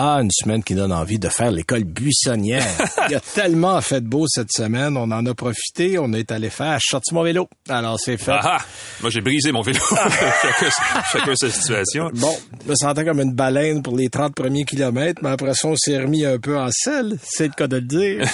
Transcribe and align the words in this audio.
Ah, 0.00 0.20
une 0.22 0.30
semaine 0.30 0.62
qui 0.62 0.76
donne 0.76 0.92
envie 0.92 1.18
de 1.18 1.28
faire 1.28 1.50
l'école 1.50 1.82
buissonnière. 1.82 2.64
Il 3.08 3.12
y 3.12 3.14
a 3.16 3.20
tellement 3.20 3.80
fait 3.80 4.00
beau 4.00 4.26
cette 4.28 4.52
semaine, 4.52 4.96
on 4.96 5.10
en 5.10 5.26
a 5.26 5.34
profité, 5.34 5.98
on 5.98 6.12
est 6.12 6.30
allé 6.30 6.50
faire, 6.50 6.78
sorti 6.80 7.12
mon 7.14 7.24
vélo. 7.24 7.48
Alors 7.68 7.98
c'est 7.98 8.16
fait. 8.16 8.30
Ah, 8.30 8.58
ah! 8.60 8.64
moi 9.00 9.10
j'ai 9.10 9.20
brisé 9.20 9.50
mon 9.50 9.62
vélo. 9.62 9.80
chacun, 9.90 10.70
chacun 11.12 11.34
sa 11.34 11.50
situation. 11.50 12.10
Bon, 12.14 12.32
je 12.64 12.70
me 12.70 12.74
sentais 12.76 13.04
comme 13.04 13.20
une 13.20 13.32
baleine 13.34 13.82
pour 13.82 13.96
les 13.96 14.08
30 14.08 14.36
premiers 14.36 14.64
kilomètres, 14.64 15.20
mais 15.22 15.30
après 15.30 15.52
ça 15.54 15.66
on 15.66 15.74
s'est 15.76 15.98
remis 15.98 16.24
un 16.24 16.38
peu 16.38 16.56
en 16.56 16.68
selle, 16.70 17.18
c'est 17.24 17.48
le 17.48 17.52
cas 17.54 17.66
de 17.66 17.76
le 17.76 17.82
dire. 17.82 18.24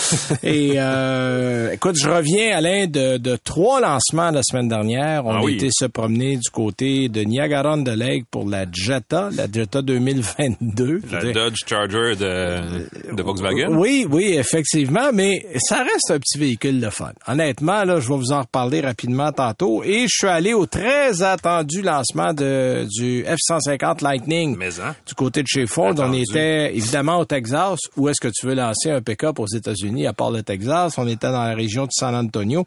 Et 0.42 0.72
euh, 0.77 1.72
écoute, 1.72 1.96
je 1.98 2.10
reviens 2.10 2.58
Alain 2.58 2.86
de, 2.88 3.16
de 3.16 3.36
trois 3.42 3.80
lancements 3.80 4.30
la 4.30 4.42
semaine 4.42 4.69
dernière. 4.69 5.24
On 5.24 5.30
Ah 5.33 5.38
a 5.38 5.42
oui. 5.42 5.55
été 5.55 5.70
se 5.72 5.86
promener 5.86 6.36
du 6.36 6.50
côté 6.50 7.08
de 7.08 7.22
Niagara 7.22 7.64
de 7.78 7.91
Lake 7.92 8.27
pour 8.30 8.46
la 8.46 8.66
Jetta, 8.70 9.30
la 9.33 9.46
Jetta 9.50 9.80
2022. 9.80 11.00
La 11.10 11.20
Je 11.20 11.27
veux 11.27 11.33
dire, 11.33 11.50
Dodge 11.54 11.68
Charger 11.68 12.16
de, 12.16 13.14
de 13.14 13.22
Volkswagen? 13.22 13.76
Oui, 13.76 14.06
oui, 14.10 14.34
effectivement, 14.36 15.10
mais 15.12 15.46
ça 15.58 15.82
reste 15.82 16.10
un 16.10 16.18
petit 16.18 16.38
véhicule 16.38 16.80
de 16.80 16.90
fun. 16.90 17.12
Honnêtement, 17.27 17.84
là, 17.84 18.00
je 18.00 18.08
vais 18.08 18.16
vous 18.16 18.32
en 18.32 18.40
reparler 18.40 18.80
rapidement 18.80 19.32
tantôt. 19.32 19.82
Et 19.84 20.02
je 20.02 20.12
suis 20.12 20.27
allé 20.27 20.52
au 20.52 20.66
très 20.66 21.22
attendu 21.22 21.82
lancement 21.82 22.32
de, 22.32 22.86
du 22.90 23.24
F-150 23.24 24.02
Lightning. 24.02 24.56
Mais, 24.56 24.80
hein? 24.80 24.94
Du 25.06 25.14
côté 25.14 25.42
de 25.42 25.48
chez 25.48 25.66
Ford, 25.66 25.94
on 25.98 26.12
était 26.12 26.75
évidemment 26.75 27.19
au 27.19 27.25
Texas. 27.25 27.78
Où 27.97 28.08
est-ce 28.08 28.20
que 28.20 28.32
tu 28.34 28.47
veux 28.47 28.55
lancer 28.55 28.91
un 28.91 29.00
pick-up 29.00 29.38
aux 29.38 29.47
États-Unis? 29.47 30.06
À 30.06 30.12
part 30.12 30.30
le 30.30 30.42
Texas? 30.42 30.98
On 30.98 31.06
était 31.06 31.28
dans 31.28 31.44
la 31.44 31.55
région 31.55 31.84
de 31.84 31.92
San 31.92 32.14
Antonio. 32.14 32.66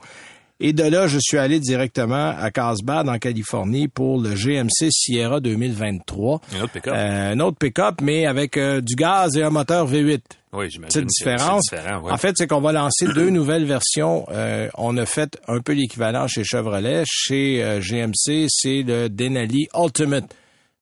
Et 0.60 0.74
de 0.74 0.84
là, 0.84 1.08
je 1.08 1.20
suis 1.22 1.38
allé 1.38 1.60
directement 1.60 2.34
à 2.36 2.50
Carlsbad, 2.50 3.08
en 3.08 3.20
Californie, 3.20 3.88
pour 3.88 4.20
le 4.20 4.34
GMC 4.34 4.90
Sierra 4.90 5.40
2023. 5.40 6.42
Un 6.56 6.62
autre 6.62 6.72
pick-up. 6.74 6.94
Euh, 6.96 7.32
un 7.34 7.40
autre 7.42 7.58
pick-up, 7.60 7.96
mais 8.02 8.26
avec 8.26 8.58
euh, 8.58 8.82
du 8.82 8.96
gaz 8.96 9.38
et 9.38 9.44
un 9.44 9.52
moteur 9.52 9.88
V8. 9.88 10.20
oui, 10.54 10.70
j'imagine. 10.72 11.06
Différence. 11.06 11.70
différent, 11.70 12.02
ouais. 12.02 12.12
En 12.12 12.18
fait, 12.18 12.34
c'est 12.38 12.48
qu'on 12.48 12.62
va 12.62 12.72
lancer 12.72 13.06
deux 13.14 13.30
nouvelles 13.30 13.66
versions. 13.66 14.26
Euh, 14.32 14.68
on 14.76 14.98
a 14.98 15.06
fait 15.06 15.40
un 15.48 15.60
peu 15.60 15.74
l'équivalent 15.74 16.28
chez 16.28 16.44
Chevrolet. 16.44 17.04
Chez 17.06 17.64
euh, 17.64 17.80
GMC, 17.80 18.48
c'est 18.50 18.82
le 18.82 19.10
Denali 19.10 19.68
Ultimate. 19.78 20.34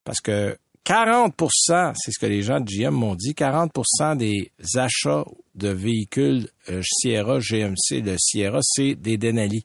Parce 0.05 0.21
que 0.21 0.55
40% 0.85 1.93
c'est 1.95 2.11
ce 2.11 2.19
que 2.19 2.25
les 2.27 2.43
gens 2.43 2.59
de 2.59 2.65
GM 2.65 2.93
m'ont 2.93 3.15
dit, 3.15 3.33
40% 3.33 4.17
des 4.17 4.51
achats 4.75 5.25
de 5.55 5.69
véhicules 5.69 6.47
euh, 6.69 6.81
Sierra, 6.83 7.39
GMC, 7.39 8.01
le 8.03 8.15
Sierra, 8.19 8.59
c'est 8.61 8.93
des 8.95 9.17
Denali. 9.17 9.63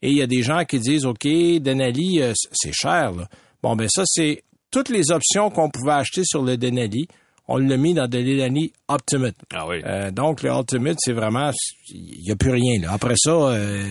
Et 0.00 0.10
il 0.10 0.16
y 0.16 0.22
a 0.22 0.26
des 0.26 0.42
gens 0.42 0.64
qui 0.64 0.78
disent, 0.78 1.04
OK, 1.04 1.24
Denali, 1.24 2.20
euh, 2.20 2.32
c'est 2.52 2.72
cher. 2.72 3.12
Là. 3.12 3.28
Bon, 3.62 3.76
ben 3.76 3.88
ça, 3.88 4.04
c'est 4.06 4.44
toutes 4.70 4.88
les 4.88 5.10
options 5.10 5.50
qu'on 5.50 5.70
pouvait 5.70 5.92
acheter 5.92 6.22
sur 6.24 6.42
le 6.42 6.56
Denali. 6.56 7.08
On 7.46 7.58
l'a 7.58 7.76
mis 7.76 7.92
dans 7.92 8.04
le 8.04 8.08
Denali 8.08 8.72
Ultimate. 8.90 9.34
Ah 9.54 9.66
oui. 9.68 9.82
Euh, 9.84 10.10
donc, 10.10 10.42
le 10.42 10.50
Ultimate, 10.50 10.96
c'est 10.98 11.12
vraiment... 11.12 11.50
Il 11.90 12.22
n'y 12.24 12.30
a 12.30 12.36
plus 12.36 12.50
rien. 12.52 12.80
Là. 12.80 12.92
Après 12.92 13.14
ça... 13.18 13.32
euh, 13.32 13.84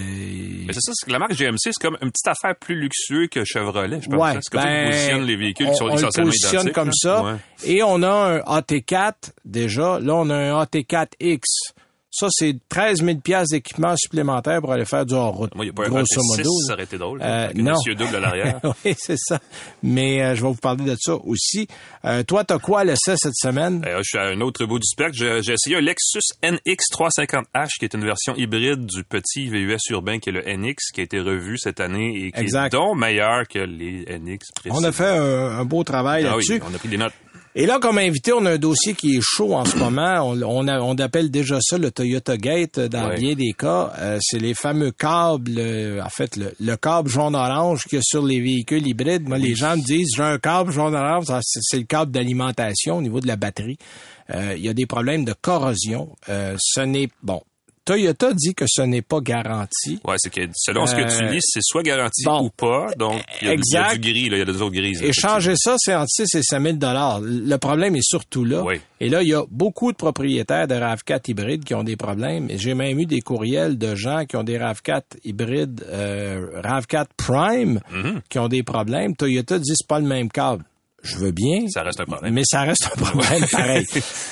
Mais 0.65 0.73
c'est 0.73 0.81
ça, 0.81 0.91
c'est 0.95 1.05
que 1.05 1.11
la 1.11 1.19
marque 1.19 1.33
GMC, 1.35 1.57
c'est 1.59 1.73
comme 1.79 1.97
une 2.01 2.09
petite 2.09 2.27
affaire 2.27 2.55
plus 2.59 2.79
luxueuse 2.79 3.27
que 3.29 3.43
Chevrolet, 3.45 4.01
je 4.01 4.09
pense. 4.09 4.19
Ouais, 4.19 4.29
hein. 4.31 4.39
c'est 4.41 4.51
comme 4.51 4.61
ça 4.61 4.67
ben, 4.67 4.83
qu'ils 4.85 4.91
positionnent 4.91 5.25
les 5.25 5.35
véhicules 5.35 5.67
on, 5.67 5.71
qui 5.71 5.77
sont 5.77 5.83
on 5.85 5.87
le 5.89 5.93
essentiellement 5.93 6.29
positionne 6.31 6.53
identiques, 6.61 6.73
comme 6.73 6.87
là. 6.87 6.93
ça. 6.95 7.23
Ouais. 7.23 7.35
Et 7.65 7.83
on 7.83 8.01
a 8.01 8.09
un 8.09 8.37
AT4 8.39 9.13
déjà. 9.45 9.99
Là, 9.99 10.15
on 10.15 10.29
a 10.31 10.35
un 10.35 10.63
AT4X. 10.63 11.41
Ça, 12.15 12.27
c'est 12.29 12.55
13 12.69 13.03
000 13.03 13.17
piastres 13.21 13.53
d'équipement 13.55 13.95
supplémentaire 13.97 14.61
pour 14.61 14.71
aller 14.71 14.85
faire 14.85 15.03
du 15.03 15.15
hors-route. 15.15 15.55
Moi, 15.55 15.65
il 15.65 15.69
n'y 15.69 15.71
a 15.71 15.73
pas 15.73 15.85
un 15.87 15.89
grosso 15.89 16.21
AT6, 16.21 16.37
modo. 16.37 16.49
ça 16.67 16.73
aurait 16.73 16.83
été 16.83 16.97
drôle. 16.99 17.21
Euh, 17.23 17.45
avec 17.45 17.57
un 17.57 17.63
non. 17.63 17.71
monsieur 17.71 17.95
double 17.95 18.15
à 18.15 18.19
l'arrière. 18.19 18.59
oui, 18.85 18.93
c'est 18.97 19.17
ça. 19.17 19.39
Mais 19.81 20.21
euh, 20.21 20.35
je 20.35 20.41
vais 20.43 20.47
vous 20.49 20.53
parler 20.55 20.85
de 20.85 20.95
ça 20.99 21.15
aussi. 21.15 21.67
Euh, 22.05 22.21
toi, 22.21 22.43
t'as 22.43 22.59
quoi 22.59 22.81
à 22.81 22.83
l'essai 22.83 23.15
cette 23.17 23.35
semaine? 23.35 23.83
Euh, 23.87 23.97
je 24.03 24.09
suis 24.09 24.17
à 24.19 24.25
un 24.27 24.41
autre 24.41 24.63
bout 24.65 24.77
du 24.77 24.85
spectre. 24.87 25.13
J'ai 25.17 25.53
essayé 25.53 25.77
un 25.77 25.81
Lexus 25.81 26.19
NX 26.43 26.83
350H, 26.93 27.69
qui 27.79 27.85
est 27.85 27.93
une 27.95 28.05
version 28.05 28.35
hybride 28.35 28.85
du 28.85 29.03
petit 29.03 29.49
VUS 29.49 29.77
urbain 29.89 30.19
qui 30.19 30.29
est 30.29 30.33
le 30.33 30.43
NX, 30.45 30.91
qui 30.93 31.01
a 31.01 31.03
été 31.03 31.19
revu 31.19 31.57
cette 31.57 31.79
année 31.79 32.27
et 32.27 32.31
qui 32.31 32.39
Exact. 32.41 32.67
est 32.73 32.77
donc 32.77 32.95
meilleur 32.97 33.47
que 33.47 33.57
les 33.59 34.05
NX 34.19 34.51
précédents. 34.53 34.79
On 34.81 34.83
a 34.83 34.91
fait 34.91 35.07
un, 35.07 35.59
un 35.59 35.65
beau 35.65 35.83
travail 35.83 36.25
Ah 36.29 36.35
oui, 36.37 36.43
là-dessus. 36.47 36.63
on 36.71 36.75
a 36.75 36.77
pris 36.77 36.89
des 36.89 36.97
notes. 36.97 37.13
Et 37.55 37.65
là, 37.67 37.77
comme 37.79 37.99
invité, 37.99 38.33
on 38.33 38.45
a 38.45 38.51
un 38.53 38.57
dossier 38.57 38.93
qui 38.95 39.17
est 39.17 39.21
chaud 39.21 39.53
en 39.53 39.63
ce 39.65 39.77
moment. 39.77 40.21
On, 40.27 40.41
on, 40.41 40.67
a- 40.67 40.79
on 40.81 40.95
appelle 40.95 41.29
déjà 41.29 41.59
ça 41.61 41.77
le 41.77 41.91
Toyota 41.91 42.35
Gate 42.37 42.77
euh, 42.79 42.87
dans 42.89 43.13
bien 43.15 43.35
des 43.35 43.53
cas. 43.53 43.93
Euh, 43.99 44.17
c'est 44.21 44.39
les 44.39 44.53
fameux 44.55 44.91
câbles, 44.91 45.51
euh, 45.59 46.01
en 46.03 46.09
fait, 46.09 46.35
le, 46.35 46.53
le 46.59 46.75
câble 46.77 47.09
jaune-orange 47.09 47.83
qu'il 47.83 47.97
y 47.97 47.99
a 47.99 48.03
sur 48.03 48.23
les 48.25 48.39
véhicules 48.41 48.85
hybrides. 48.87 49.27
Moi, 49.27 49.37
les 49.37 49.53
gens 49.55 49.77
me 49.77 49.83
disent, 49.83 50.09
j'ai 50.17 50.23
un 50.23 50.39
câble 50.39 50.71
jaune-orange, 50.71 51.25
ça, 51.25 51.39
c'est 51.43 51.59
c'est 51.61 51.77
le 51.77 51.85
câble 51.85 52.11
d'alimentation 52.11 52.97
au 52.97 53.01
niveau 53.01 53.19
de 53.19 53.27
la 53.27 53.35
batterie. 53.35 53.77
Euh, 54.33 54.53
Il 54.57 54.63
y 54.63 54.69
a 54.69 54.73
des 54.73 54.85
problèmes 54.85 55.25
de 55.25 55.33
corrosion. 55.33 56.15
Euh, 56.29 56.55
ce 56.59 56.81
n'est... 56.81 57.09
Bon, 57.21 57.41
Toyota 57.85 58.31
dit 58.33 58.53
que 58.55 58.65
ce 58.67 58.81
n'est 58.81 59.01
pas 59.01 59.19
garanti. 59.19 59.99
Ouais, 60.05 60.15
c'est 60.17 60.29
que 60.33 60.41
selon 60.55 60.85
ce 60.85 60.95
que 60.95 61.01
tu 61.01 61.23
Euh, 61.25 61.31
lis, 61.31 61.41
c'est 61.43 61.59
soit 61.61 61.83
garanti 61.83 62.23
bon. 62.23 62.45
ou 62.45 62.49
pas. 62.49 62.87
Donc, 62.97 63.21
il 63.41 63.47
y, 63.47 63.51
a- 63.51 63.53
il 63.55 63.61
y 63.73 63.77
a 63.77 63.93
du 63.95 63.99
gris, 63.99 64.29
là, 64.29 64.37
il 64.37 64.39
y 64.39 64.41
a 64.41 64.45
des 64.45 64.61
autres 64.61 64.71
grises. 64.73 65.01
là, 65.01 65.07
Échanger 65.09 65.55
ça, 65.57 65.75
c'est 65.77 65.93
entre 65.93 66.07
6 66.09 66.33
et 66.35 66.41
5 66.43 66.61
000 66.61 66.77
dollars. 66.77 67.19
Le 67.21 67.57
problème 67.57 67.95
est 67.97 68.01
surtout 68.07 68.45
là. 68.45 68.63
Oui. 68.63 68.75
Et 69.01 69.09
là, 69.09 69.21
il 69.21 69.27
y 69.27 69.33
a 69.33 69.43
beaucoup 69.51 69.91
de 69.91 69.97
propriétaires 69.97 70.67
de 70.67 70.75
RAV4 70.75 71.29
hybrides 71.29 71.65
qui 71.65 71.73
ont 71.73 71.83
des 71.83 71.97
problèmes. 71.97 72.49
Et 72.49 72.57
j'ai 72.57 72.73
même 72.73 72.97
eu 72.99 73.05
des 73.05 73.19
courriels 73.21 73.77
de 73.77 73.95
gens 73.95 74.23
qui 74.25 74.37
ont 74.37 74.43
des 74.43 74.57
RAV4 74.57 75.17
hybrides, 75.25 75.85
euh, 75.89 76.61
RAV4 76.61 77.07
Prime, 77.17 77.81
Mhm. 77.91 78.21
qui 78.29 78.39
ont 78.39 78.47
des 78.47 78.63
problèmes. 78.63 79.15
Toyota 79.15 79.59
dit 79.59 79.73
c'est 79.75 79.87
pas 79.87 79.99
le 79.99 80.07
même 80.07 80.29
câble. 80.29 80.63
Je 81.03 81.17
veux 81.17 81.31
bien. 81.31 81.67
Ça 81.67 81.83
reste 81.83 81.99
un 81.99 82.05
problème. 82.05 82.33
Mais 82.33 82.43
ça 82.45 82.61
reste 82.61 82.89
un 82.95 82.99
problème 83.01 83.45
pareil. 83.51 83.85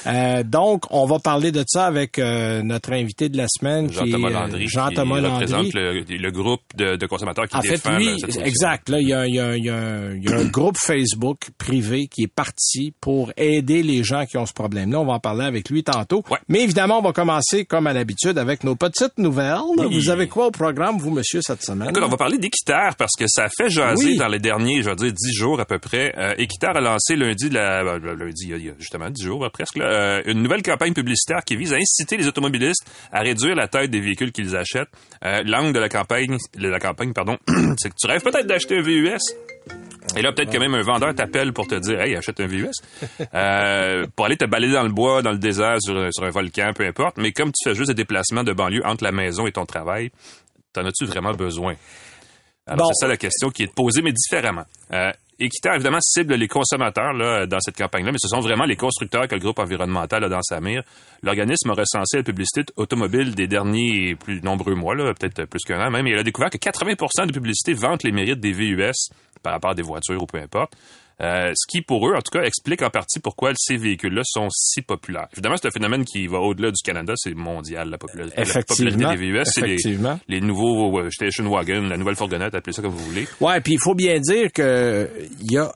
Euh, 0.07 0.43
donc, 0.43 0.83
on 0.89 1.05
va 1.05 1.19
parler 1.19 1.51
de 1.51 1.63
ça 1.67 1.85
avec 1.85 2.17
euh, 2.17 2.61
notre 2.63 2.93
invité 2.93 3.27
de 3.29 3.37
la 3.37 3.45
semaine, 3.49 3.91
Jean-Thomas 3.91 4.29
euh, 4.29 4.31
Landry, 4.31 4.67
Jean-Thomas 4.67 5.15
qui 5.17 5.21
Landry. 5.21 5.33
représente 5.45 5.73
le, 5.73 6.01
le 6.17 6.31
groupe 6.31 6.61
de, 6.77 6.95
de 6.95 7.05
consommateurs 7.07 7.47
qui 7.47 7.55
En 7.57 7.61
fait, 7.61 7.71
défend 7.71 7.97
lui, 7.97 8.05
la- 8.05 8.11
cette 8.13 8.21
solution. 8.31 8.45
exact. 8.45 8.89
Là, 8.89 8.99
il 9.01 9.07
y 9.09 9.13
a, 9.13 9.27
il 9.27 9.35
y 9.35 9.39
a- 9.39 9.55
il 9.57 9.65
y 9.65 9.69
a 9.69 9.75
un- 9.75 10.15
il 10.15 10.23
y 10.23 10.31
a 10.33 10.37
un 10.37 10.45
groupe 10.51 10.77
Facebook 10.77 11.39
privé 11.57 12.07
qui 12.07 12.23
est 12.23 12.33
parti 12.33 12.93
pour 13.01 13.31
aider 13.37 13.83
les 13.83 14.03
gens 14.03 14.25
qui 14.25 14.37
ont 14.37 14.45
ce 14.45 14.53
problème-là. 14.53 14.99
On 15.01 15.05
va 15.05 15.13
en 15.13 15.19
parler 15.19 15.43
avec 15.45 15.69
lui 15.69 15.83
tantôt. 15.83 16.23
Ouais. 16.31 16.37
Mais 16.47 16.61
évidemment, 16.61 16.99
on 16.99 17.01
va 17.03 17.11
commencer, 17.11 17.65
comme 17.65 17.87
à 17.87 17.93
l'habitude, 17.93 18.37
avec 18.37 18.63
nos 18.63 18.75
petites 18.75 19.17
nouvelles. 19.17 19.57
Oui. 19.77 19.87
Vous 19.93 20.09
avez 20.09 20.27
quoi 20.27 20.47
au 20.47 20.51
programme, 20.51 20.97
vous, 20.99 21.11
monsieur, 21.11 21.41
cette 21.41 21.63
semaine? 21.63 21.89
Écoute, 21.89 22.03
on 22.05 22.09
va 22.09 22.17
parler 22.17 22.37
d'Équiterre 22.37 22.95
parce 22.97 23.13
que 23.17 23.25
ça 23.27 23.47
fait 23.57 23.69
jaser 23.69 24.05
Oui. 24.11 24.17
dans 24.17 24.27
les 24.27 24.39
derniers, 24.39 24.81
je 24.83 24.89
vais 24.89 24.95
dire, 24.95 25.11
dix 25.11 25.33
jours 25.33 25.59
à 25.59 25.65
peu 25.65 25.79
près. 25.79 26.13
Euh, 26.17 26.33
A 26.63 26.79
lancé 26.79 27.15
lundi, 27.15 27.49
de 27.49 27.55
la, 27.55 27.83
ben, 27.99 28.13
lundi, 28.13 28.45
il 28.49 28.65
y 28.65 28.69
a- 28.69 28.73
justement 28.77 29.09
dix 29.09 29.23
jours 29.23 29.43
euh, 29.45 29.49
presque, 29.49 29.77
là, 29.77 29.85
euh, 29.85 30.21
une 30.25 30.41
nouvelle 30.43 30.61
campagne 30.63 30.93
publicitaire 30.93 31.43
qui 31.45 31.55
vise 31.55 31.73
à 31.73 31.77
inciter 31.77 32.17
les 32.17 32.27
automobilistes 32.27 32.85
à 33.11 33.21
réduire 33.21 33.55
la 33.55 33.67
taille 33.67 33.89
des 33.89 33.99
véhicules 33.99 34.31
qu'ils 34.31 34.55
achètent. 34.55 34.89
Euh, 35.25 35.41
L'angle 35.45 35.73
de 35.73 35.79
la 35.79 35.89
campagne, 35.89 36.37
de 36.55 36.67
la 36.67 36.79
campagne, 36.79 37.13
pardon, 37.13 37.37
c'est 37.77 37.89
que 37.89 37.95
tu 37.99 38.07
rêves 38.07 38.21
peut-être 38.21 38.45
d'acheter 38.47 38.77
un 38.77 38.81
VUS. 38.81 39.17
Et 40.17 40.21
là, 40.21 40.31
peut-être 40.33 40.51
que 40.51 40.57
même 40.57 40.73
un 40.73 40.81
vendeur 40.81 41.13
t'appelle 41.15 41.53
pour 41.53 41.67
te 41.67 41.75
dire, 41.75 42.01
hey, 42.01 42.15
achète 42.15 42.39
un 42.39 42.47
VUS. 42.47 42.69
Euh, 43.33 44.05
pour 44.15 44.25
aller 44.25 44.35
te 44.37 44.45
balader 44.45 44.73
dans 44.73 44.83
le 44.83 44.89
bois, 44.91 45.21
dans 45.21 45.31
le 45.31 45.37
désert, 45.37 45.77
sur, 45.79 45.95
un- 45.97 46.09
sur 46.11 46.23
un 46.25 46.29
volcan, 46.31 46.71
peu 46.75 46.85
importe. 46.85 47.17
Mais 47.17 47.31
comme 47.31 47.51
tu 47.51 47.69
fais 47.69 47.75
juste 47.75 47.89
des 47.89 47.95
déplacements 47.95 48.43
de 48.43 48.51
banlieue 48.53 48.81
entre 48.85 49.03
la 49.03 49.11
maison 49.11 49.47
et 49.47 49.51
ton 49.51 49.65
travail, 49.65 50.11
t'en 50.73 50.85
as-tu 50.85 51.05
vraiment 51.05 51.33
besoin? 51.33 51.75
Alors, 52.67 52.87
Bon. 52.87 52.93
c'est 52.93 53.05
ça 53.05 53.07
la 53.07 53.17
question 53.17 53.49
qui 53.49 53.63
est 53.63 53.73
posée, 53.73 54.01
mais 54.01 54.11
différemment. 54.11 54.65
Euh, 54.93 55.11
Équiterre, 55.43 55.73
évidemment, 55.73 55.97
cible 56.01 56.35
les 56.35 56.47
consommateurs 56.47 57.13
là, 57.13 57.47
dans 57.47 57.59
cette 57.59 57.75
campagne-là, 57.75 58.11
mais 58.11 58.19
ce 58.21 58.27
sont 58.27 58.41
vraiment 58.41 58.65
les 58.65 58.75
constructeurs 58.75 59.27
que 59.27 59.33
le 59.33 59.41
groupe 59.41 59.57
environnemental 59.57 60.23
a 60.23 60.29
dans 60.29 60.43
sa 60.43 60.61
mire. 60.61 60.83
L'organisme 61.23 61.71
a 61.71 61.73
recensé 61.73 62.17
la 62.17 62.23
publicité 62.23 62.71
automobile 62.75 63.33
des 63.33 63.47
derniers 63.47 64.15
plus 64.15 64.39
nombreux 64.43 64.75
mois, 64.75 64.95
peut-être 64.95 65.45
plus 65.45 65.63
qu'un 65.65 65.83
an 65.83 65.89
même, 65.89 66.05
et 66.05 66.11
il 66.11 66.19
a 66.19 66.23
découvert 66.23 66.51
que 66.51 66.59
80% 66.59 67.25
des 67.25 67.33
publicités 67.33 67.73
vantent 67.73 68.03
les 68.03 68.11
mérites 68.11 68.39
des 68.39 68.51
VUS 68.51 69.09
par 69.41 69.53
rapport 69.53 69.71
à 69.71 69.73
des 69.73 69.81
voitures 69.81 70.21
ou 70.21 70.27
peu 70.27 70.37
importe. 70.37 70.73
Euh, 71.21 71.51
ce 71.55 71.67
qui, 71.67 71.81
pour 71.81 72.07
eux, 72.09 72.15
en 72.15 72.21
tout 72.21 72.31
cas, 72.31 72.43
explique 72.43 72.81
en 72.81 72.89
partie 72.89 73.19
pourquoi 73.19 73.51
ces 73.55 73.77
véhicules-là 73.77 74.21
sont 74.25 74.47
si 74.51 74.81
populaires. 74.81 75.27
Évidemment, 75.33 75.55
c'est 75.57 75.67
un 75.67 75.71
phénomène 75.71 76.03
qui 76.03 76.25
va 76.27 76.39
au-delà 76.39 76.71
du 76.71 76.81
Canada, 76.83 77.13
c'est 77.15 77.35
mondial, 77.35 77.89
la, 77.89 77.97
popula- 77.97 78.29
la 78.35 78.41
Effectivement. 78.41 78.89
popularité 78.91 79.25
des 79.25 79.31
VUS. 79.31 79.43
C'est 79.45 80.19
les 80.27 80.41
nouveaux 80.41 80.99
euh, 80.99 81.09
station 81.11 81.47
wagon, 81.49 81.81
la 81.89 81.97
nouvelle 81.97 82.15
fourgonnette, 82.15 82.55
appelez 82.55 82.73
ça 82.73 82.81
comme 82.81 82.91
vous 82.91 83.05
voulez. 83.05 83.27
Ouais, 83.39 83.61
puis 83.61 83.73
il 83.73 83.79
faut 83.79 83.93
bien 83.95 84.19
dire 84.19 84.51
que 84.51 85.09
il 85.41 85.51
y 85.51 85.57
a 85.57 85.71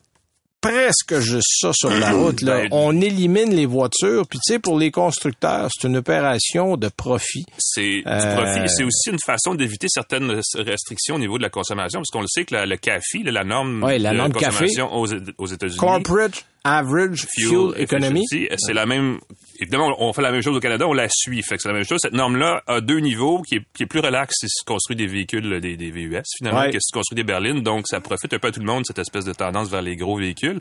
presque 0.70 1.20
juste 1.20 1.48
ça 1.62 1.72
sur 1.74 1.90
la 1.90 2.12
route. 2.12 2.42
Là. 2.42 2.62
Ben, 2.62 2.68
On 2.72 3.00
élimine 3.02 3.54
les 3.54 3.66
voitures, 3.66 4.26
puis 4.28 4.40
tu 4.46 4.54
sais, 4.54 4.60
pour 4.60 4.78
les 4.80 4.92
constructeurs, 4.92 5.70
c'est 5.74 5.88
une 5.88 5.98
opération 5.98 6.78
de 6.78 6.88
profit. 6.90 7.46
C'est 7.58 7.82
du 8.02 8.04
Euh, 8.08 8.36
profit 8.36 8.70
c'est 8.70 8.84
aussi 8.84 9.10
une 9.12 9.20
façon 9.26 9.56
d'éviter 9.56 9.88
certaines 9.90 10.42
restrictions 10.56 11.16
au 11.16 11.20
niveau 11.20 11.38
de 11.38 11.44
la 11.44 11.50
consommation, 11.50 12.00
parce 12.00 12.10
qu'on 12.10 12.22
le 12.22 12.28
sait 12.28 12.46
que 12.46 12.56
la- 12.56 12.66
le 12.66 12.78
CAFI, 12.78 13.24
la 13.24 13.44
norme 13.44 13.84
Ouais, 13.84 14.00
la 14.00 14.12
de 14.12 14.18
norme 14.18 14.34
consommation 14.34 14.94
aux, 14.94 15.08
aux 15.38 15.48
États-Unis, 15.48 15.78
Corporate 15.78 16.46
Average 16.66 17.28
Fuel, 17.38 17.74
Economy. 17.78 18.26
C'est 18.58 18.74
la 18.74 18.86
même 18.86 19.20
évidemment, 19.60 19.96
on 20.00 20.14
fait 20.14 20.22
la 20.22 20.32
même 20.32 20.42
chose 20.42 20.56
au 20.56 20.60
Canada, 20.60 20.88
on 20.88 20.94
la 20.94 21.08
suit. 21.10 21.42
Fait 21.42 21.56
que 21.56 21.62
c'est 21.62 21.70
la 21.70 21.74
même 21.76 21.86
chose. 21.86 22.00
Cette 22.02 22.14
norme-là 22.14 22.64
a 22.68 22.82
deux 22.82 23.00
niveaux 23.00 23.42
qui 23.42 23.56
est, 23.56 23.62
qui 23.74 23.84
est 23.84 23.86
plus 23.86 24.00
relax 24.00 24.36
si 24.40 24.48
se 24.50 24.64
construit 24.66 24.96
des 24.96 25.08
véhicules, 25.08 25.60
des, 25.62 25.78
des 25.78 25.92
VUS, 25.92 26.22
finalement, 26.38 26.66
que 26.66 26.80
si 26.80 26.90
se 26.90 26.94
construit 26.94 27.16
des 27.16 27.24
berlines. 27.24 27.62
Donc, 27.62 27.86
ça 27.88 28.02
profite 28.02 28.34
un 28.34 28.40
peu 28.40 28.50
à 28.50 28.52
tout 28.52 28.60
le 28.60 28.66
monde, 28.66 28.84
cette 28.86 29.00
espèce 29.00 29.26
de 29.26 29.34
tendance 29.34 29.70
vers 29.70 29.82
les 29.82 29.96
gros 29.96 30.18
véhicules. 30.18 30.60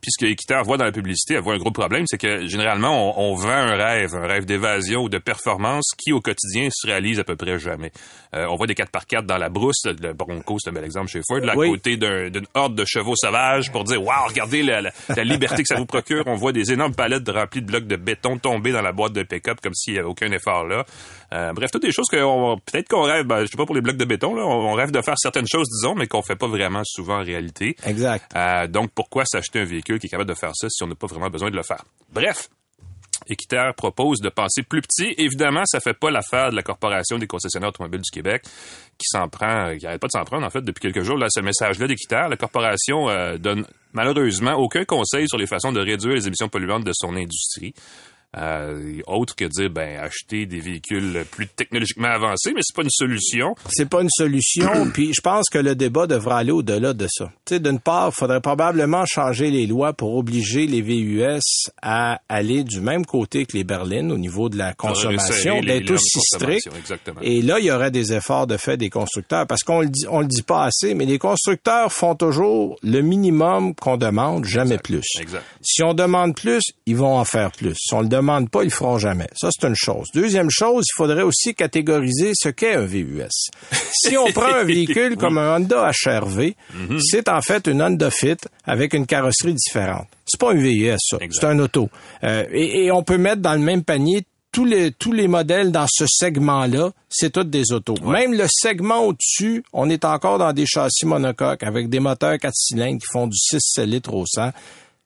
Puis 0.00 0.10
ce 0.10 0.24
que 0.24 0.64
voit 0.64 0.76
dans 0.76 0.84
la 0.84 0.92
publicité, 0.92 1.34
elle 1.34 1.42
voit 1.42 1.54
un 1.54 1.58
gros 1.58 1.70
problème, 1.70 2.04
c'est 2.06 2.18
que 2.18 2.46
généralement, 2.46 3.18
on, 3.18 3.32
on, 3.32 3.34
vend 3.34 3.50
un 3.50 3.76
rêve, 3.76 4.14
un 4.14 4.26
rêve 4.26 4.44
d'évasion 4.44 5.02
ou 5.02 5.08
de 5.08 5.18
performance 5.18 5.92
qui, 5.96 6.12
au 6.12 6.20
quotidien, 6.20 6.68
se 6.72 6.86
réalise 6.86 7.18
à 7.18 7.24
peu 7.24 7.36
près 7.36 7.58
jamais. 7.58 7.92
Euh, 8.34 8.46
on 8.48 8.56
voit 8.56 8.66
des 8.66 8.74
4x4 8.74 9.26
dans 9.26 9.38
la 9.38 9.48
brousse. 9.48 9.84
Le 9.84 10.12
Bronco, 10.12 10.56
c'est 10.58 10.70
un 10.70 10.72
bel 10.72 10.84
exemple 10.84 11.08
chez 11.08 11.20
Ford. 11.26 11.40
Là, 11.40 11.52
à 11.52 11.56
côté 11.56 11.96
d'une 11.96 12.46
horde 12.54 12.74
de 12.74 12.84
chevaux 12.84 13.16
sauvages 13.16 13.70
pour 13.72 13.84
dire, 13.84 14.02
waouh, 14.02 14.28
regardez 14.28 14.62
la, 14.62 14.80
la, 14.80 14.92
la, 15.08 15.24
liberté 15.24 15.62
que 15.62 15.68
ça 15.68 15.76
vous 15.76 15.86
procure. 15.86 16.22
On 16.26 16.34
voit 16.34 16.52
des 16.52 16.72
énormes 16.72 16.94
palettes 16.94 17.28
remplies 17.28 17.62
de 17.62 17.66
blocs 17.66 17.86
de 17.86 17.96
béton 17.96 18.38
tomber 18.38 18.72
dans 18.72 18.82
la 18.82 18.92
boîte 18.92 19.12
de 19.12 19.22
pick-up 19.22 19.58
comme 19.62 19.74
s'il 19.74 19.94
n'y 19.94 19.98
avait 19.98 20.08
aucun 20.08 20.30
effort 20.32 20.64
là. 20.64 20.84
Euh, 21.32 21.52
bref, 21.52 21.70
toutes 21.70 21.82
des 21.82 21.92
choses 21.92 22.08
que 22.10 22.16
peut-être 22.70 22.88
qu'on 22.88 23.02
rêve, 23.02 23.24
ben, 23.24 23.42
je 23.42 23.46
sais 23.46 23.56
pas 23.56 23.66
pour 23.66 23.74
les 23.74 23.80
blocs 23.80 23.96
de 23.96 24.04
béton, 24.04 24.34
là, 24.34 24.44
on, 24.44 24.72
rêve 24.72 24.90
de 24.90 25.00
faire 25.00 25.14
certaines 25.16 25.46
choses, 25.46 25.68
disons, 25.68 25.94
mais 25.94 26.06
qu'on 26.06 26.22
fait 26.22 26.36
pas 26.36 26.48
vraiment 26.48 26.82
souvent 26.84 27.20
en 27.20 27.22
réalité. 27.22 27.76
Exact. 27.86 28.30
Euh, 28.34 28.66
donc, 28.66 28.90
pourquoi 28.94 29.24
s'acheter 29.24 29.60
un 29.60 29.64
véhicule 29.64 29.89
qui 29.98 30.06
est 30.06 30.10
capable 30.10 30.28
de 30.28 30.34
faire 30.34 30.54
ça 30.54 30.68
si 30.68 30.82
on 30.82 30.86
n'a 30.86 30.94
pas 30.94 31.06
vraiment 31.06 31.30
besoin 31.30 31.50
de 31.50 31.56
le 31.56 31.62
faire? 31.62 31.84
Bref, 32.12 32.48
Équiterre 33.26 33.74
propose 33.74 34.20
de 34.20 34.28
penser 34.28 34.62
plus 34.62 34.80
petit. 34.80 35.14
Évidemment, 35.18 35.62
ça 35.66 35.80
fait 35.80 35.94
pas 35.94 36.10
l'affaire 36.10 36.50
de 36.50 36.56
la 36.56 36.62
Corporation 36.62 37.18
des 37.18 37.26
concessionnaires 37.26 37.68
automobiles 37.68 38.00
du 38.00 38.10
Québec 38.10 38.42
qui 38.98 39.06
s'en 39.06 39.28
prend, 39.28 39.76
qui 39.76 39.86
arrête 39.86 40.00
pas 40.00 40.08
de 40.08 40.12
s'en 40.12 40.24
prendre, 40.24 40.46
en 40.46 40.50
fait, 40.50 40.62
depuis 40.62 40.80
quelques 40.80 41.02
jours. 41.02 41.16
Là, 41.16 41.26
ce 41.30 41.40
message-là 41.40 41.86
d'Équiterre, 41.86 42.28
la 42.28 42.36
Corporation 42.36 43.08
euh, 43.08 43.36
donne 43.36 43.66
malheureusement 43.92 44.54
aucun 44.54 44.84
conseil 44.84 45.28
sur 45.28 45.38
les 45.38 45.46
façons 45.46 45.72
de 45.72 45.80
réduire 45.80 46.14
les 46.14 46.26
émissions 46.26 46.48
polluantes 46.48 46.84
de 46.84 46.92
son 46.94 47.14
industrie. 47.14 47.74
Euh, 48.36 49.00
autre 49.08 49.34
que 49.34 49.44
dire 49.44 49.70
ben 49.70 49.98
acheter 49.98 50.46
des 50.46 50.60
véhicules 50.60 51.24
plus 51.32 51.48
technologiquement 51.48 52.08
avancés, 52.08 52.52
mais 52.54 52.60
c'est 52.62 52.76
pas 52.76 52.82
une 52.82 52.90
solution. 52.90 53.56
C'est 53.68 53.88
pas 53.88 54.02
une 54.02 54.10
solution. 54.10 54.88
puis 54.94 55.12
je 55.12 55.20
pense 55.20 55.48
que 55.50 55.58
le 55.58 55.74
débat 55.74 56.06
devra 56.06 56.38
aller 56.38 56.52
au-delà 56.52 56.92
de 56.92 57.08
ça. 57.10 57.32
Tu 57.44 57.54
sais, 57.54 57.60
d'une 57.60 57.80
part, 57.80 58.12
il 58.12 58.14
faudrait 58.14 58.40
probablement 58.40 59.04
changer 59.04 59.50
les 59.50 59.66
lois 59.66 59.94
pour 59.94 60.16
obliger 60.16 60.68
les 60.68 60.80
VUS 60.80 61.40
à 61.82 62.20
aller 62.28 62.62
du 62.62 62.80
même 62.80 63.04
côté 63.04 63.46
que 63.46 63.56
les 63.56 63.64
berlines 63.64 64.12
au 64.12 64.18
niveau 64.18 64.48
de 64.48 64.56
la 64.56 64.74
consommation, 64.74 65.60
d'être 65.60 65.90
aussi 65.90 66.20
strict. 66.20 66.68
Et 67.22 67.42
là, 67.42 67.58
il 67.58 67.64
y 67.64 67.72
aurait 67.72 67.90
des 67.90 68.12
efforts 68.12 68.46
de 68.46 68.56
fait 68.56 68.76
des 68.76 68.90
constructeurs 68.90 69.48
parce 69.48 69.64
qu'on 69.64 69.80
le 69.80 69.88
dit, 69.88 70.06
on 70.08 70.20
le 70.20 70.28
dit 70.28 70.42
pas 70.42 70.64
assez, 70.64 70.94
mais 70.94 71.04
les 71.04 71.18
constructeurs 71.18 71.92
font 71.92 72.14
toujours 72.14 72.76
le 72.84 73.00
minimum 73.00 73.74
qu'on 73.74 73.96
demande, 73.96 74.44
jamais 74.44 74.78
plus. 74.78 75.04
Exact. 75.18 75.44
Si 75.62 75.82
on 75.82 75.94
demande 75.94 76.36
plus, 76.36 76.62
ils 76.86 76.96
vont 76.96 77.18
en 77.18 77.24
faire 77.24 77.50
plus. 77.50 77.74
Si 77.76 77.92
on 77.92 78.02
le 78.02 78.08
demandent 78.20 78.50
pas, 78.50 78.62
ils 78.62 78.66
le 78.66 78.70
feront 78.70 78.98
jamais. 78.98 79.28
Ça, 79.34 79.48
c'est 79.50 79.66
une 79.66 79.74
chose. 79.74 80.08
Deuxième 80.14 80.50
chose, 80.50 80.84
il 80.88 80.96
faudrait 80.96 81.22
aussi 81.22 81.54
catégoriser 81.54 82.32
ce 82.34 82.48
qu'est 82.48 82.74
un 82.74 82.84
VUS. 82.84 83.28
si 83.92 84.16
on 84.16 84.30
prend 84.32 84.54
un 84.54 84.64
véhicule 84.64 85.16
comme 85.16 85.38
un 85.38 85.56
Honda 85.56 85.90
HRV, 86.04 86.38
mm-hmm. 86.38 87.00
c'est 87.02 87.28
en 87.28 87.40
fait 87.42 87.66
une 87.66 87.82
Honda 87.82 88.10
Fit 88.10 88.36
avec 88.64 88.94
une 88.94 89.06
carrosserie 89.06 89.54
différente. 89.54 90.06
C'est 90.26 90.40
pas 90.40 90.52
un 90.52 90.56
VUS, 90.56 90.96
ça. 90.98 91.18
C'est 91.30 91.46
un 91.46 91.58
auto. 91.58 91.88
Euh, 92.24 92.44
et, 92.52 92.84
et 92.84 92.92
on 92.92 93.02
peut 93.02 93.18
mettre 93.18 93.42
dans 93.42 93.54
le 93.54 93.60
même 93.60 93.82
panier 93.82 94.24
tous 94.52 94.64
les, 94.64 94.92
tous 94.92 95.12
les 95.12 95.28
modèles 95.28 95.70
dans 95.70 95.86
ce 95.88 96.04
segment-là, 96.08 96.90
c'est 97.08 97.30
toutes 97.30 97.50
des 97.50 97.72
autos. 97.72 97.94
Même 98.02 98.34
le 98.34 98.46
segment 98.48 99.04
au-dessus, 99.04 99.62
on 99.72 99.88
est 99.88 100.04
encore 100.04 100.38
dans 100.38 100.52
des 100.52 100.66
châssis 100.66 101.06
monocoques 101.06 101.62
avec 101.62 101.88
des 101.88 102.00
moteurs 102.00 102.38
4 102.38 102.52
cylindres 102.54 102.98
qui 102.98 103.06
font 103.12 103.26
du 103.26 103.36
6 103.36 103.78
litres 103.86 104.14
au 104.14 104.26
100. 104.26 104.50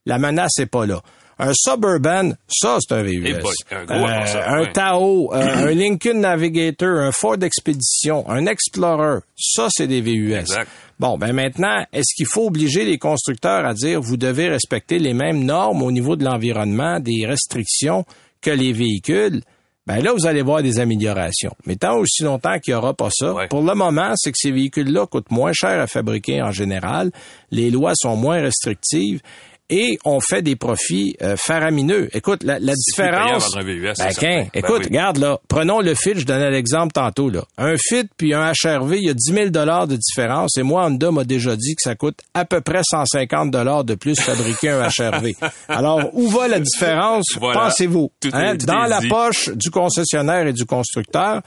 La 0.06 0.18
menace 0.18 0.58
n'est 0.58 0.66
pas 0.66 0.86
là. 0.86 1.02
Un 1.38 1.52
Suburban, 1.54 2.32
ça, 2.48 2.78
c'est 2.80 2.94
un 2.94 3.02
VUS. 3.02 3.26
Hey 3.26 3.34
un, 3.72 3.84
gros 3.84 4.06
euh, 4.06 4.42
un 4.46 4.66
Tao, 4.66 5.34
euh, 5.34 5.68
un 5.68 5.74
Lincoln 5.74 6.20
Navigator, 6.20 6.98
un 7.00 7.10
Ford 7.12 7.42
Expedition, 7.42 8.28
un 8.30 8.46
Explorer, 8.46 9.20
ça, 9.36 9.66
c'est 9.70 9.88
des 9.88 10.00
VUS. 10.00 10.32
Exact. 10.34 10.68
Bon, 11.00 11.18
ben 11.18 11.32
maintenant, 11.32 11.84
est-ce 11.92 12.14
qu'il 12.14 12.26
faut 12.26 12.46
obliger 12.46 12.84
les 12.84 12.98
constructeurs 12.98 13.66
à 13.66 13.74
dire 13.74 14.00
vous 14.00 14.16
devez 14.16 14.48
respecter 14.48 14.98
les 15.00 15.12
mêmes 15.12 15.44
normes 15.44 15.82
au 15.82 15.90
niveau 15.90 16.14
de 16.14 16.24
l'environnement, 16.24 17.00
des 17.00 17.26
restrictions 17.26 18.04
que 18.40 18.50
les 18.50 18.72
véhicules? 18.72 19.42
Ben 19.86 20.02
là, 20.02 20.12
vous 20.16 20.26
allez 20.26 20.40
voir 20.40 20.62
des 20.62 20.78
améliorations. 20.78 21.52
Mais 21.66 21.76
tant 21.76 21.96
aussi 21.98 22.22
longtemps 22.22 22.58
qu'il 22.58 22.72
n'y 22.72 22.78
aura 22.78 22.94
pas 22.94 23.10
ça, 23.10 23.34
Ouais. 23.34 23.48
pour 23.48 23.60
le 23.62 23.74
moment, 23.74 24.12
c'est 24.16 24.30
que 24.32 24.38
ces 24.40 24.50
véhicules-là 24.52 25.06
coûtent 25.06 25.30
moins 25.30 25.52
cher 25.52 25.78
à 25.80 25.86
fabriquer 25.86 26.40
en 26.40 26.52
général, 26.52 27.10
les 27.50 27.70
lois 27.70 27.92
sont 27.96 28.16
moins 28.16 28.40
restrictives 28.40 29.20
et 29.70 29.98
on 30.04 30.20
fait 30.20 30.42
des 30.42 30.56
profits 30.56 31.16
euh, 31.22 31.36
faramineux. 31.36 32.08
Écoute, 32.12 32.42
la, 32.42 32.58
la 32.58 32.74
différence... 32.74 33.56
VUS, 33.56 33.92
Ben, 33.98 34.08
Ben 34.20 34.48
écoute, 34.54 34.78
oui. 34.80 34.84
regarde 34.86 35.16
là, 35.18 35.40
prenons 35.48 35.80
le 35.80 35.94
Fit, 35.94 36.12
je 36.16 36.24
donnais 36.26 36.50
l'exemple 36.50 36.92
tantôt 36.92 37.30
là. 37.30 37.44
Un 37.56 37.76
Fit 37.78 38.08
puis 38.16 38.34
un 38.34 38.52
HRV, 38.52 38.98
il 38.98 39.06
y 39.06 39.10
a 39.10 39.14
10 39.14 39.32
000 39.32 39.48
dollars 39.50 39.86
de 39.86 39.96
différence 39.96 40.56
et 40.58 40.62
moi 40.62 40.84
Honda 40.86 41.10
m'a 41.10 41.24
déjà 41.24 41.56
dit 41.56 41.74
que 41.74 41.82
ça 41.82 41.94
coûte 41.94 42.18
à 42.34 42.44
peu 42.44 42.60
près 42.60 42.82
150 42.88 43.50
dollars 43.50 43.84
de 43.84 43.94
plus 43.94 44.18
fabriquer 44.20 44.68
un 44.70 44.88
HRV. 44.88 45.32
Alors 45.68 46.10
où 46.14 46.28
va 46.28 46.46
la 46.48 46.60
différence 46.60 47.26
Voilà. 47.38 47.60
Pensez-vous 47.60 48.10
Hein? 48.32 48.56
Dans 48.56 48.84
la 48.84 49.00
dit. 49.00 49.08
poche 49.08 49.48
du 49.50 49.70
concessionnaire 49.70 50.46
et 50.46 50.52
du 50.52 50.66
constructeur. 50.66 51.40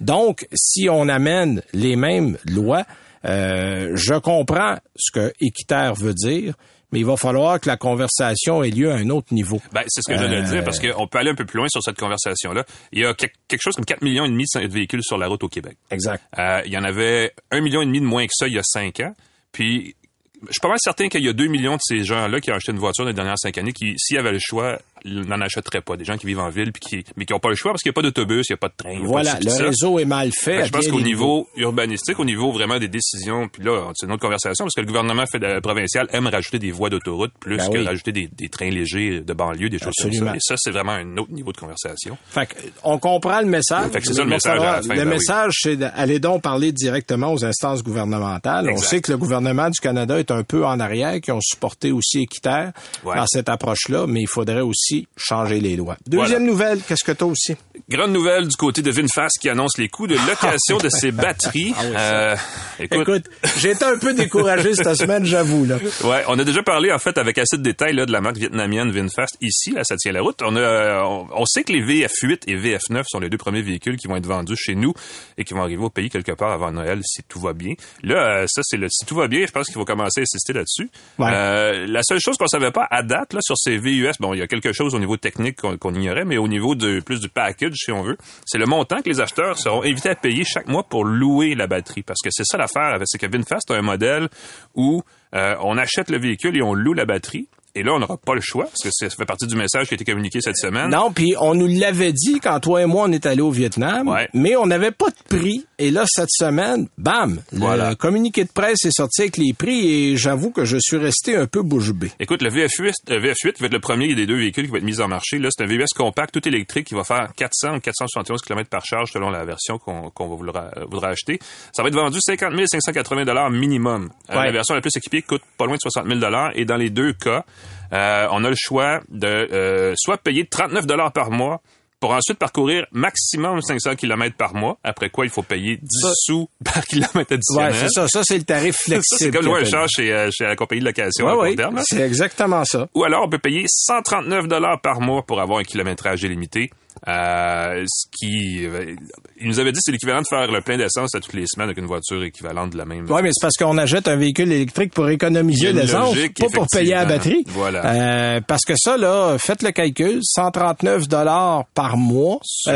Donc 0.00 0.46
si 0.54 0.88
on 0.90 1.08
amène 1.08 1.62
les 1.72 1.96
mêmes 1.96 2.36
lois, 2.46 2.84
euh, 3.24 3.92
je 3.94 4.14
comprends 4.14 4.76
ce 4.96 5.12
que 5.12 5.32
équitaire 5.40 5.94
veut 5.94 6.14
dire. 6.14 6.54
Mais 6.92 7.00
il 7.00 7.06
va 7.06 7.16
falloir 7.16 7.60
que 7.60 7.68
la 7.68 7.76
conversation 7.76 8.62
ait 8.62 8.70
lieu 8.70 8.90
à 8.90 8.96
un 8.96 9.10
autre 9.10 9.32
niveau. 9.32 9.60
Ben, 9.72 9.82
c'est 9.88 10.02
ce 10.02 10.12
que 10.12 10.18
je 10.18 10.24
viens 10.24 10.42
de 10.42 10.46
dire, 10.46 10.64
parce 10.64 10.80
qu'on 10.80 11.06
peut 11.06 11.18
aller 11.18 11.30
un 11.30 11.34
peu 11.34 11.44
plus 11.44 11.58
loin 11.58 11.68
sur 11.68 11.82
cette 11.82 11.98
conversation-là. 11.98 12.64
Il 12.92 13.00
y 13.00 13.04
a 13.04 13.14
quelque 13.14 13.60
chose 13.60 13.74
comme 13.74 13.84
4 13.84 14.02
millions 14.02 14.24
et 14.24 14.28
demi 14.28 14.44
de 14.54 14.66
véhicules 14.66 15.02
sur 15.02 15.18
la 15.18 15.28
route 15.28 15.42
au 15.44 15.48
Québec. 15.48 15.76
Exact. 15.90 16.22
Euh, 16.38 16.62
il 16.66 16.72
y 16.72 16.78
en 16.78 16.84
avait 16.84 17.32
un 17.50 17.60
million 17.60 17.82
et 17.82 17.86
demi 17.86 18.00
de 18.00 18.06
moins 18.06 18.26
que 18.26 18.32
ça 18.32 18.48
il 18.48 18.54
y 18.54 18.58
a 18.58 18.62
cinq 18.64 19.00
ans. 19.00 19.14
Puis, 19.52 19.96
je 20.42 20.52
suis 20.52 20.60
pas 20.60 20.68
mal 20.68 20.78
certain 20.80 21.08
qu'il 21.08 21.24
y 21.24 21.28
a 21.28 21.32
deux 21.32 21.46
millions 21.48 21.74
de 21.74 21.80
ces 21.82 22.02
gens-là 22.04 22.40
qui 22.40 22.50
ont 22.50 22.54
acheté 22.54 22.72
une 22.72 22.78
voiture 22.78 23.04
dans 23.04 23.10
les 23.10 23.14
dernières 23.14 23.38
cinq 23.38 23.58
années 23.58 23.72
qui, 23.72 23.94
s'ils 23.98 24.18
avaient 24.18 24.32
le 24.32 24.38
choix, 24.40 24.78
n'en 25.04 25.40
achèteraient 25.40 25.80
pas. 25.80 25.96
Des 25.96 26.04
gens 26.04 26.16
qui 26.16 26.26
vivent 26.26 26.40
en 26.40 26.48
ville 26.50 26.72
puis 26.72 26.80
qui, 27.02 27.04
mais 27.16 27.24
qui 27.24 27.32
n'ont 27.32 27.38
pas 27.38 27.48
le 27.50 27.54
choix 27.54 27.72
parce 27.72 27.82
qu'il 27.82 27.90
n'y 27.90 27.94
a 27.94 27.98
pas 27.98 28.02
d'autobus, 28.02 28.46
il 28.48 28.52
n'y 28.52 28.54
a 28.54 28.58
pas 28.58 28.68
de 28.68 28.74
train. 28.76 28.98
Voilà, 29.02 29.38
le 29.42 29.50
ça. 29.50 29.64
réseau 29.64 29.98
est 29.98 30.04
mal 30.04 30.30
fait. 30.32 30.58
À 30.62 30.64
je 30.64 30.70
pense 30.72 30.88
qu'au 30.88 31.00
niveau 31.00 31.48
urbanistique, 31.56 32.18
au 32.18 32.24
niveau 32.24 32.52
vraiment 32.52 32.78
des 32.78 32.88
décisions, 32.88 33.48
puis 33.48 33.62
là, 33.62 33.90
c'est 33.94 34.06
une 34.06 34.12
autre 34.12 34.22
conversation, 34.22 34.64
parce 34.64 34.74
que 34.74 34.80
le 34.80 34.86
gouvernement 34.86 35.24
fédéral- 35.26 35.60
provincial 35.60 36.06
aime 36.12 36.26
rajouter 36.26 36.58
des 36.58 36.70
voies 36.70 36.90
d'autoroute 36.90 37.32
plus 37.40 37.56
Ben 37.56 37.68
que 37.70 37.78
oui. 37.78 37.84
rajouter 37.86 38.12
des, 38.12 38.28
des 38.32 38.48
trains 38.48 38.70
légers 38.70 39.20
de 39.20 39.32
banlieue, 39.32 39.68
des 39.68 39.78
choses 39.78 39.88
Absolument. 39.98 40.32
comme 40.32 40.32
ça. 40.32 40.36
Et 40.36 40.40
ça, 40.40 40.54
c'est 40.58 40.70
vraiment 40.70 40.92
un 40.92 41.16
autre 41.18 41.32
niveau 41.32 41.52
de 41.52 41.58
conversation. 41.58 42.16
Fait 42.28 42.46
que, 42.46 42.54
on 42.84 42.98
comprend 42.98 43.40
le 43.40 43.46
message. 43.46 43.90
Fait 43.92 44.00
que 44.00 44.06
c'est 44.06 44.14
ça 44.14 44.24
le 44.24 44.30
message 44.30 44.58
à 44.60 44.64
la 44.64 44.82
fin, 44.82 44.88
Le 44.88 44.94
ben 45.00 45.08
oui. 45.08 45.14
message, 45.14 45.52
c'est 45.62 45.76
d'aller 45.76 46.18
donc 46.18 46.42
parler 46.42 46.72
directement 46.72 47.32
aux 47.32 47.44
instances 47.44 47.82
gouvernementales. 47.82 48.68
On 48.70 48.76
sait 48.76 49.00
que 49.00 49.10
le 49.12 49.18
gouvernement 49.18 49.68
du 49.70 49.80
Canada 49.80 50.18
est 50.18 50.29
un 50.30 50.42
peu 50.42 50.64
en 50.66 50.78
arrière, 50.80 51.20
qui 51.20 51.32
ont 51.32 51.40
supporté 51.40 51.92
aussi 51.92 52.20
Équiterre 52.22 52.72
Ouais. 53.04 53.16
dans 53.16 53.26
cette 53.26 53.48
approche-là, 53.48 54.06
mais 54.06 54.20
il 54.22 54.28
faudrait 54.28 54.60
aussi 54.60 55.06
changer 55.16 55.60
les 55.60 55.76
lois. 55.76 55.96
Deuxième 56.06 56.28
Voilà. 56.28 56.44
nouvelle, 56.46 56.80
qu'est-ce 56.86 57.04
que 57.04 57.12
tu 57.12 57.24
as 57.24 57.26
aussi? 57.26 57.56
Grande 57.88 58.12
nouvelle 58.12 58.46
du 58.48 58.56
côté 58.56 58.82
de 58.82 58.90
VinFast 58.90 59.38
qui 59.40 59.48
annonce 59.48 59.78
les 59.78 59.88
coûts 59.88 60.06
de 60.06 60.14
location 60.26 60.78
de 60.78 60.88
ses 60.88 61.12
batteries. 61.12 61.74
Ah 61.80 61.82
oui, 61.84 61.94
Euh, 61.96 62.36
écoute, 62.78 63.00
Écoute, 63.00 63.24
j'ai 63.58 63.70
été 63.70 63.84
un 63.84 63.98
peu 63.98 64.12
découragé 64.14 64.74
cette 64.74 64.94
semaine, 64.96 65.24
j'avoue. 65.24 65.64
là. 65.64 65.76
Ouais, 66.04 66.22
on 66.28 66.38
a 66.38 66.44
déjà 66.44 66.62
parlé 66.62 66.92
en 66.92 66.98
fait 66.98 67.16
avec 67.18 67.38
assez 67.38 67.56
de 67.56 67.62
détails 67.62 67.94
là, 67.94 68.06
de 68.06 68.12
la 68.12 68.20
marque 68.20 68.36
vietnamienne 68.36 68.90
VinFast 68.90 69.36
ici, 69.40 69.70
là, 69.72 69.82
ça 69.84 69.96
tient 69.96 70.12
la 70.12 70.20
route. 70.22 70.40
On 70.42 70.54
a, 70.56 70.60
euh, 70.60 71.02
on, 71.02 71.26
on 71.34 71.44
sait 71.46 71.62
que 71.64 71.72
les 71.72 71.82
VF8 71.82 72.42
et 72.46 72.56
VF9 72.56 73.02
sont 73.08 73.18
les 73.20 73.28
deux 73.30 73.38
premiers 73.38 73.62
véhicules 73.62 73.96
qui 73.96 74.06
vont 74.08 74.16
être 74.16 74.26
vendus 74.26 74.56
chez 74.56 74.74
nous 74.74 74.92
et 75.38 75.44
qui 75.44 75.54
vont 75.54 75.62
arriver 75.62 75.82
au 75.82 75.90
pays 75.90 76.10
quelque 76.10 76.32
part 76.32 76.52
avant 76.52 76.70
Noël 76.70 77.00
si 77.04 77.22
tout 77.28 77.40
va 77.40 77.52
bien. 77.52 77.74
Là, 78.02 78.42
euh, 78.42 78.46
ça 78.48 78.60
c'est 78.64 78.76
le 78.76 78.88
si 78.90 79.04
tout 79.06 79.14
va 79.16 79.26
bien, 79.28 79.46
je 79.46 79.52
pense 79.52 79.66
qu'il 79.66 79.74
faut 79.74 79.84
commencer 79.84 80.19
insister 80.20 80.52
là-dessus. 80.52 80.90
Ouais. 81.18 81.30
Euh, 81.32 81.86
la 81.86 82.02
seule 82.02 82.20
chose 82.20 82.36
qu'on 82.36 82.46
savait 82.46 82.70
pas 82.70 82.86
à 82.90 83.02
date 83.02 83.32
là 83.32 83.40
sur 83.42 83.56
ces 83.56 83.76
VUS, 83.76 84.12
bon, 84.20 84.34
il 84.34 84.38
y 84.38 84.42
a 84.42 84.46
quelque 84.46 84.72
chose 84.72 84.94
au 84.94 84.98
niveau 84.98 85.16
technique 85.16 85.56
qu'on 85.56 85.94
ignorait, 85.94 86.24
mais 86.24 86.36
au 86.36 86.48
niveau 86.48 86.74
de 86.74 87.00
plus 87.00 87.20
du 87.20 87.28
package 87.28 87.74
si 87.74 87.92
on 87.92 88.02
veut, 88.02 88.16
c'est 88.46 88.58
le 88.58 88.66
montant 88.66 89.00
que 89.02 89.08
les 89.08 89.20
acheteurs 89.20 89.58
seront 89.58 89.82
invités 89.82 90.10
à 90.10 90.14
payer 90.14 90.44
chaque 90.44 90.68
mois 90.68 90.84
pour 90.84 91.04
louer 91.04 91.54
la 91.54 91.66
batterie 91.66 92.02
parce 92.02 92.20
que 92.22 92.30
c'est 92.30 92.44
ça 92.44 92.58
l'affaire, 92.58 92.98
c'est 93.04 93.18
que 93.18 93.26
VinFast 93.26 93.70
a 93.70 93.74
un 93.74 93.82
modèle 93.82 94.28
où 94.74 95.02
euh, 95.34 95.54
on 95.62 95.78
achète 95.78 96.10
le 96.10 96.18
véhicule 96.18 96.56
et 96.56 96.62
on 96.62 96.74
loue 96.74 96.94
la 96.94 97.04
batterie. 97.04 97.48
Et 97.74 97.82
là, 97.82 97.92
on 97.94 97.98
n'aura 98.00 98.16
pas 98.16 98.34
le 98.34 98.40
choix, 98.40 98.64
parce 98.64 98.82
que 98.82 98.90
ça 98.90 99.08
fait 99.10 99.24
partie 99.24 99.46
du 99.46 99.54
message 99.56 99.86
qui 99.88 99.94
a 99.94 99.96
été 99.96 100.04
communiqué 100.04 100.40
cette 100.40 100.56
semaine. 100.56 100.90
Non, 100.90 101.12
puis 101.12 101.34
on 101.40 101.54
nous 101.54 101.66
l'avait 101.68 102.12
dit 102.12 102.40
quand 102.40 102.58
toi 102.60 102.82
et 102.82 102.86
moi 102.86 103.04
on 103.08 103.12
est 103.12 103.26
allés 103.26 103.42
au 103.42 103.50
Vietnam, 103.50 104.08
Ouais. 104.08 104.28
mais 104.34 104.56
on 104.56 104.66
n'avait 104.66 104.90
pas 104.90 105.08
de 105.10 105.36
prix. 105.38 105.66
Et 105.78 105.90
là, 105.90 106.04
cette 106.06 106.30
semaine, 106.30 106.88
bam, 106.98 107.40
Voilà. 107.52 107.90
le 107.90 107.94
communiqué 107.96 108.44
de 108.44 108.50
presse 108.52 108.84
est 108.84 108.94
sorti 108.94 109.22
avec 109.22 109.36
les 109.38 109.52
prix 109.54 109.88
et 110.12 110.16
j'avoue 110.16 110.50
que 110.50 110.64
je 110.64 110.76
suis 110.80 110.96
resté 110.98 111.36
un 111.36 111.46
peu 111.46 111.62
bouche 111.62 111.92
bée. 111.92 112.10
Écoute, 112.20 112.42
le 112.42 112.50
VF8, 112.50 112.92
le 113.08 113.20
VF8 113.20 113.60
va 113.60 113.66
être 113.66 113.72
le 113.72 113.80
premier 113.80 114.14
des 114.14 114.26
deux 114.26 114.36
véhicules 114.36 114.66
qui 114.66 114.70
va 114.72 114.78
être 114.78 114.84
mis 114.84 115.00
en 115.00 115.08
marché. 115.08 115.38
Là, 115.38 115.48
c'est 115.50 115.62
un 115.64 115.66
VUS 115.66 115.84
compact, 115.96 116.34
tout 116.34 116.46
électrique, 116.46 116.86
qui 116.88 116.94
va 116.94 117.04
faire 117.04 117.28
400 117.36 117.76
ou 117.76 117.80
471 117.80 118.42
km 118.42 118.68
par 118.68 118.84
charge 118.84 119.10
selon 119.12 119.30
la 119.30 119.44
version 119.44 119.78
qu'on 119.78 120.10
vouloir, 120.26 120.70
euh, 120.76 120.84
voudra 120.90 121.08
acheter. 121.08 121.38
Ça 121.72 121.82
va 121.82 121.88
être 121.88 121.94
vendu 121.94 122.18
50 122.20 122.52
580 122.70 123.24
dollars 123.24 123.50
minimum. 123.50 124.10
Euh, 124.30 124.36
Ouais. 124.36 124.46
la 124.46 124.52
version 124.52 124.74
la 124.74 124.80
plus 124.80 124.90
équipée 124.96 125.22
coûte 125.22 125.42
pas 125.56 125.64
loin 125.66 125.76
de 125.76 125.80
60 125.80 126.06
000 126.06 126.18
dollars 126.20 126.50
et 126.54 126.64
dans 126.64 126.76
les 126.76 126.90
deux 126.90 127.12
cas, 127.12 127.44
euh, 127.92 128.26
on 128.30 128.44
a 128.44 128.48
le 128.50 128.56
choix 128.58 129.00
de 129.08 129.26
euh, 129.26 129.94
soit 129.96 130.18
payer 130.18 130.46
39 130.46 130.86
dollars 130.86 131.12
par 131.12 131.30
mois 131.30 131.60
pour 131.98 132.12
ensuite 132.12 132.38
parcourir 132.38 132.86
maximum 132.92 133.60
500 133.60 133.94
km 133.96 134.34
par 134.34 134.54
mois, 134.54 134.78
après 134.82 135.10
quoi 135.10 135.26
il 135.26 135.30
faut 135.30 135.42
payer 135.42 135.76
10 135.82 135.86
sous 136.14 136.48
par 136.64 136.82
kilomètre 136.86 137.34
additionnel. 137.34 137.72
Ouais, 137.72 137.78
c'est 137.78 137.90
ça. 137.90 138.08
Ça, 138.08 138.22
c'est 138.24 138.38
le 138.38 138.44
tarif 138.44 138.74
flexible. 138.84 139.02
C'est 139.18 139.30
comme 139.30 139.54
qu'il 139.54 139.66
char 139.66 139.86
chez, 139.86 140.10
euh, 140.10 140.30
chez 140.32 140.44
la 140.44 140.56
compagnie 140.56 140.80
de 140.80 140.86
location 140.86 141.26
Ouais, 141.26 141.30
à 141.30 141.34
court 141.34 141.42
ouais, 141.42 141.56
terme. 141.56 141.76
là. 141.76 141.82
c'est 141.84 142.00
exactement 142.00 142.64
ça. 142.64 142.88
Ou 142.94 143.04
alors, 143.04 143.24
on 143.24 143.28
peut 143.28 143.38
payer 143.38 143.64
139 143.68 144.48
dollars 144.48 144.80
par 144.80 145.02
mois 145.02 145.22
pour 145.22 145.42
avoir 145.42 145.58
un 145.58 145.62
kilométrage 145.62 146.22
illimité. 146.22 146.70
Euh, 147.08 147.84
ce 147.88 148.06
qui, 148.10 148.66
euh, 148.66 148.94
il 149.40 149.48
nous 149.48 149.58
avait 149.58 149.72
dit 149.72 149.78
que 149.78 149.82
c'est 149.84 149.92
l'équivalent 149.92 150.20
de 150.20 150.26
faire 150.28 150.46
le 150.50 150.60
plein 150.60 150.76
d'essence 150.76 151.14
à 151.14 151.20
toutes 151.20 151.32
les 151.32 151.44
semaines 151.46 151.68
avec 151.68 151.78
une 151.78 151.86
voiture 151.86 152.22
équivalente 152.22 152.72
de 152.72 152.78
la 152.78 152.84
même. 152.84 153.06
Oui, 153.08 153.20
mais 153.22 153.30
c'est 153.32 153.40
parce 153.40 153.56
qu'on 153.56 153.78
achète 153.78 154.06
un 154.08 154.16
véhicule 154.16 154.52
électrique 154.52 154.92
pour 154.92 155.08
économiser 155.08 155.72
l'essence, 155.72 156.14
pas 156.38 156.46
pour 156.52 156.66
payer 156.70 156.92
la 156.92 157.06
batterie. 157.06 157.42
Voilà. 157.48 157.84
Euh, 157.86 158.40
parce 158.46 158.64
que 158.66 158.74
ça, 158.76 158.96
là, 158.98 159.36
faites 159.38 159.62
le 159.62 159.70
calcul, 159.70 160.20
139 160.22 161.08
dollars 161.08 161.64
par 161.74 161.96
mois 161.96 162.38
Sur- 162.44 162.72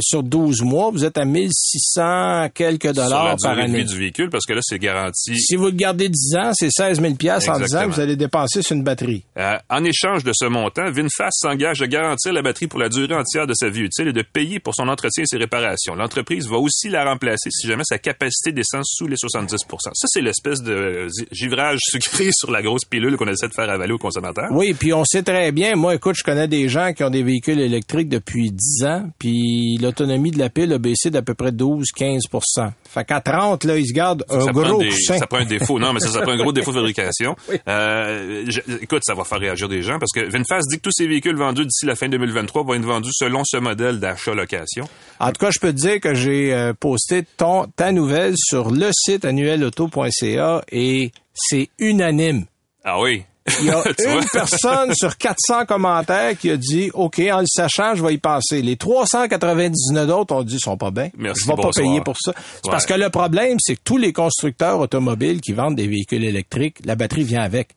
sur 0.00 0.22
12 0.22 0.62
mois, 0.62 0.90
vous 0.90 1.04
êtes 1.04 1.18
à 1.18 1.24
1600 1.24 2.48
quelques 2.54 2.82
sur 2.82 2.94
la 2.94 3.04
dollars 3.04 3.36
par 3.42 3.58
année. 3.58 3.78
vie 3.80 3.84
du 3.84 3.98
véhicule 3.98 4.30
parce 4.30 4.46
que 4.46 4.52
là, 4.54 4.60
c'est 4.62 4.78
garanti. 4.78 5.36
Si 5.38 5.56
vous 5.56 5.66
le 5.66 5.72
gardez 5.72 6.08
10 6.08 6.36
ans, 6.36 6.50
c'est 6.54 6.70
16 6.70 7.00
000 7.00 7.14
pièces 7.14 7.48
en 7.48 7.52
10 7.52 7.58
ans, 7.58 7.62
Exactement. 7.62 7.94
vous 7.94 8.00
allez 8.00 8.16
dépenser 8.16 8.62
sur 8.62 8.76
une 8.76 8.82
batterie. 8.84 9.24
En 9.68 9.84
échange 9.84 10.24
de 10.24 10.32
ce 10.34 10.46
montant, 10.46 10.90
VinFast 10.90 11.38
s'engage 11.40 11.82
à 11.82 11.86
garantir 11.86 12.32
la 12.32 12.42
batterie 12.42 12.66
pour 12.66 12.78
la 12.80 12.88
durée 12.88 13.14
entière 13.14 13.46
de 13.50 13.54
sa 13.54 13.68
vie 13.68 13.80
utile 13.82 14.08
et 14.08 14.12
de 14.12 14.22
payer 14.22 14.58
pour 14.60 14.74
son 14.74 14.88
entretien 14.88 15.24
et 15.24 15.26
ses 15.26 15.36
réparations. 15.36 15.94
L'entreprise 15.94 16.48
va 16.48 16.56
aussi 16.56 16.88
la 16.88 17.04
remplacer 17.04 17.50
si 17.50 17.66
jamais 17.66 17.82
sa 17.84 17.98
capacité 17.98 18.52
descend 18.52 18.82
sous 18.84 19.06
les 19.06 19.16
70% 19.16 19.56
Ça, 19.58 20.06
c'est 20.08 20.20
l'espèce 20.22 20.62
de 20.62 20.72
euh, 20.72 21.08
givrage 21.32 21.78
sucré 21.82 22.30
sur 22.32 22.50
la 22.50 22.62
grosse 22.62 22.84
pilule 22.84 23.16
qu'on 23.16 23.28
essaie 23.28 23.48
de 23.48 23.54
faire 23.54 23.68
avaler 23.68 23.92
aux 23.92 23.98
consommateurs. 23.98 24.48
Oui, 24.52 24.72
puis 24.74 24.92
on 24.94 25.04
sait 25.04 25.22
très 25.22 25.52
bien, 25.52 25.76
moi 25.76 25.94
écoute, 25.94 26.16
je 26.16 26.24
connais 26.24 26.48
des 26.48 26.68
gens 26.68 26.92
qui 26.92 27.04
ont 27.04 27.10
des 27.10 27.22
véhicules 27.22 27.60
électriques 27.60 28.08
depuis 28.08 28.50
10 28.50 28.84
ans, 28.84 29.10
puis 29.18 29.76
l'autonomie 29.78 30.30
de 30.30 30.38
la 30.38 30.48
pile 30.48 30.72
a 30.72 30.78
baissé 30.78 31.10
d'à 31.10 31.22
peu 31.22 31.34
près 31.34 31.50
12-15% 31.50 32.70
Fait 32.88 33.04
qu'à 33.04 33.20
30, 33.20 33.64
là, 33.64 33.76
ils 33.76 33.86
se 33.88 33.92
gardent 33.92 34.24
un 34.28 34.40
ça 34.40 34.52
gros 34.52 34.78
des- 34.80 34.90
ça 34.90 35.26
prend 35.26 35.38
un 35.38 35.44
défaut. 35.44 35.78
Non, 35.78 35.92
mais 35.92 36.00
ça, 36.00 36.08
ça 36.08 36.22
prend 36.22 36.32
un 36.32 36.36
gros 36.36 36.52
défaut 36.52 36.70
de 36.72 36.76
fabrication. 36.76 37.36
Euh, 37.68 38.44
je- 38.48 38.60
écoute, 38.82 39.02
ça 39.04 39.14
va 39.14 39.22
faire 39.24 39.38
réagir 39.38 39.68
des 39.68 39.82
gens 39.82 39.98
parce 39.98 40.10
que 40.12 40.28
VinFast 40.30 40.68
dit 40.70 40.76
que 40.78 40.82
tous 40.82 40.92
ces 40.92 41.06
véhicules 41.06 41.36
vendus 41.36 41.64
d'ici 41.64 41.86
la 41.86 41.94
fin 41.94 42.08
2023 42.08 42.64
vont 42.64 42.74
être 42.74 42.84
vendus 42.84 43.10
selon 43.30 43.42
ce 43.44 43.56
modèle 43.58 44.00
d'achat-location. 44.00 44.88
En 45.20 45.28
tout 45.28 45.38
cas, 45.44 45.50
je 45.52 45.60
peux 45.60 45.72
te 45.72 45.76
dire 45.78 46.00
que 46.00 46.14
j'ai 46.14 46.52
euh, 46.52 46.72
posté 46.74 47.24
ton, 47.36 47.66
ta 47.76 47.92
nouvelle 47.92 48.34
sur 48.36 48.70
le 48.70 48.90
site 48.92 49.24
annuelauto.ca 49.24 50.62
et 50.72 51.12
c'est 51.32 51.68
unanime. 51.78 52.46
Ah 52.84 53.00
oui. 53.00 53.22
Il 53.60 53.66
y 53.66 53.70
a 53.70 53.82
une 54.18 54.24
personne 54.32 54.94
sur 54.94 55.16
400 55.16 55.64
commentaires 55.66 56.36
qui 56.38 56.50
a 56.50 56.56
dit, 56.56 56.90
OK, 56.94 57.20
en 57.32 57.40
le 57.40 57.46
sachant, 57.46 57.94
je 57.94 58.02
vais 58.04 58.14
y 58.14 58.18
passer. 58.18 58.62
Les 58.62 58.76
399 58.76 60.10
autres 60.10 60.34
ont 60.34 60.42
dit, 60.42 60.58
sont 60.58 60.76
pas 60.76 60.90
bien. 60.90 61.10
Merci, 61.16 61.44
je 61.44 61.48
vais 61.50 61.60
pas 61.62 61.70
payer 61.74 62.00
pour 62.00 62.16
ça. 62.20 62.32
C'est 62.36 62.66
Ouais. 62.66 62.70
parce 62.70 62.86
que 62.86 62.94
le 62.94 63.10
problème, 63.10 63.56
c'est 63.60 63.76
que 63.76 63.80
tous 63.84 63.96
les 63.96 64.12
constructeurs 64.12 64.78
automobiles 64.80 65.40
qui 65.40 65.52
vendent 65.52 65.76
des 65.76 65.86
véhicules 65.88 66.24
électriques, 66.24 66.78
la 66.84 66.94
batterie 66.96 67.24
vient 67.24 67.42
avec. 67.42 67.70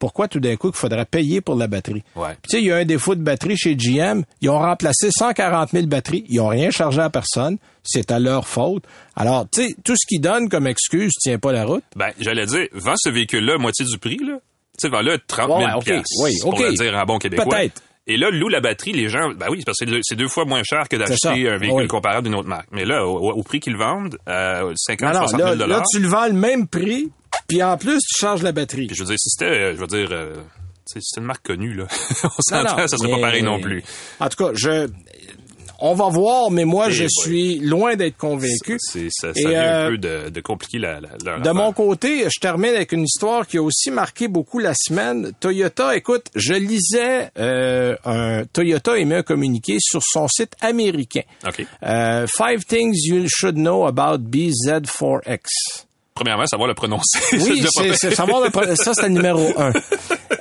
Pourquoi 0.00 0.26
tout 0.26 0.40
d'un 0.40 0.56
coup 0.56 0.70
il 0.70 0.76
faudrait 0.76 1.04
payer 1.04 1.40
pour 1.40 1.54
la 1.54 1.68
batterie? 1.68 2.02
Ouais. 2.16 2.30
Puis, 2.42 2.50
Tu 2.50 2.56
sais, 2.56 2.62
il 2.62 2.66
y 2.66 2.72
a 2.72 2.76
un 2.76 2.84
défaut 2.84 3.14
de 3.14 3.22
batterie 3.22 3.56
chez 3.56 3.76
GM. 3.76 4.24
Ils 4.40 4.50
ont 4.50 4.58
remplacé 4.58 5.10
140 5.12 5.70
000 5.70 5.86
batteries. 5.86 6.24
Ils 6.28 6.40
ont 6.40 6.48
rien 6.48 6.70
chargé 6.72 7.00
à 7.00 7.10
personne. 7.10 7.58
C'est 7.84 8.10
à 8.10 8.18
leur 8.18 8.48
faute. 8.48 8.82
Alors, 9.14 9.46
tu 9.52 9.62
sais, 9.68 9.74
tout 9.84 9.94
ce 9.96 10.06
qu'ils 10.08 10.20
donnent 10.20 10.48
comme 10.48 10.66
excuse 10.66 11.12
tient 11.20 11.38
pas 11.38 11.52
la 11.52 11.64
route. 11.64 11.84
Ben, 11.94 12.10
j'allais 12.18 12.46
dire, 12.46 12.66
vends 12.72 12.94
ce 12.96 13.10
véhicule-là 13.10 13.54
à 13.54 13.58
moitié 13.58 13.84
du 13.86 13.98
prix, 13.98 14.18
là. 14.18 14.38
Tu 14.78 14.86
sais, 14.86 14.88
vends-le 14.88 15.18
30 15.26 15.46
000 15.46 15.58
Ouais, 15.58 15.64
ouais, 15.66 15.72
ok. 15.76 15.84
piastres, 15.84 16.04
Oui, 16.24 16.32
pour 16.40 16.58
le 16.58 16.72
dire 16.72 16.94
en 16.96 17.04
bon 17.04 17.18
québécois. 17.18 17.44
Peut-être. 17.46 17.82
Et 18.06 18.16
là, 18.16 18.30
loue 18.30 18.48
la 18.48 18.60
batterie, 18.60 18.92
les 18.92 19.08
gens, 19.08 19.28
ben 19.36 19.46
oui, 19.50 19.62
parce 19.64 19.78
que 19.78 19.84
c'est 20.02 20.16
deux- 20.16 20.26
fois 20.28 20.44
moins 20.46 20.62
cher 20.64 20.88
que 20.88 20.96
d'acheter 20.96 21.48
un 21.48 21.58
véhicule 21.58 21.82
Oui. 21.82 21.86
comparable 21.86 22.26
d'une 22.26 22.34
autre 22.34 22.48
marque. 22.48 22.66
Mais 22.72 22.84
là, 22.86 23.06
au, 23.06 23.30
au 23.32 23.42
prix 23.42 23.60
qu'ils 23.60 23.76
vendent, 23.76 24.16
euh, 24.28 24.72
50, 24.74 25.12
Non, 25.12 25.20
non, 25.20 25.26
60 25.28 25.40
là, 25.40 25.56
000 25.56 25.68
là, 25.68 25.82
tu 25.92 26.00
le 26.00 26.08
vends 26.08 26.26
le 26.26 26.32
même 26.32 26.66
prix, 26.66 27.10
puis 27.50 27.62
en 27.62 27.76
plus, 27.76 27.98
tu 27.98 28.20
charges 28.20 28.42
la 28.42 28.52
batterie. 28.52 28.86
Puis 28.86 28.96
je 28.96 29.02
veux 29.02 29.08
dire, 29.08 29.18
si 29.18 29.30
c'était, 29.30 29.50
euh, 29.50 29.74
je 29.74 29.80
veux 29.80 29.86
dire, 29.86 30.08
euh, 30.12 30.36
c'était 30.86 31.00
une 31.20 31.26
marque 31.26 31.44
connue, 31.46 31.74
là, 31.74 31.84
on 32.24 32.28
s'entend, 32.40 32.76
ça 32.88 32.96
serait 32.96 33.08
mais- 33.08 33.14
pas 33.16 33.20
pareil 33.20 33.42
non 33.42 33.60
plus. 33.60 33.82
En 34.18 34.28
tout 34.28 34.44
cas, 34.44 34.50
je, 34.54 34.88
on 35.82 35.94
va 35.94 36.10
voir, 36.10 36.50
mais 36.50 36.66
moi, 36.66 36.88
Eh 36.88 36.92
je 36.92 37.04
suis 37.08 37.58
loin 37.58 37.96
d'être 37.96 38.18
convaincu. 38.18 38.76
C'est, 38.80 39.08
ça, 39.10 39.32
ça 39.32 39.40
Et, 39.40 39.46
vient 39.46 39.62
euh, 39.62 39.86
un 39.86 39.90
peu 39.92 39.96
de, 39.98 40.28
de 40.28 40.40
compliquer 40.42 40.78
la, 40.78 41.00
la, 41.00 41.08
leur 41.24 41.36
De 41.36 41.40
affaire. 41.40 41.54
mon 41.54 41.72
côté, 41.72 42.24
je 42.24 42.38
termine 42.38 42.74
avec 42.74 42.92
une 42.92 43.04
histoire 43.04 43.46
qui 43.46 43.56
a 43.56 43.62
aussi 43.62 43.90
marqué 43.90 44.28
beaucoup 44.28 44.58
la 44.58 44.74
semaine. 44.74 45.32
Toyota, 45.40 45.96
écoute, 45.96 46.26
je 46.34 46.52
lisais 46.52 47.30
euh, 47.38 47.96
un 48.04 48.44
Toyota 48.52 48.98
émet 48.98 49.14
un 49.16 49.22
communiqué 49.22 49.78
sur 49.80 50.02
son 50.04 50.28
site 50.28 50.52
américain. 50.60 51.22
OK. 51.48 51.64
Euh, 51.82 52.26
Five 52.36 52.66
things 52.66 52.94
you 53.06 53.24
should 53.28 53.54
know 53.54 53.86
about 53.86 54.18
BZ4X. 54.28 55.40
Premièrement, 56.14 56.44
savoir 56.46 56.68
le 56.68 56.74
prononcer. 56.74 57.18
Oui, 57.38 57.64
c'est, 57.94 58.14
savoir 58.14 58.42
le 58.42 58.76
ça, 58.76 58.92
c'est 58.94 59.02
le 59.08 59.14
numéro 59.14 59.52
un. 59.58 59.72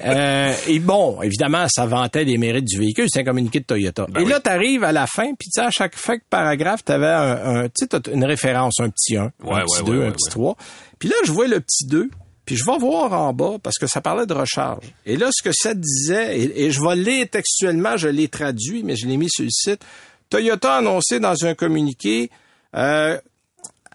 Euh, 0.03 0.53
et 0.67 0.79
bon, 0.79 1.21
évidemment, 1.21 1.67
ça 1.69 1.85
vantait 1.85 2.23
les 2.23 2.37
mérites 2.37 2.65
du 2.65 2.77
véhicule. 2.79 3.05
C'est 3.09 3.21
un 3.21 3.23
communiqué 3.23 3.59
de 3.59 3.65
Toyota. 3.65 4.05
Ben 4.09 4.21
et 4.21 4.23
oui. 4.23 4.29
là, 4.29 4.39
tu 4.39 4.49
arrives 4.49 4.83
à 4.83 4.91
la 4.91 5.07
fin, 5.07 5.33
puis 5.37 5.47
tu 5.49 5.59
sais, 5.59 5.61
à 5.61 5.69
chaque 5.71 5.95
de 5.95 6.21
paragraphe, 6.29 6.83
tu 6.83 6.91
avais 6.91 7.07
un, 7.07 7.55
un- 7.55 7.63
tu 7.65 7.71
sais, 7.75 7.87
t'as 7.87 7.99
une 8.11 8.25
référence, 8.25 8.79
un 8.79 8.89
petit 8.89 9.15
1, 9.17 9.31
Ouais, 9.43 9.55
un 9.55 9.61
petit 9.65 9.81
ouais, 9.83 9.89
2, 9.91 9.99
ouais, 9.99 10.07
un 10.07 10.11
petit 10.11 10.29
3. 10.29 10.55
Puis 10.97 11.09
là, 11.09 11.15
je 11.25 11.31
vois 11.31 11.47
le 11.47 11.59
petit 11.59 11.85
2, 11.85 12.09
puis 12.45 12.55
je 12.57 12.65
vais 12.65 12.77
voir 12.77 13.13
en 13.13 13.31
bas, 13.33 13.57
parce 13.61 13.77
que 13.77 13.87
ça 13.87 14.01
parlait 14.01 14.25
de 14.25 14.33
recharge. 14.33 14.83
Et 15.05 15.17
là, 15.17 15.29
ce 15.31 15.43
que 15.43 15.51
ça 15.53 15.73
disait, 15.73 16.39
et, 16.39 16.65
et 16.65 16.71
je 16.71 16.81
vais 16.81 16.95
lire 16.95 17.27
textuellement, 17.29 17.95
je 17.95 18.07
l'ai 18.07 18.27
traduit, 18.27 18.83
mais 18.83 18.95
je 18.95 19.05
l'ai 19.07 19.17
mis 19.17 19.29
sur 19.29 19.43
le 19.45 19.51
site. 19.51 19.81
Toyota 20.29 20.73
a 20.75 20.77
annoncé 20.79 21.19
dans 21.19 21.45
un 21.45 21.53
communiqué 21.55 22.29
euh, 22.75 23.17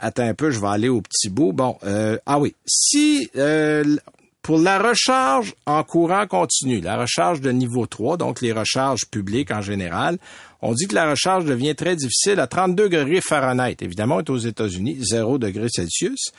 Attends 0.05 0.29
un 0.29 0.35
peu, 0.35 0.51
je 0.51 0.61
vais 0.61 0.67
aller 0.67 0.91
au 0.91 1.01
petit 1.01 1.31
bout. 1.31 1.55
Bon, 1.55 1.79
euh, 1.83 2.19
ah 2.27 2.39
oui. 2.39 2.55
Si 2.67 3.31
euh, 3.37 3.97
pour 4.43 4.59
la 4.59 4.79
recharge 4.79 5.55
en 5.65 5.83
courant 5.83 6.27
continu, 6.27 6.83
la 6.83 6.99
recharge 6.99 7.41
de 7.41 7.51
niveau 7.51 7.87
3, 7.87 8.19
donc 8.19 8.43
les 8.43 8.53
recharges 8.53 9.07
publiques 9.11 9.51
en 9.51 9.63
général, 9.63 10.19
on 10.61 10.75
dit 10.75 10.89
que 10.89 10.95
la 10.95 11.09
recharge 11.09 11.47
devient 11.47 11.75
très 11.75 11.97
difficile 11.97 12.39
à 12.39 12.47
32 12.47 12.91
degrés 12.91 13.23
Fahrenheit. 13.23 13.77
Évidemment, 13.81 14.17
on 14.17 14.21
est 14.21 14.29
aux 14.29 14.37
États-Unis, 14.37 14.99
0 15.01 15.39
degrés 15.39 15.71
Celsius. 15.71 16.33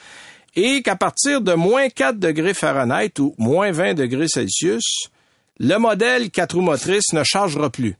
Et 0.55 0.83
qu'à 0.83 0.95
partir 0.95 1.41
de 1.41 1.53
moins 1.55 1.89
4 1.89 2.19
degrés 2.19 2.53
Fahrenheit 2.53 3.19
ou 3.19 3.33
moins 3.39 3.71
20 3.71 3.95
degrés 3.95 4.27
Celsius, 4.27 5.09
le 5.59 5.77
modèle 5.77 6.29
4 6.29 6.53
roues 6.53 6.61
motrices 6.61 7.13
ne 7.13 7.23
chargera 7.23 7.71
plus. 7.71 7.97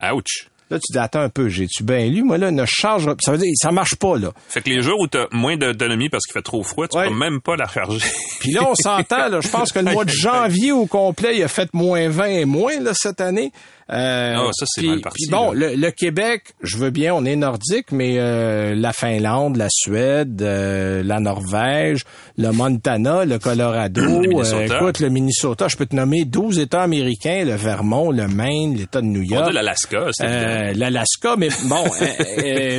Ouch. 0.00 0.48
Là, 0.70 0.78
tu 0.78 0.92
dis, 0.92 0.98
attends 0.98 1.20
un 1.20 1.28
peu, 1.30 1.48
j'ai-tu 1.48 1.82
bien 1.82 2.06
lu? 2.08 2.22
Moi, 2.22 2.36
là, 2.36 2.50
ne 2.50 2.64
chargera 2.66 3.14
Ça 3.20 3.32
veut 3.32 3.38
dire, 3.38 3.50
ça 3.56 3.70
marche 3.72 3.94
pas, 3.96 4.18
là. 4.18 4.32
Fait 4.48 4.60
que 4.60 4.68
les 4.68 4.82
jours 4.82 5.00
où 5.00 5.06
t'as 5.06 5.26
moins 5.32 5.56
d'autonomie 5.56 6.08
parce 6.10 6.24
qu'il 6.26 6.34
fait 6.34 6.42
trop 6.42 6.62
froid, 6.62 6.86
tu 6.88 6.96
Ouais. 6.98 7.08
peux 7.08 7.14
même 7.14 7.40
pas 7.40 7.56
la 7.56 7.64
recharger. 7.66 8.04
Puis 8.40 8.52
là, 8.52 8.68
on 8.68 8.74
s'entend, 8.74 9.28
là, 9.28 9.40
je 9.40 9.48
pense 9.48 9.72
que 9.72 9.78
le 9.78 9.92
mois 9.92 10.04
de 10.04 10.10
janvier 10.12 10.72
au 10.72 10.84
complet, 10.86 11.36
il 11.38 11.42
a 11.42 11.48
fait 11.48 11.72
moins 11.72 12.08
20 12.10 12.24
et 12.26 12.44
moins 12.44 12.78
là, 12.80 12.92
cette 12.94 13.20
année. 13.20 13.50
Euh, 13.90 14.34
Ah, 14.36 14.50
ça, 14.52 14.66
c'est 14.68 14.82
mal 14.82 15.00
parti, 15.00 15.24
Puis 15.24 15.30
bon, 15.30 15.52
le, 15.52 15.74
le 15.74 15.90
Québec, 15.90 16.42
je 16.62 16.76
veux 16.76 16.90
bien, 16.90 17.14
on 17.14 17.24
est 17.24 17.36
nordique, 17.36 17.90
mais 17.90 18.16
euh, 18.18 18.74
la 18.74 18.92
Finlande, 18.92 19.56
la 19.56 19.68
Suède, 19.70 20.42
euh, 20.42 21.02
la 21.02 21.20
Norvège, 21.20 22.02
le 22.36 22.50
Montana, 22.52 23.24
le 23.24 23.38
Colorado, 23.38 24.02
Le 24.22 24.44
euh, 24.44 24.66
écoute, 24.66 25.00
le 25.00 25.08
Minnesota, 25.08 25.68
je 25.68 25.76
peux 25.76 25.86
te 25.86 25.96
nommer 25.96 26.24
12 26.26 26.58
États 26.58 26.82
américains, 26.82 27.44
le 27.46 27.54
Vermont, 27.54 28.10
le 28.10 28.28
Maine, 28.28 28.74
l'État 28.76 29.00
de 29.00 29.06
New 29.06 29.20
On 29.22 29.34
York. 29.36 29.48
dit 29.48 29.54
l'Alaska, 29.54 30.06
c'est. 30.12 30.24
Euh, 30.26 30.72
L'Alaska, 30.74 31.36
mais 31.38 31.48
bon, 31.64 31.84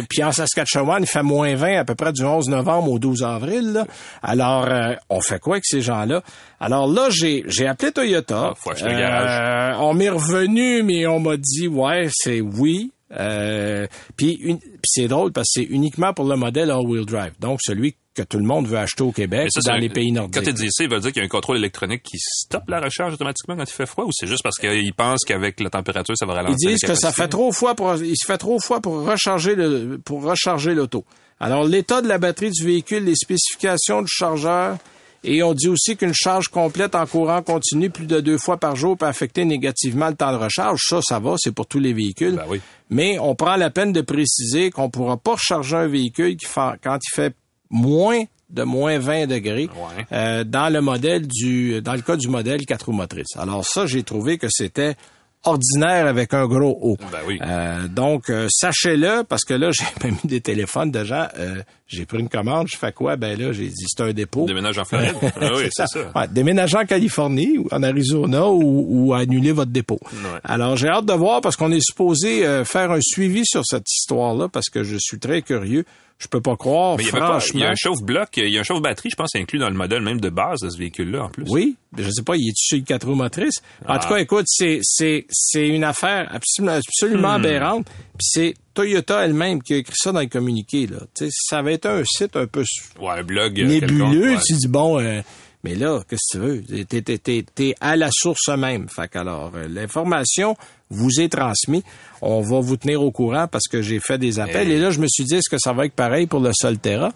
puis 0.10 0.24
en 0.24 0.32
Saskatchewan, 0.32 1.02
il 1.02 1.08
fait 1.08 1.24
moins 1.24 1.56
20 1.56 1.80
à 1.80 1.86
peu 1.86 1.96
près 1.96 2.14
du 2.14 2.24
11 2.24 2.50
novembre 2.50 2.92
au 2.92 3.00
12 3.00 3.24
avril. 3.24 3.74
là. 3.74 3.86
Alors, 4.22 4.68
euh, 4.70 4.94
on 5.10 5.22
fait 5.22 5.40
quoi 5.40 5.56
avec 5.56 5.66
ces 5.66 5.82
gens-là? 5.82 6.22
Alors 6.60 6.88
là, 6.88 7.10
j'ai 7.10 7.44
j'ai 7.48 7.68
appelé 7.68 7.92
Toyota. 7.92 8.54
Ah, 8.54 8.72
le 8.84 8.90
garage. 8.90 9.78
Euh, 9.78 9.84
on 9.84 9.94
m'est 9.94 10.10
revenu, 10.10 10.84
mais 10.84 11.08
on 11.08 11.20
m'a 11.20 11.38
dit, 11.38 11.68
ouais, 11.68 12.10
c'est 12.12 12.42
oui. 12.42 12.92
Euh, 13.18 13.88
puis 14.18 14.60
c'est 14.84 15.08
drôle 15.08 15.32
parce 15.32 15.48
que 15.48 15.62
c'est 15.62 15.68
uniquement 15.68 16.14
pour 16.14 16.26
le 16.26 16.36
modèle 16.36 16.70
all-wheel 16.70 17.06
drive. 17.06 17.32
Donc, 17.40 17.60
celui 17.62 17.96
que 18.14 18.22
tout 18.22 18.38
le 18.38 18.44
monde 18.44 18.68
veut 18.68 18.78
acheter 18.78 19.04
au 19.04 19.12
Québec 19.12 19.50
ça, 19.52 19.72
dans 19.72 19.78
les 19.78 19.90
pays 19.90 20.12
nordiques. 20.12 20.44
Quand 20.44 20.52
tu 20.52 20.54
dis 20.54 20.68
ça, 20.70 20.84
il 20.84 20.90
veut 20.92 21.00
dire 21.00 21.12
qu'il 21.12 21.22
y 21.22 21.24
a 21.24 21.26
un 21.26 21.30
contrôle 21.30 21.58
électronique 21.58 22.04
qui 22.04 22.18
stoppe 22.20 22.70
la 22.70 22.82
recharge 22.82 23.14
automatiquement 23.14 23.56
quand 23.56 23.64
il 23.64 23.74
fait 23.74 23.86
froid 23.86 24.06
ou 24.06 24.10
c'est 24.12 24.28
juste 24.28 24.44
parce 24.44 24.58
qu'ils 24.58 24.94
pensent 24.94 25.24
qu'avec 25.26 25.60
la 25.60 25.70
température, 25.70 26.16
ça 26.18 26.26
va 26.26 26.34
Ils 26.34 26.36
ralentir 26.38 26.70
disent 26.70 26.82
les 26.84 26.88
que 26.88 26.96
ça 26.96 27.12
fait 27.12 27.30
trop 27.30 27.52
froid 27.52 27.76
pour 27.76 27.96
il 27.96 28.16
se 28.18 28.26
fait 28.26 28.38
trop 28.38 28.60
froid 28.60 28.82
pour 28.82 29.06
recharger 29.06 29.56
le 29.56 30.00
pour 30.04 30.24
recharger 30.24 30.74
l'auto. 30.74 31.06
Alors 31.40 31.64
l'état 31.64 32.02
de 32.02 32.08
la 32.08 32.18
batterie 32.18 32.52
du 32.52 32.66
véhicule, 32.66 33.06
les 33.06 33.16
spécifications 33.16 34.02
du 34.02 34.10
chargeur 34.10 34.78
et 35.24 35.44
on 35.44 35.54
dit 35.54 35.68
aussi 35.68 35.98
qu'une 35.98 36.14
charge 36.14 36.48
complète 36.48 36.96
en 36.96 37.06
courant 37.06 37.42
continu 37.42 37.90
plus 37.90 38.06
de 38.08 38.20
deux 38.22 38.38
fois 38.38 38.58
par 38.58 38.76
jour 38.76 38.98
peut 38.98 39.06
affecter 39.06 39.46
négativement 39.46 40.08
le 40.10 40.16
temps 40.16 40.32
de 40.32 40.38
recharge. 40.38 40.80
Ça, 40.88 41.00
ça 41.02 41.20
va, 41.20 41.36
c'est 41.38 41.52
pour 41.54 41.66
tous 41.68 41.80
les 41.80 41.94
véhicules. 41.94 42.36
Ben 42.36 42.46
oui. 42.48 42.62
Mais 42.90 43.20
on 43.20 43.36
prend 43.36 43.56
la 43.56 43.70
peine 43.70 43.92
de 43.94 44.02
préciser 44.02 44.70
qu'on 44.72 44.90
pourra 44.90 45.18
pas 45.18 45.34
recharger 45.34 45.76
un 45.76 45.88
véhicule 45.88 46.38
qui 46.38 46.46
fait, 46.46 46.72
quand 46.84 46.98
il 47.02 47.16
fait 47.16 47.34
moins 47.70 48.24
de 48.50 48.64
moins 48.64 48.98
20 48.98 49.28
degrés 49.28 49.70
Ouais. 49.76 50.06
euh, 50.12 50.44
dans 50.44 50.74
le 50.74 50.82
modèle 50.82 51.28
du 51.28 51.82
dans 51.84 51.94
le 51.94 52.02
cas 52.02 52.16
du 52.16 52.28
modèle 52.30 52.66
4 52.66 52.88
roues 52.88 52.94
motrices. 52.94 53.36
Alors 53.38 53.64
ça, 53.66 53.86
j'ai 53.86 54.02
trouvé 54.02 54.40
que 54.40 54.48
c'était 54.50 54.96
ordinaire 55.44 56.08
avec 56.08 56.34
un 56.34 56.48
gros 56.48 56.78
O. 56.82 56.98
Ben 57.12 57.20
oui. 57.28 57.40
Euh, 57.42 57.88
donc, 57.88 58.30
euh, 58.30 58.48
sachez-le, 58.50 59.24
parce 59.24 59.44
que 59.46 59.54
là, 59.54 59.70
j'ai 59.78 59.86
même 60.04 60.16
mis 60.24 60.30
des 60.30 60.42
téléphones 60.42 60.92
de 60.92 61.04
gens. 61.04 61.28
euh, 61.38 61.62
j'ai 61.90 62.06
pris 62.06 62.20
une 62.20 62.30
commande, 62.30 62.68
je 62.72 62.78
fais 62.78 62.92
quoi? 62.92 63.16
Ben 63.18 63.38
là, 63.38 63.52
j'ai 63.52 63.68
dit, 63.68 63.86
c'est 63.88 64.02
un 64.04 64.14
dépôt. 64.14 64.46
Déménage 64.46 64.78
en 64.78 64.86
Floride. 64.86 65.16
ah 65.42 65.50
oui, 65.56 65.64
c'est 65.72 65.88
ça. 65.88 66.12
Ouais, 66.16 66.28
déménager 66.30 66.78
en 66.78 66.86
Californie 66.86 67.58
ou 67.58 67.68
en 67.72 67.84
Arizona 67.84 68.48
ou, 68.48 68.86
ou 69.08 69.14
annuler 69.14 69.52
votre 69.52 69.72
dépôt. 69.72 70.00
Ouais. 70.14 70.40
Alors, 70.44 70.78
j'ai 70.78 70.88
hâte 70.88 71.06
de 71.06 71.14
voir 71.14 71.42
parce 71.42 71.56
qu'on 71.56 71.72
est 71.72 71.82
supposé 71.84 72.46
euh, 72.46 72.64
faire 72.64 72.92
un 72.92 73.02
suivi 73.02 73.42
sur 73.46 73.66
cette 73.66 73.90
histoire-là 73.92 74.48
parce 74.50 74.70
que 74.70 74.84
je 74.84 74.98
suis 75.00 75.20
très 75.20 75.42
curieux. 75.42 75.84
Je 76.22 76.28
peux 76.28 76.42
pas 76.42 76.58
croire, 76.58 76.98
Mais 76.98 77.04
il 77.04 77.06
y, 77.06 77.10
avait 77.12 77.20
pas, 77.20 77.28
franchement. 77.40 77.60
il 77.60 77.62
y 77.62 77.66
a 77.66 77.70
un 77.70 77.76
chauffe-bloc, 77.78 78.28
il 78.36 78.50
y 78.50 78.58
a 78.58 78.60
un 78.60 78.64
chauffe-batterie, 78.64 79.10
je 79.10 79.16
pense, 79.16 79.34
inclus 79.36 79.58
dans 79.58 79.70
le 79.70 79.76
modèle 79.76 80.02
même 80.02 80.20
de 80.20 80.28
base 80.30 80.60
de 80.60 80.70
ce 80.70 80.78
véhicule-là, 80.78 81.24
en 81.24 81.30
plus. 81.30 81.46
Oui, 81.48 81.78
je 81.98 82.10
sais 82.12 82.24
pas, 82.24 82.36
il 82.36 82.50
est 82.50 82.54
sur 82.58 82.78
le 82.78 82.84
quatre 82.84 83.08
roues 83.08 83.16
motrices? 83.16 83.60
En 83.88 83.94
Ah. 83.94 84.00
tout 84.00 84.10
cas, 84.10 84.18
écoute, 84.18 84.44
c'est 84.48 84.80
c'est 84.84 85.26
c'est 85.30 85.70
une 85.70 85.86
affaire 85.86 86.30
absolument, 86.36 86.76
absolument 86.76 87.30
Hmm. 87.40 87.46
aberrante. 87.46 87.86
Puis 88.18 88.28
c'est 88.32 88.54
Toyota 88.84 89.26
elle-même 89.26 89.62
qui 89.62 89.74
a 89.74 89.78
écrit 89.78 89.94
ça 89.98 90.14
dans 90.14 90.22
le 90.22 90.28
communiqué 90.28 90.88
là. 90.88 91.00
Ça 91.30 91.60
avait 91.60 91.74
été 91.76 91.90
un 91.90 92.04
site 92.06 92.38
un 92.38 92.48
peu 92.48 92.64
Ouais, 93.00 93.10
un 93.20 93.24
blog. 93.24 93.60
euh, 93.60 93.66
nébuleux, 93.66 94.36
ouais. 94.36 94.40
tu 94.46 94.54
dis 94.54 94.68
bon 94.70 95.00
euh, 95.02 95.22
mais 95.66 95.76
là, 95.76 96.00
qu'est-ce 96.10 96.38
que 96.38 96.44
tu 96.64 96.72
veux? 96.72 96.86
T'es, 96.86 97.02
t'es, 97.02 97.18
t'es, 97.18 97.46
t'es 97.54 97.76
à 97.82 97.98
la 97.98 98.08
source 98.14 98.48
même. 98.48 98.88
Fait 98.88 99.10
qu'alors, 99.10 99.52
euh, 99.56 99.68
l'information 99.68 100.56
vous 100.90 101.20
est 101.20 101.28
transmise. 101.28 101.82
On 102.22 102.40
va 102.40 102.62
vous 102.62 102.78
tenir 102.78 103.04
au 103.04 103.12
courant 103.12 103.48
parce 103.52 103.68
que 103.68 103.82
j'ai 103.82 104.00
fait 104.00 104.18
des 104.18 104.40
appels. 104.40 104.72
Et 104.72 104.80
là, 104.80 104.90
je 104.92 105.02
me 105.02 105.08
suis 105.10 105.26
dit, 105.26 105.36
est-ce 105.36 105.50
que 105.50 105.58
ça 105.60 105.74
va 105.74 105.86
être 105.86 105.94
pareil 105.94 106.28
pour 106.28 106.40
le 106.40 106.52
Solterra? 106.54 107.12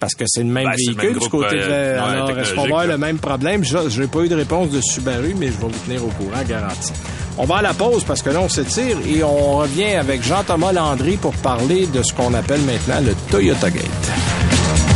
Parce 0.00 0.14
que 0.14 0.24
c'est 0.26 0.40
le 0.42 0.46
même 0.50 0.64
Ben, 0.64 0.70
le 0.76 0.76
véhicule 0.94 1.18
du 1.18 1.28
côté 1.28 1.56
de 1.56 1.60
euh, 1.62 1.96
la- 1.96 2.04
Alors, 2.04 2.30
est-ce 2.38 2.54
qu'on 2.54 2.60
va 2.62 2.66
avoir 2.66 2.86
le 2.86 2.96
même 2.98 3.18
problème? 3.18 3.62
Je 3.64 4.00
n'ai 4.00 4.06
pas 4.06 4.20
eu 4.20 4.28
de 4.28 4.34
réponse 4.34 4.70
de 4.70 4.80
Subaru, 4.80 5.34
mais 5.38 5.48
je 5.48 5.52
vais 5.52 5.58
vous 5.60 5.78
tenir 5.86 6.02
au 6.04 6.08
courant, 6.08 6.42
garanti. 6.48 6.92
On 7.38 7.44
va 7.44 7.56
à 7.58 7.62
la 7.62 7.74
pause 7.74 8.02
parce 8.04 8.22
que 8.22 8.30
là, 8.30 8.40
on 8.40 8.48
s'étire 8.48 8.96
et 9.06 9.22
on 9.22 9.56
revient 9.58 9.94
avec 9.96 10.22
Jean-Thomas 10.22 10.72
Landry 10.72 11.16
pour 11.16 11.34
parler 11.34 11.86
de 11.86 12.02
ce 12.02 12.12
qu'on 12.14 12.34
appelle 12.34 12.60
maintenant 12.62 13.00
le 13.06 13.14
Toyota 13.30 13.70
Gate. 13.70 14.89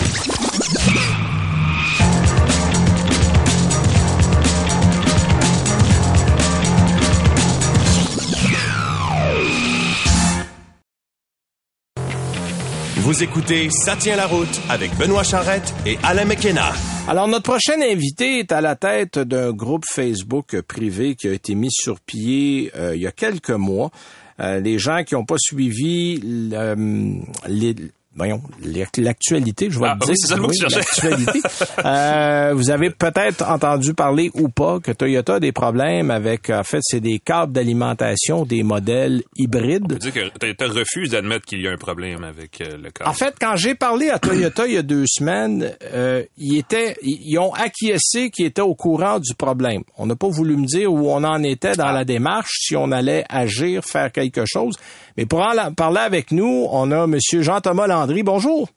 Vous 13.04 13.22
écoutez 13.22 13.68
Ça 13.68 13.96
tient 13.96 14.16
la 14.16 14.26
route 14.26 14.62
avec 14.70 14.96
Benoît 14.96 15.24
Charrette 15.24 15.74
et 15.84 15.98
Alain 16.02 16.24
McKenna. 16.24 16.72
Alors, 17.06 17.28
notre 17.28 17.42
prochain 17.42 17.78
invité 17.82 18.38
est 18.38 18.50
à 18.50 18.62
la 18.62 18.76
tête 18.76 19.18
d'un 19.18 19.52
groupe 19.52 19.84
Facebook 19.86 20.58
privé 20.62 21.14
qui 21.14 21.28
a 21.28 21.34
été 21.34 21.54
mis 21.54 21.70
sur 21.70 22.00
pied 22.00 22.72
euh, 22.74 22.96
il 22.96 23.02
y 23.02 23.06
a 23.06 23.12
quelques 23.12 23.50
mois. 23.50 23.90
Euh, 24.40 24.58
les 24.58 24.78
gens 24.78 25.04
qui 25.04 25.16
n'ont 25.16 25.26
pas 25.26 25.36
suivi 25.38 26.18
euh, 26.54 27.14
les, 27.46 27.76
voyons, 28.16 28.40
l'actualité, 28.98 29.68
je 29.70 29.78
vais 29.78 29.86
Ah, 29.88 29.96
le 30.00 30.06
dire. 30.06 30.10
oui, 30.10 30.56
c'est 30.56 30.68
ça 30.68 30.78
l'actualité. 30.78 31.40
Euh, 31.84 32.52
vous 32.54 32.70
avez 32.70 32.90
peut-être 32.90 33.42
entendu 33.48 33.92
parler 33.94 34.30
ou 34.34 34.48
pas 34.48 34.78
que 34.80 34.90
Toyota 34.92 35.34
a 35.34 35.40
des 35.40 35.52
problèmes 35.52 36.10
avec, 36.10 36.48
en 36.50 36.62
fait, 36.62 36.78
c'est 36.82 37.00
des 37.00 37.18
câbles 37.18 37.52
d'alimentation 37.52 38.44
des 38.44 38.62
modèles 38.62 39.22
hybrides. 39.36 39.98
Tu 40.00 40.10
dis 40.10 40.12
que 40.12 40.28
Toyota 40.38 40.66
refuse 40.68 41.10
d'admettre 41.10 41.44
qu'il 41.46 41.60
y 41.60 41.68
a 41.68 41.72
un 41.72 41.76
problème 41.76 42.24
avec 42.24 42.60
euh, 42.60 42.76
le 42.82 42.90
cas. 42.90 43.04
En 43.06 43.12
fait, 43.12 43.34
quand 43.40 43.56
j'ai 43.56 43.74
parlé 43.74 44.08
à 44.10 44.18
Toyota 44.18 44.66
il 44.66 44.74
y 44.74 44.76
a 44.78 44.82
deux 44.82 45.04
semaines, 45.06 45.72
euh, 45.92 46.22
ils 46.38 46.58
étaient, 46.58 46.96
ils 47.02 47.38
ont 47.38 47.52
acquiescé 47.52 48.30
qu'ils 48.30 48.46
étaient 48.46 48.62
au 48.62 48.74
courant 48.74 49.18
du 49.18 49.34
problème. 49.34 49.82
On 49.98 50.06
n'a 50.06 50.16
pas 50.16 50.28
voulu 50.28 50.56
me 50.56 50.66
dire 50.66 50.92
où 50.92 51.10
on 51.10 51.22
en 51.24 51.42
était 51.42 51.74
dans 51.74 51.90
la 51.92 52.04
démarche, 52.04 52.50
si 52.60 52.76
on 52.76 52.90
allait 52.92 53.24
agir, 53.28 53.84
faire 53.84 54.10
quelque 54.12 54.44
chose. 54.46 54.76
Mais 55.16 55.26
pour 55.26 55.40
en 55.40 55.72
parler 55.74 56.00
avec 56.00 56.32
nous, 56.32 56.66
on 56.70 56.90
a 56.90 57.06
Monsieur 57.06 57.42
Jean-Thomas 57.42 57.86
Landry. 57.86 58.03
Bonjour. 58.22 58.68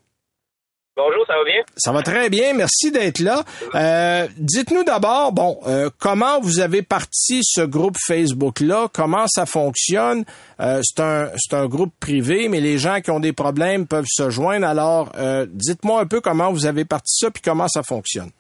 Bonjour, 0.95 1.27
ça 1.27 1.35
va 1.37 1.43
bien? 1.43 1.61
Ça 1.75 1.91
va 1.91 2.01
très 2.01 2.27
bien, 2.29 2.53
merci 2.55 2.91
d'être 2.91 3.19
là. 3.19 3.43
Euh, 3.75 4.27
Dites-nous 4.37 4.83
d'abord, 4.83 5.31
bon, 5.31 5.59
euh, 5.67 5.91
comment 5.99 6.39
vous 6.41 6.59
avez 6.59 6.81
parti 6.81 7.41
ce 7.43 7.61
groupe 7.61 7.97
Facebook-là, 8.07 8.87
comment 8.91 9.25
ça 9.27 9.45
fonctionne? 9.45 10.25
Euh, 10.59 10.81
c'est 10.83 10.99
un 11.03 11.29
c'est 11.37 11.55
un 11.55 11.67
groupe 11.67 11.93
privé, 11.99 12.47
mais 12.47 12.59
les 12.61 12.79
gens 12.79 12.99
qui 13.01 13.11
ont 13.11 13.19
des 13.19 13.31
problèmes 13.33 13.85
peuvent 13.85 14.07
se 14.09 14.31
joindre. 14.31 14.65
Alors, 14.65 15.11
dites-moi 15.49 16.01
un 16.01 16.07
peu 16.07 16.19
comment 16.19 16.51
vous 16.51 16.65
avez 16.65 16.83
parti 16.83 17.13
ça, 17.19 17.29
puis 17.29 17.43
comment 17.43 17.67
ça 17.67 17.83
fonctionne. 17.83 18.31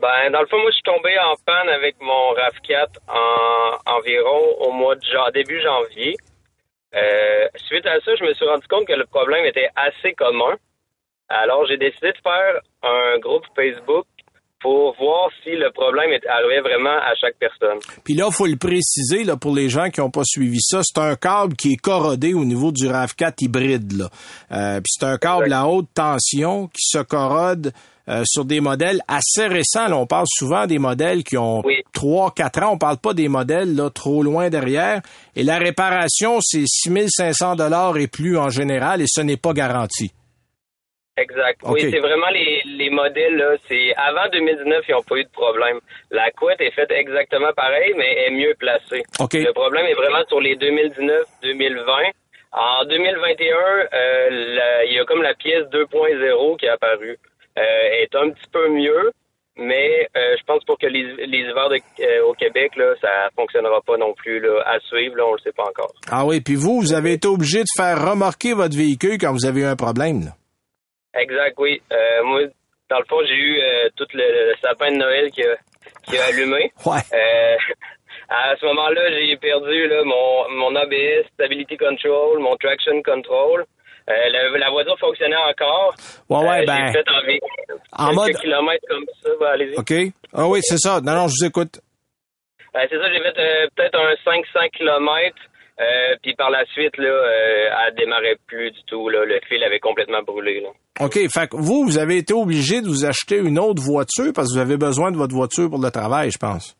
Ben, 0.00 0.30
dans 0.32 0.40
le 0.40 0.46
fond, 0.46 0.56
moi, 0.56 0.70
je 0.70 0.76
suis 0.76 0.82
tombé 0.84 1.10
en 1.18 1.36
panne 1.44 1.68
avec 1.68 1.96
mon 2.00 2.32
RAV4 2.32 2.86
en 3.08 3.92
environ 3.98 4.56
au 4.60 4.72
mois 4.72 4.94
de 4.96 5.02
jan- 5.12 5.30
début 5.34 5.60
janvier. 5.62 6.16
Euh, 6.94 7.46
suite 7.66 7.86
à 7.86 7.98
ça, 8.04 8.12
je 8.18 8.24
me 8.24 8.34
suis 8.34 8.44
rendu 8.46 8.66
compte 8.68 8.86
que 8.86 8.92
le 8.92 9.06
problème 9.06 9.44
était 9.46 9.68
assez 9.76 10.12
commun. 10.14 10.54
Alors, 11.28 11.64
j'ai 11.66 11.78
décidé 11.78 12.08
de 12.12 12.18
faire 12.22 12.60
un 12.82 13.18
groupe 13.18 13.44
Facebook 13.56 14.04
pour 14.60 14.94
voir 14.96 15.30
si 15.42 15.50
le 15.56 15.70
problème 15.72 16.10
est- 16.12 16.24
arrivait 16.26 16.60
vraiment 16.60 16.96
à 16.96 17.14
chaque 17.20 17.34
personne. 17.36 17.78
Puis 18.04 18.14
là, 18.14 18.30
faut 18.30 18.46
le 18.46 18.56
préciser 18.56 19.24
là 19.24 19.36
pour 19.36 19.54
les 19.54 19.68
gens 19.68 19.88
qui 19.90 20.00
n'ont 20.00 20.10
pas 20.10 20.22
suivi 20.24 20.60
ça, 20.60 20.80
c'est 20.84 21.00
un 21.00 21.16
câble 21.16 21.56
qui 21.56 21.72
est 21.72 21.76
corrodé 21.82 22.32
au 22.34 22.44
niveau 22.44 22.70
du 22.70 22.86
RAV4 22.86 23.34
hybride 23.42 23.92
là. 23.98 24.08
Euh, 24.52 24.76
puis 24.80 24.92
c'est 24.98 25.06
un 25.06 25.16
câble 25.18 25.52
à 25.52 25.66
haute 25.66 25.88
tension 25.94 26.68
qui 26.68 26.82
se 26.86 26.98
corrode 27.02 27.72
euh, 28.08 28.22
sur 28.26 28.44
des 28.44 28.60
modèles 28.60 29.00
assez 29.08 29.46
récents. 29.46 29.88
Là, 29.88 29.96
on 29.96 30.06
parle 30.06 30.26
souvent 30.28 30.66
des 30.66 30.78
modèles 30.78 31.22
qui 31.24 31.36
ont. 31.36 31.62
3 31.92 32.32
4 32.34 32.62
ans, 32.64 32.72
on 32.72 32.78
parle 32.78 32.98
pas 32.98 33.14
des 33.14 33.28
modèles 33.28 33.76
là 33.76 33.88
trop 33.90 34.22
loin 34.22 34.48
derrière 34.50 35.00
et 35.36 35.42
la 35.44 35.58
réparation 35.58 36.38
c'est 36.40 36.64
6500 36.66 37.54
dollars 37.56 37.96
et 37.98 38.08
plus 38.08 38.36
en 38.38 38.48
général 38.50 39.00
et 39.02 39.06
ce 39.06 39.20
n'est 39.20 39.36
pas 39.36 39.52
garanti. 39.52 40.12
Exact. 41.18 41.60
Oui, 41.64 41.80
c'est 41.90 42.00
vraiment 42.00 42.30
les, 42.32 42.62
les 42.64 42.88
modèles, 42.88 43.36
là. 43.36 43.54
C'est 43.68 43.92
avant 43.96 44.28
2019, 44.32 44.82
ils 44.88 44.92
n'ont 44.92 45.02
pas 45.02 45.16
eu 45.16 45.24
de 45.24 45.28
problème. 45.30 45.78
La 46.10 46.30
couette 46.30 46.60
est 46.62 46.70
faite 46.70 46.90
exactement 46.90 47.52
pareil, 47.54 47.92
mais 47.98 48.24
est 48.26 48.30
mieux 48.30 48.54
placée. 48.58 49.02
OK. 49.20 49.34
Le 49.34 49.52
problème 49.52 49.84
est 49.86 49.94
vraiment 49.94 50.24
sur 50.28 50.40
les 50.40 50.56
2019-2020. 50.56 52.10
En 52.52 52.84
2021, 52.86 53.56
euh, 53.56 54.30
la- 54.56 54.84
il 54.86 54.94
y 54.94 54.98
a 54.98 55.04
comme 55.04 55.22
la 55.22 55.34
pièce 55.34 55.64
2.0 55.70 56.56
qui 56.56 56.64
est 56.66 56.70
apparue. 56.70 57.18
Euh, 57.58 58.02
est 58.02 58.14
un 58.14 58.30
petit 58.30 58.48
peu 58.50 58.68
mieux, 58.70 59.12
mais 59.56 60.08
euh, 60.16 60.36
je 60.38 60.44
pense 60.44 60.64
pour 60.64 60.78
que 60.78 60.86
les, 60.86 61.02
les 61.26 61.38
hivers 61.40 61.68
de- 61.68 61.76
euh, 62.02 62.24
au 62.26 62.32
Québec, 62.32 62.74
là, 62.76 62.94
ça 63.00 63.28
fonctionnera 63.36 63.80
pas 63.86 63.98
non 63.98 64.14
plus. 64.14 64.40
Là, 64.40 64.62
à 64.64 64.80
suivre, 64.80 65.16
là, 65.16 65.26
on 65.26 65.32
le 65.34 65.38
sait 65.40 65.52
pas 65.52 65.64
encore. 65.64 65.92
Ah 66.10 66.24
oui, 66.24 66.40
puis 66.40 66.54
vous 66.54 66.80
vous 66.80 66.94
avez 66.94 67.12
été 67.12 67.28
obligé 67.28 67.60
de 67.60 67.68
faire 67.76 68.08
remorquer 68.10 68.54
votre 68.54 68.76
véhicule 68.76 69.18
quand 69.20 69.32
vous 69.32 69.44
avez 69.44 69.60
eu 69.60 69.64
un 69.66 69.76
problème. 69.76 70.20
Là. 70.24 71.20
Exact, 71.20 71.54
oui. 71.58 71.82
Euh, 71.92 72.22
moi, 72.24 72.40
dans 72.88 72.98
le 72.98 73.04
fond, 73.06 73.18
j'ai 73.26 73.34
eu 73.36 73.60
tout 73.96 74.06
le, 74.14 74.22
le 74.50 74.54
sapin 74.62 74.90
de 74.90 74.96
Noël 74.96 75.30
qui 75.30 75.42
a, 75.42 75.56
qui 76.06 76.16
a 76.16 76.24
allumé. 76.26 76.72
Ouais. 76.86 77.00
À 78.34 78.54
ce 78.58 78.64
moment-là, 78.64 79.10
j'ai 79.10 79.36
perdu 79.36 79.88
là, 79.88 80.04
mon, 80.04 80.48
mon 80.56 80.74
ABS, 80.76 81.26
Stability 81.34 81.76
Control, 81.76 82.38
mon 82.38 82.56
Traction 82.56 83.02
Control. 83.02 83.64
Euh, 84.08 84.12
la, 84.30 84.58
la 84.58 84.70
voiture 84.70 84.98
fonctionnait 84.98 85.36
encore. 85.36 85.94
Ouais, 86.28 86.38
ouais, 86.48 86.62
Euh, 86.62 86.66
ben- 86.66 86.92
fait 86.92 87.04
En 87.92 88.12
mode- 88.14 88.36
kilomètres 88.36 88.84
comme 88.88 89.04
ça. 89.22 89.30
Allez-y. 89.52 89.76
OK. 89.78 90.12
Ah 90.34 90.46
oui, 90.48 90.60
c'est 90.62 90.78
ça. 90.78 91.00
Non, 91.00 91.12
non, 91.14 91.28
je 91.28 91.34
vous 91.40 91.46
écoute. 91.46 91.80
Euh, 92.74 92.80
c'est 92.90 92.96
ça, 92.98 93.12
j'ai 93.12 93.20
fait 93.20 93.38
euh, 93.38 93.66
peut-être 93.76 93.98
un 93.98 94.14
500 94.24 94.68
km. 94.76 95.36
Puis 96.22 96.34
par 96.34 96.50
la 96.50 96.64
suite, 96.66 96.96
là, 96.96 97.10
elle 97.88 97.94
démarrait 97.96 98.36
plus 98.46 98.70
du 98.70 98.82
tout. 98.86 99.08
Là. 99.08 99.24
Le 99.24 99.40
fil 99.48 99.62
avait 99.64 99.80
complètement 99.80 100.22
brûlé. 100.22 100.60
Là. 100.60 100.68
OK. 101.00 101.14
Fait 101.28 101.48
que 101.48 101.56
vous, 101.56 101.84
vous 101.84 101.98
avez 101.98 102.18
été 102.18 102.32
obligé 102.32 102.80
de 102.82 102.86
vous 102.86 103.04
acheter 103.04 103.36
une 103.38 103.58
autre 103.58 103.82
voiture 103.82 104.32
parce 104.34 104.48
que 104.48 104.54
vous 104.54 104.60
avez 104.60 104.76
besoin 104.76 105.10
de 105.10 105.16
votre 105.16 105.34
voiture 105.34 105.68
pour 105.68 105.80
le 105.82 105.90
travail, 105.90 106.30
je 106.30 106.38
pense. 106.38 106.76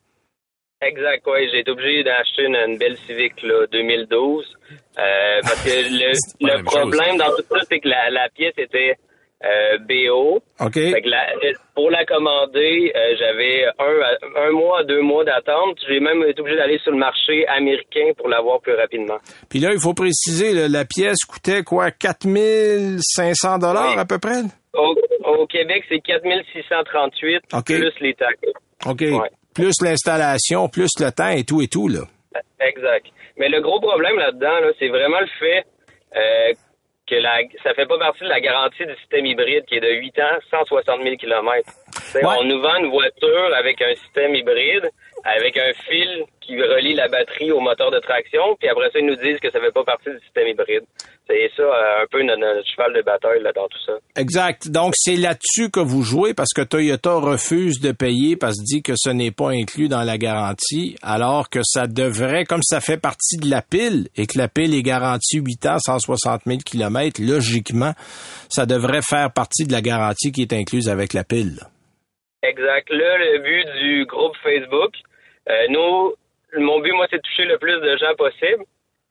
Exact, 0.83 1.23
oui. 1.27 1.49
J'ai 1.53 1.61
été 1.61 1.71
obligé 1.71 2.03
d'acheter 2.03 2.43
une, 2.45 2.57
une 2.57 2.77
belle 2.79 2.97
Civic 3.07 3.41
là, 3.43 3.67
2012. 3.71 4.45
Euh, 4.99 5.41
parce 5.43 5.63
que 5.65 5.71
le, 5.71 6.63
problème 6.65 7.17
dans 7.19 7.31
tout 7.37 7.45
ça, 7.51 7.59
c'est 7.71 7.79
que 7.81 7.89
la, 7.89 8.11
la 8.11 8.29
pièce 8.35 8.55
était 8.59 8.97
euh, 9.45 9.79
BO. 9.79 10.41
OK. 10.61 10.75
Fait 10.75 11.03
que 11.03 11.09
la- 11.09 11.27
pour 11.75 11.91
la 11.91 12.05
commander, 12.05 12.93
euh, 12.95 13.15
j'avais 13.19 13.65
un, 13.79 14.47
un 14.49 14.51
mois 14.53 14.81
à 14.81 14.85
deux 14.85 15.01
mois 15.03 15.25
d'attente. 15.25 15.79
J'ai 15.89 16.01
même 16.01 16.23
été 16.25 16.41
obligé 16.41 16.57
d'aller 16.57 16.79
sur 16.79 16.93
le 16.93 16.99
marché 16.99 17.47
américain 17.49 18.11
pour 18.17 18.29
l'avoir 18.29 18.61
plus 18.61 18.75
rapidement. 18.75 19.19
Puis 19.49 19.59
là, 19.61 19.71
il 19.73 19.81
faut 19.81 19.95
préciser, 19.95 20.53
là, 20.53 20.69
la 20.69 20.85
pièce 20.85 21.25
coûtait 21.29 21.63
quoi? 21.63 21.91
4500 21.93 23.59
dollars 23.59 23.93
Oui. 23.95 23.99
à 24.01 24.05
peu 24.05 24.19
près? 24.19 24.43
Au, 24.75 24.95
au 25.25 25.47
Québec, 25.47 25.85
c'est 25.89 26.01
4638 26.01 27.43
OK. 27.53 27.65
plus 27.67 27.93
les 28.01 28.15
taxes. 28.15 28.41
OK. 28.87 29.01
Ouais. 29.01 29.31
Plus 29.55 29.75
l'installation, 29.83 30.69
plus 30.69 30.91
le 30.99 31.11
temps 31.11 31.31
et 31.31 31.45
tout 31.45 31.61
et 31.63 31.69
tout, 31.69 31.89
là. 31.89 32.03
Exact. 32.61 33.07
Mais 33.37 33.49
le 33.49 33.61
gros 33.61 33.81
problème 33.81 34.17
là-dedans, 34.17 34.61
là, 34.61 34.73
c'est 34.79 34.89
vraiment 34.89 35.21
le 35.21 35.27
fait 35.39 35.65
euh, 36.17 36.53
que 37.07 37.17
la, 37.17 37.41
ça 37.63 37.75
fait 37.75 37.87
pas 37.87 37.99
partie 37.99 38.25
de 38.25 38.29
la 38.29 38.41
garantie 38.41 38.87
du 38.87 38.95
système 38.97 39.27
hybride 39.27 39.65
qui 39.67 39.77
est 39.77 39.81
de 39.81 39.91
8 39.91 40.19
ans, 40.21 40.39
160 40.51 41.03
000 41.03 41.17
km. 41.17 41.69
On 42.23 42.45
nous 42.45 42.61
vend 42.61 42.77
une 42.77 42.91
voiture 42.91 43.55
avec 43.55 43.83
un 43.83 43.95
système 43.95 44.35
hybride, 44.35 44.89
avec 45.25 45.57
un 45.57 45.73
fil 45.89 46.25
qui 46.41 46.61
relie 46.61 46.95
la 46.95 47.09
batterie 47.09 47.53
au 47.53 47.61
moteur 47.61 47.91
de 47.91 48.01
traction, 48.01 48.57
puis 48.59 48.69
après 48.69 48.91
ça, 48.91 48.99
ils 48.99 49.07
nous 49.07 49.17
disent 49.17 49.39
que 49.39 49.51
ça 49.51 49.61
fait 49.61 49.71
pas 49.71 49.85
partie 49.85 50.11
du 50.11 50.19
système 50.21 50.49
hybride. 50.49 50.83
C'est 51.29 51.51
ça, 51.57 51.63
euh, 51.63 52.03
un 52.03 52.07
peu 52.11 52.23
notre, 52.23 52.67
cheval 52.69 52.93
de 52.95 53.03
bataille 53.03 53.41
là, 53.43 53.53
dans 53.53 53.69
tout 53.69 53.79
ça. 53.87 53.93
Exact. 54.17 54.69
Donc, 54.69 54.95
c'est 54.97 55.17
là-dessus 55.17 55.71
que 55.71 55.79
vous 55.79 56.03
jouez 56.03 56.35
parce 56.35 56.53
que 56.53 56.63
Toyota 56.63 57.15
refuse 57.15 57.81
de 57.81 57.93
payer 57.93 58.37
parce 58.37 58.57
qu'il 58.57 58.65
dit 58.65 58.83
que 58.83 58.95
ce 58.97 59.11
n'est 59.11 59.31
pas 59.31 59.51
inclus 59.51 59.89
dans 59.89 60.03
la 60.03 60.19
garantie, 60.19 60.97
alors 61.03 61.49
que 61.49 61.61
ça 61.63 61.87
devrait, 61.87 62.45
comme 62.45 62.63
ça 62.63 62.81
fait 62.81 63.01
partie 63.01 63.37
de 63.37 63.49
la 63.49 63.63
pile 63.63 64.09
et 64.17 64.27
que 64.27 64.37
la 64.37 64.49
pile 64.49 64.75
est 64.75 64.83
garantie 64.83 65.39
8 65.39 65.67
ans, 65.67 65.79
160 65.79 66.43
000 66.47 66.59
km, 66.67 67.23
logiquement, 67.23 67.93
ça 68.49 68.67
devrait 68.67 69.03
faire 69.03 69.33
partie 69.33 69.65
de 69.65 69.73
la 69.73 69.81
garantie 69.81 70.33
qui 70.33 70.43
est 70.43 70.53
incluse 70.53 70.89
avec 70.89 71.13
la 71.13 71.23
pile. 71.23 71.61
Exact. 72.43 72.91
Là, 72.91 73.19
le 73.19 73.39
but 73.39 73.81
du 73.81 74.07
groupe 74.07 74.37
Facebook, 74.43 74.93
euh, 75.49 75.67
nous, 75.69 76.15
mon 76.59 76.81
but, 76.81 76.93
moi, 76.93 77.07
c'est 77.11 77.17
de 77.17 77.23
toucher 77.23 77.45
le 77.45 77.59
plus 77.59 77.81
de 77.81 77.97
gens 77.97 78.15
possible. 78.17 78.65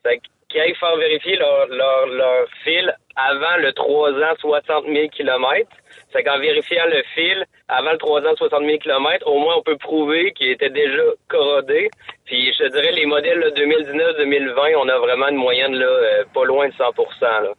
Fait 0.03 0.19
qu'ils 0.49 0.61
aillent 0.61 0.75
faire 0.75 0.95
vérifier 0.97 1.35
leur, 1.37 1.67
leur, 1.67 2.07
leur 2.07 2.47
fil 2.63 2.95
avant 3.15 3.57
le 3.57 3.73
3 3.73 4.11
ans 4.11 4.35
60 4.39 4.85
000 4.85 5.07
km. 5.09 5.67
C'est 6.11 6.23
qu'en 6.23 6.39
vérifiant 6.39 6.85
le 6.87 7.03
fil 7.15 7.45
avant 7.67 7.91
le 7.91 7.97
3 7.97 8.21
ans 8.21 8.35
60 8.35 8.65
000 8.65 8.77
km, 8.79 9.27
au 9.27 9.39
moins 9.39 9.55
on 9.57 9.61
peut 9.61 9.77
prouver 9.77 10.31
qu'il 10.33 10.49
était 10.49 10.69
déjà 10.69 11.03
corrodé. 11.27 11.89
Puis 12.25 12.53
je 12.53 12.63
te 12.63 12.71
dirais 12.71 12.91
les 12.91 13.05
modèles 13.05 13.39
2019-2020, 13.55 14.75
on 14.77 14.89
a 14.89 14.97
vraiment 14.99 15.27
une 15.29 15.37
moyenne 15.37 15.73
là, 15.73 15.85
euh, 15.85 16.23
pas 16.33 16.45
loin 16.45 16.67
de 16.67 16.73
100% 16.73 16.75
là. 17.21 17.53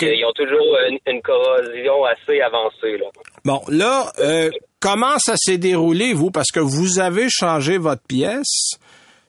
Ils 0.00 0.24
ont 0.24 0.32
toujours 0.32 0.78
une, 1.06 1.22
corrosion 1.22 2.04
assez 2.04 2.40
avancée. 2.40 2.96
Là. 2.98 3.06
Bon, 3.44 3.60
là, 3.68 4.10
euh, 4.18 4.50
comment 4.82 5.18
ça 5.18 5.34
s'est 5.36 5.58
déroulé, 5.58 6.12
vous? 6.12 6.30
Parce 6.30 6.50
que 6.50 6.60
vous 6.60 6.98
avez 6.98 7.28
changé 7.30 7.78
votre 7.78 8.02
pièce. 8.02 8.72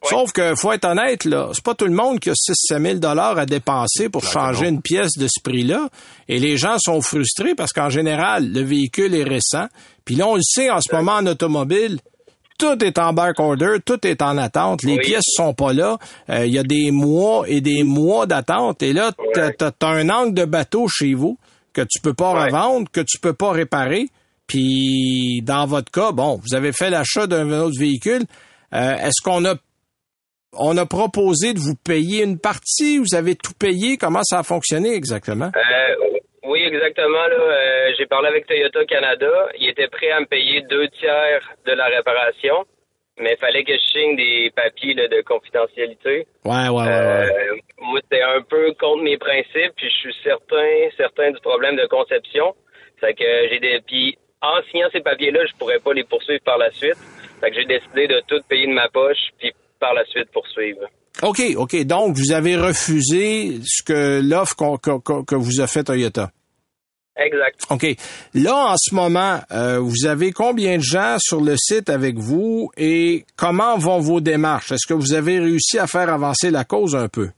Sauf 0.05 0.33
que, 0.33 0.53
faut 0.55 0.73
être 0.73 0.83
honnête, 0.83 1.23
là, 1.23 1.51
c'est 1.53 1.63
pas 1.63 1.75
tout 1.75 1.85
le 1.85 1.93
monde 1.93 2.19
qui 2.19 2.29
a 2.29 2.33
6 2.35 2.53
000 2.67 2.95
dollars 2.95 3.37
à 3.37 3.45
dépenser 3.45 4.09
pour 4.09 4.25
changer 4.25 4.67
une 4.67 4.81
pièce 4.81 5.13
de 5.17 5.27
ce 5.27 5.41
prix-là. 5.41 5.87
Et 6.27 6.39
les 6.39 6.57
gens 6.57 6.77
sont 6.77 6.99
frustrés 6.99 7.55
parce 7.55 7.71
qu'en 7.71 7.89
général, 7.89 8.51
le 8.51 8.61
véhicule 8.63 9.15
est 9.15 9.23
récent. 9.23 9.67
Puis 10.03 10.15
là, 10.15 10.27
on 10.27 10.35
le 10.35 10.41
sait 10.43 10.69
en 10.69 10.81
ce 10.81 10.93
moment 10.93 11.13
en 11.13 11.25
automobile, 11.25 11.99
tout 12.57 12.83
est 12.83 12.97
en 12.97 13.13
back 13.13 13.39
order, 13.39 13.77
tout 13.85 14.05
est 14.05 14.21
en 14.21 14.37
attente. 14.37 14.83
Les 14.83 14.99
pièces 14.99 15.23
sont 15.35 15.53
pas 15.53 15.71
là. 15.71 15.97
Euh, 16.29 16.45
il 16.45 16.51
y 16.51 16.59
a 16.59 16.63
des 16.63 16.91
mois 16.91 17.45
et 17.47 17.61
des 17.61 17.83
mois 17.83 18.25
d'attente. 18.25 18.83
Et 18.83 18.91
là, 18.91 19.11
t'as 19.33 19.51
as, 19.69 19.87
un 19.87 20.09
angle 20.09 20.33
de 20.33 20.43
bateau 20.43 20.89
chez 20.89 21.13
vous 21.13 21.37
que 21.71 21.81
tu 21.81 22.01
peux 22.01 22.13
pas 22.13 22.45
revendre, 22.45 22.89
que 22.91 23.01
tu 23.01 23.19
peux 23.19 23.33
pas 23.33 23.51
réparer. 23.51 24.09
Puis 24.53 25.41
dans 25.41 25.65
votre 25.65 25.91
cas, 25.91 26.11
bon, 26.11 26.37
vous 26.37 26.55
avez 26.55 26.71
fait 26.73 26.91
l'achat 26.91 27.25
d'un 27.25 27.49
autre 27.49 27.79
véhicule. 27.79 28.21
Euh, 28.71 28.93
est-ce 29.01 29.19
qu'on 29.23 29.43
a 29.45 29.55
on 30.59 30.77
a 30.77 30.85
proposé 30.85 31.55
de 31.55 31.59
vous 31.59 31.73
payer 31.73 32.23
une 32.23 32.39
partie, 32.39 32.99
vous 32.99 33.15
avez 33.15 33.33
tout 33.33 33.57
payé, 33.59 33.97
comment 33.97 34.21
ça 34.21 34.37
a 34.37 34.43
fonctionné 34.43 34.93
exactement? 34.93 35.49
Euh, 35.55 36.19
oui, 36.43 36.61
exactement. 36.61 37.25
Euh, 37.31 37.89
j'ai 37.97 38.05
parlé 38.05 38.27
avec 38.27 38.45
Toyota 38.45 38.85
Canada. 38.85 39.49
Ils 39.57 39.69
étaient 39.69 39.87
prêts 39.87 40.11
à 40.11 40.19
me 40.19 40.27
payer 40.27 40.61
deux 40.69 40.87
tiers 40.99 41.41
de 41.65 41.71
la 41.71 41.85
réparation, 41.85 42.65
mais 43.17 43.33
il 43.33 43.39
fallait 43.39 43.63
que 43.63 43.73
je 43.73 43.99
signe 43.99 44.15
des 44.15 44.51
papiers 44.55 44.93
de 44.93 45.21
confidentialité. 45.23 46.27
Ouais, 46.45 46.69
ouais, 46.69 46.85
ouais. 46.85 47.61
moi, 47.81 47.99
c'était 48.03 48.21
un 48.21 48.43
peu 48.43 48.71
contre 48.79 49.01
mes 49.01 49.17
principes, 49.17 49.73
puis 49.75 49.89
je 49.89 49.97
suis 49.97 50.15
certain, 50.23 50.69
certain 50.95 51.31
du 51.31 51.39
problème 51.39 51.75
de 51.75 51.87
conception. 51.87 52.53
Fait 52.99 53.15
que 53.15 53.49
j'ai 53.49 53.59
des. 53.59 53.81
Puis 53.87 54.15
en 54.43 54.61
signant 54.69 54.89
ces 54.91 54.99
papiers-là, 54.99 55.39
je 55.49 55.57
pourrais 55.57 55.79
pas 55.79 55.93
les 55.93 56.03
poursuivre 56.03 56.43
par 56.43 56.57
la 56.57 56.69
suite. 56.71 56.97
Fait 57.39 57.49
que 57.49 57.55
j'ai 57.55 57.65
décidé 57.65 58.07
de 58.07 58.21
tout 58.27 58.41
payer 58.47 58.67
de 58.67 58.73
ma 58.73 58.89
poche, 58.89 59.31
puis 59.39 59.51
par 59.79 59.93
la 59.93 60.05
suite 60.05 60.29
poursuivre. 60.31 60.81
OK, 61.21 61.41
OK. 61.55 61.83
Donc, 61.85 62.15
vous 62.15 62.31
avez 62.31 62.55
refusé 62.55 63.59
ce 63.65 63.83
que 63.83 64.21
l'offre 64.21 64.55
que 64.55 65.35
vous 65.35 65.61
a 65.61 65.67
fait 65.67 65.83
Toyota. 65.83 66.31
Exact. 67.15 67.59
OK. 67.69 67.85
Là, 68.33 68.55
en 68.71 68.75
ce 68.77 68.95
moment, 68.95 69.39
euh, 69.51 69.77
vous 69.79 70.07
avez 70.07 70.31
combien 70.31 70.77
de 70.77 70.83
gens 70.83 71.17
sur 71.19 71.41
le 71.41 71.55
site 71.57 71.89
avec 71.89 72.17
vous 72.17 72.71
et 72.75 73.25
comment 73.37 73.77
vont 73.77 73.99
vos 73.99 74.19
démarches? 74.19 74.71
Est-ce 74.71 74.87
que 74.87 74.95
vous 74.95 75.13
avez 75.13 75.39
réussi 75.39 75.77
à 75.77 75.85
faire 75.85 76.09
avancer 76.09 76.49
la 76.49 76.63
cause 76.63 76.95
un 76.95 77.07
peu? 77.07 77.29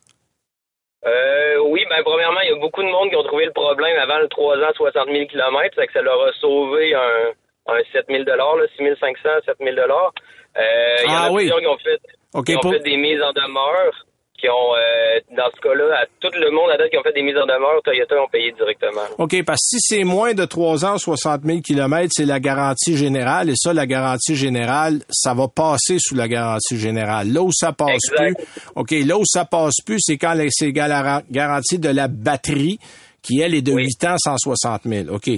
Euh, 1.06 1.58
oui, 1.70 1.82
ben 1.89 2.02
premièrement, 2.04 2.39
a 2.56 2.60
beaucoup 2.60 2.82
de 2.82 2.89
monde 2.89 3.10
qui 3.10 3.15
ont 3.15 3.24
trouvé 3.24 3.46
le 3.46 3.52
problème 3.52 3.98
avant 4.00 4.20
le 4.20 4.28
3 4.28 4.58
ans 4.58 4.74
60 4.76 5.08
000 5.12 5.26
km, 5.28 5.76
ça 5.76 5.88
que 5.88 5.94
ça 5.94 6.02
leur 6.02 6.22
a 6.22 6.32
sauvé 6.39 6.94
un, 6.96 7.32
un 7.68 7.80
7 7.91 8.06
000 8.10 8.24
là, 8.24 8.46
6 8.78 8.84
500, 9.00 9.30
7 9.46 9.56
000 9.60 9.76
euh, 9.78 10.96
Il 11.04 11.12
y 11.12 11.13
en 11.13 11.18
a 11.18 11.26
ah 11.26 11.30
plusieurs 11.34 11.60
qui 11.60 11.68
ont 11.68 11.78
fait, 11.78 12.00
qui 12.46 12.56
ont 12.56 12.72
fait 12.72 12.80
des 12.80 12.98
mises 12.98 13.22
en 13.22 13.32
demeure 13.34 14.06
qui 14.38 14.50
ont, 14.50 14.76
euh, 14.76 15.19
dans 15.32 15.50
ce 15.56 15.62
cas-là, 15.62 16.02
à 16.02 16.06
tout 16.19 16.32
le 16.38 16.52
monde 16.52 16.69
à 16.71 16.78
date 16.78 16.89
qui 16.89 16.98
ont 16.98 17.04
fait 17.04 17.13
des 17.13 17.21
mises 17.21 17.38
en 17.38 17.45
demeure, 17.45 17.82
Toyota 17.84 18.21
ont 18.21 18.28
payé 18.28 18.52
directement. 18.52 19.02
OK, 19.17 19.43
parce 19.45 19.62
que 19.62 19.78
si 19.78 19.80
c'est 19.80 20.04
moins 20.04 20.34
de 20.34 20.45
3 20.45 20.86
ans, 20.86 20.98
60 20.98 21.43
000 21.43 21.60
km, 21.62 22.10
c'est 22.12 22.26
la 22.26 22.39
garantie 22.39 22.98
générale. 22.98 23.50
Et 23.50 23.56
ça, 23.56 23.74
la 23.74 23.86
garantie 23.86 24.36
générale, 24.36 25.00
ça 25.10 25.34
va 25.34 25.48
passer 25.48 25.98
sous 26.00 26.15
la 26.15 26.28
garantie 26.28 26.78
générale. 26.78 27.32
Là 27.32 27.41
où 27.41 27.52
ça 27.52 27.71
passe 27.71 28.10
plus, 28.15 28.36
OK, 28.76 28.91
là 28.91 29.17
où 29.17 29.24
ça 29.26 29.45
passe 29.45 29.82
plus, 29.86 30.00
c'est 30.00 30.17
quand 30.17 30.36
c'est 30.50 30.71
la 30.71 31.21
garantie 31.32 31.80
de 31.80 31.89
la 31.89 32.08
batterie, 32.08 32.80
qui, 33.21 33.41
elle, 33.41 33.56
est 33.56 33.65
de 33.65 33.71
8 33.71 34.04
ans, 34.06 34.17
160 34.17 34.84
000. 34.84 35.15
OK. 35.15 35.30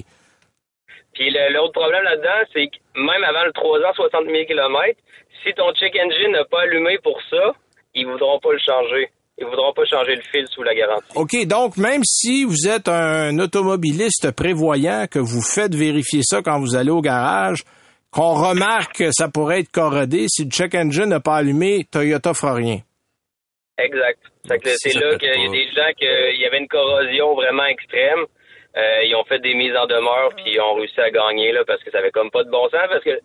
Puis 1.13 1.33
l'autre 1.51 1.73
problème 1.73 2.03
là-dedans, 2.03 2.45
c'est 2.53 2.67
que 2.67 2.77
même 2.99 3.23
avant 3.23 3.45
le 3.45 3.51
3 3.53 3.79
ans, 3.79 3.93
60 3.95 4.25
000 4.25 4.45
km, 4.45 4.99
si 5.43 5.53
ton 5.53 5.71
check 5.73 5.95
engine 5.95 6.31
n'a 6.31 6.45
pas 6.45 6.61
allumé 6.61 6.97
pour 7.01 7.19
ça, 7.29 7.53
ils 7.93 8.05
voudront 8.05 8.39
pas 8.39 8.51
le 8.51 8.59
changer. 8.59 9.09
Ils 9.39 9.45
voudront 9.45 9.71
pas 9.73 9.85
changer 9.85 10.15
le 10.15 10.21
fil 10.31 10.47
sous 10.49 10.63
la 10.63 10.73
garantie. 10.73 11.11
OK, 11.15 11.45
donc 11.45 11.77
même 11.77 12.01
si 12.03 12.43
vous 12.43 12.67
êtes 12.67 12.87
un 12.87 13.37
automobiliste 13.37 14.31
prévoyant, 14.31 15.05
que 15.09 15.19
vous 15.19 15.43
faites 15.43 15.75
vérifier 15.75 16.21
ça 16.23 16.41
quand 16.41 16.59
vous 16.59 16.75
allez 16.75 16.89
au 16.89 17.01
garage, 17.01 17.63
qu'on 18.09 18.33
remarque 18.33 18.97
que 18.97 19.11
ça 19.11 19.29
pourrait 19.29 19.59
être 19.59 19.71
corrodé, 19.71 20.25
si 20.27 20.45
le 20.45 20.49
check 20.49 20.73
engine 20.73 21.05
n'a 21.05 21.19
pas 21.19 21.35
allumé, 21.35 21.85
Toyota 21.91 22.33
fera 22.33 22.55
rien. 22.55 22.79
Exact. 23.77 24.19
C'est 24.63 24.95
là 24.95 25.17
qu'il 25.17 25.29
y 25.29 25.47
a 25.47 25.51
des 25.51 25.67
gens 25.71 25.91
qu'il 25.95 26.39
y 26.39 26.45
avait 26.45 26.57
une 26.57 26.67
corrosion 26.67 27.35
vraiment 27.35 27.65
extrême. 27.65 28.25
Euh, 28.75 29.03
ils 29.03 29.15
ont 29.15 29.23
fait 29.25 29.39
des 29.39 29.53
mises 29.53 29.75
en 29.75 29.85
demeure 29.87 30.29
puis 30.35 30.53
ils 30.53 30.61
ont 30.61 30.75
réussi 30.75 30.99
à 30.99 31.09
gagner 31.09 31.51
là 31.51 31.63
parce 31.65 31.83
que 31.83 31.91
ça 31.91 31.99
avait 31.99 32.11
comme 32.11 32.29
pas 32.29 32.43
de 32.43 32.49
bon 32.49 32.69
sens 32.69 32.87
parce 32.89 33.03
que 33.03 33.19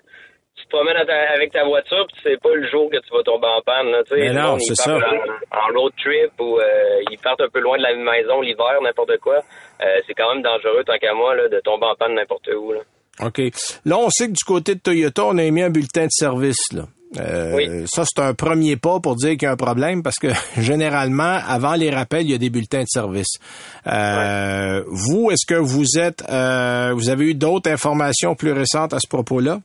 promènes 0.73 0.97
avec 0.97 1.53
ta 1.53 1.65
voiture, 1.65 2.07
puis 2.09 2.17
tu 2.23 2.31
sais 2.31 2.37
pas 2.39 2.55
le 2.55 2.67
jour 2.69 2.91
que 2.91 2.97
tu 2.97 3.13
vas 3.13 3.23
tomber 3.23 3.47
en 3.47 3.61
panne. 3.63 3.91
Là, 3.91 4.03
Mais 4.13 4.33
non, 4.33 4.59
c'est 4.59 4.75
ça. 4.75 4.97
En, 4.97 5.79
road 5.79 5.93
trip 6.03 6.33
ou 6.41 6.59
euh, 6.59 6.65
ils 7.11 7.19
partent 7.19 7.43
un 7.43 7.49
peu 7.49 7.61
loin 7.61 7.77
de 7.77 7.83
la 7.83 7.95
maison 7.95 8.41
l'hiver, 8.41 8.81
n'importe 8.83 9.19
quoi. 9.19 9.37
Euh, 9.37 10.01
c'est 10.07 10.15
quand 10.15 10.35
même 10.35 10.43
dangereux, 10.43 10.83
tant 10.85 10.99
qu'à 10.99 11.15
moi, 11.15 11.35
là, 11.35 11.49
de 11.49 11.61
tomber 11.61 11.87
en 11.87 11.95
panne 11.95 12.15
n'importe 12.15 12.49
où. 12.49 12.73
Là. 12.73 12.81
OK. 13.21 13.41
Là, 13.85 13.99
on 13.99 14.11
sait 14.11 14.27
que 14.29 14.33
du 14.33 14.45
côté 14.45 14.75
de 14.75 14.81
Toyota, 14.81 15.25
on 15.27 15.39
a 15.39 15.43
émis 15.43 15.63
un 15.63 15.71
bulletin 15.71 16.05
de 16.05 16.11
service. 16.11 16.73
Là. 16.73 16.85
Euh, 17.21 17.55
oui. 17.55 17.85
Ça, 17.87 18.05
c'est 18.07 18.23
un 18.23 18.35
premier 18.35 18.77
pas 18.77 19.01
pour 19.01 19.17
dire 19.17 19.33
qu'il 19.33 19.43
y 19.43 19.47
a 19.47 19.53
un 19.53 19.57
problème 19.57 20.03
parce 20.03 20.19
que 20.19 20.29
généralement, 20.59 21.39
avant 21.47 21.75
les 21.75 21.91
rappels, 21.91 22.23
il 22.23 22.31
y 22.31 22.35
a 22.35 22.39
des 22.39 22.51
bulletins 22.51 22.83
de 22.83 22.89
service. 22.89 23.35
Euh, 23.87 24.83
Vous, 24.87 25.31
est-ce 25.31 25.47
que 25.47 25.59
vous 25.59 25.99
êtes, 25.99 26.25
euh, 26.31 26.93
vous 26.95 27.11
avez 27.11 27.31
eu 27.31 27.35
d'autres 27.35 27.71
informations 27.71 28.35
plus 28.35 28.53
récentes 28.53 28.95
à 28.95 28.99
ce 28.99 29.09
propos-là? 29.09 29.61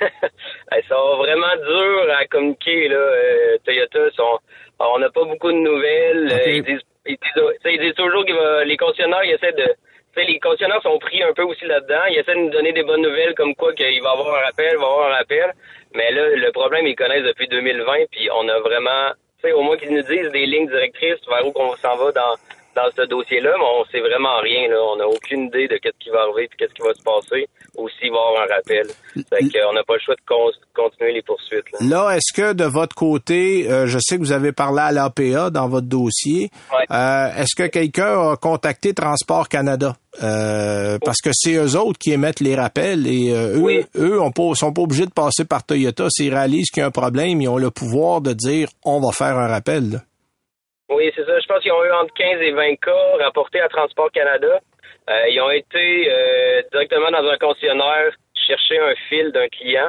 ça 0.00 0.94
va 0.94 1.16
vraiment 1.16 1.56
dur 1.56 2.14
à 2.18 2.26
communiquer. 2.26 2.88
Là. 2.88 2.96
Euh, 2.96 3.56
Toyota, 3.64 4.10
sont, 4.12 4.38
on 4.78 4.98
n'a 4.98 5.10
pas 5.10 5.24
beaucoup 5.24 5.52
de 5.52 5.58
nouvelles. 5.58 6.32
Euh, 6.32 6.50
ils, 6.50 6.62
disent, 6.62 6.82
ils, 7.06 7.80
disent, 7.80 7.94
toujours 7.94 8.24
que 8.24 8.64
les 8.64 8.76
concessionnaires 8.76 9.24
ils 9.24 9.32
essaient 9.32 9.52
de. 9.52 9.74
Les 10.16 10.38
concessionnaires 10.38 10.82
sont 10.82 10.98
pris 10.98 11.22
un 11.22 11.32
peu 11.32 11.42
aussi 11.42 11.64
là-dedans. 11.64 12.04
Ils 12.10 12.18
essaient 12.18 12.34
de 12.34 12.40
nous 12.40 12.50
donner 12.50 12.72
des 12.72 12.84
bonnes 12.84 13.02
nouvelles 13.02 13.34
comme 13.34 13.54
quoi 13.56 13.72
qu'il 13.72 14.00
va 14.00 14.10
y 14.10 14.12
avoir 14.12 14.28
un 14.28 14.44
rappel, 14.44 14.70
il 14.72 14.76
va 14.76 14.82
y 14.82 14.86
avoir 14.86 15.10
un 15.10 15.14
rappel. 15.14 15.52
Mais 15.94 16.10
là, 16.12 16.28
le 16.28 16.52
problème, 16.52 16.86
ils 16.86 16.94
connaissent 16.94 17.24
depuis 17.24 17.48
2020, 17.48 17.92
puis 18.10 18.28
on 18.32 18.48
a 18.48 18.58
vraiment, 18.60 19.10
tu 19.42 19.48
sais, 19.48 19.52
au 19.52 19.62
moins 19.62 19.76
qu'ils 19.76 19.92
nous 19.92 20.02
disent 20.02 20.30
des 20.30 20.46
lignes 20.46 20.68
directrices 20.68 21.20
vers 21.28 21.46
où 21.46 21.52
on 21.56 21.74
s'en 21.76 21.96
va 21.96 22.12
dans 22.12 22.34
dans 22.74 22.90
ce 22.96 23.06
dossier-là, 23.06 23.52
mais 23.58 23.64
on 23.64 23.84
sait 23.86 24.00
vraiment 24.00 24.38
rien. 24.40 24.68
Là. 24.68 24.76
On 24.92 24.96
n'a 24.96 25.06
aucune 25.06 25.46
idée 25.46 25.68
de 25.68 25.76
qu'est-ce 25.76 25.98
qui 25.98 26.10
va 26.10 26.22
arriver 26.22 26.44
et 26.44 26.56
qu'est-ce 26.56 26.74
qui 26.74 26.82
va 26.82 26.94
se 26.94 27.02
passer 27.02 27.46
ou 27.76 27.88
s'il 27.88 28.10
va 28.10 28.16
y 28.16 28.20
avoir 28.20 28.42
un 28.42 28.54
rappel. 28.54 28.86
Fait 29.14 29.40
qu'on 29.40 29.72
n'a 29.72 29.82
pas 29.84 29.94
le 29.94 30.00
choix 30.00 30.14
de 30.14 30.72
continuer 30.74 31.12
les 31.12 31.22
poursuites. 31.22 31.64
Là, 31.80 32.16
est-ce 32.16 32.32
que 32.32 32.52
de 32.52 32.64
votre 32.64 32.94
côté, 32.94 33.70
euh, 33.70 33.86
je 33.86 33.98
sais 34.00 34.16
que 34.16 34.22
vous 34.22 34.32
avez 34.32 34.52
parlé 34.52 34.80
à 34.80 34.92
l'APA 34.92 35.50
dans 35.50 35.68
votre 35.68 35.86
dossier, 35.86 36.50
euh, 36.90 37.28
est-ce 37.36 37.54
que 37.56 37.66
quelqu'un 37.66 38.32
a 38.32 38.36
contacté 38.36 38.94
Transport 38.94 39.48
Canada? 39.48 39.96
Euh, 40.22 40.98
parce 41.04 41.20
que 41.20 41.30
c'est 41.32 41.54
eux 41.54 41.76
autres 41.76 41.98
qui 41.98 42.12
émettent 42.12 42.38
les 42.38 42.54
rappels 42.54 43.08
et 43.08 43.32
eux, 43.32 43.84
eux 43.96 44.20
on 44.20 44.54
sont 44.54 44.72
pas 44.72 44.82
obligés 44.82 45.06
de 45.06 45.10
passer 45.10 45.44
par 45.44 45.64
Toyota. 45.64 46.06
S'ils 46.08 46.32
réalisent 46.32 46.70
qu'il 46.70 46.82
y 46.82 46.84
a 46.84 46.86
un 46.86 46.92
problème, 46.92 47.40
ils 47.40 47.48
ont 47.48 47.58
le 47.58 47.70
pouvoir 47.72 48.20
de 48.20 48.32
dire 48.32 48.68
on 48.84 49.00
va 49.00 49.10
faire 49.10 49.36
un 49.36 49.48
rappel. 49.48 50.02
Oui, 50.90 51.10
c'est 51.14 51.24
ça. 51.24 51.40
Je 51.40 51.46
pense 51.46 51.60
qu'ils 51.60 51.72
ont 51.72 51.84
eu 51.84 51.92
entre 51.92 52.12
15 52.14 52.40
et 52.40 52.52
20 52.52 52.76
cas 52.76 53.16
rapportés 53.20 53.60
à 53.60 53.68
Transport 53.68 54.10
Canada. 54.12 54.60
Euh, 55.08 55.28
ils 55.28 55.40
ont 55.40 55.50
été 55.50 56.10
euh, 56.10 56.62
directement 56.72 57.10
dans 57.10 57.28
un 57.28 57.36
concessionnaire 57.38 58.12
chercher 58.46 58.78
un 58.78 58.94
fil 59.08 59.32
d'un 59.32 59.48
client. 59.48 59.88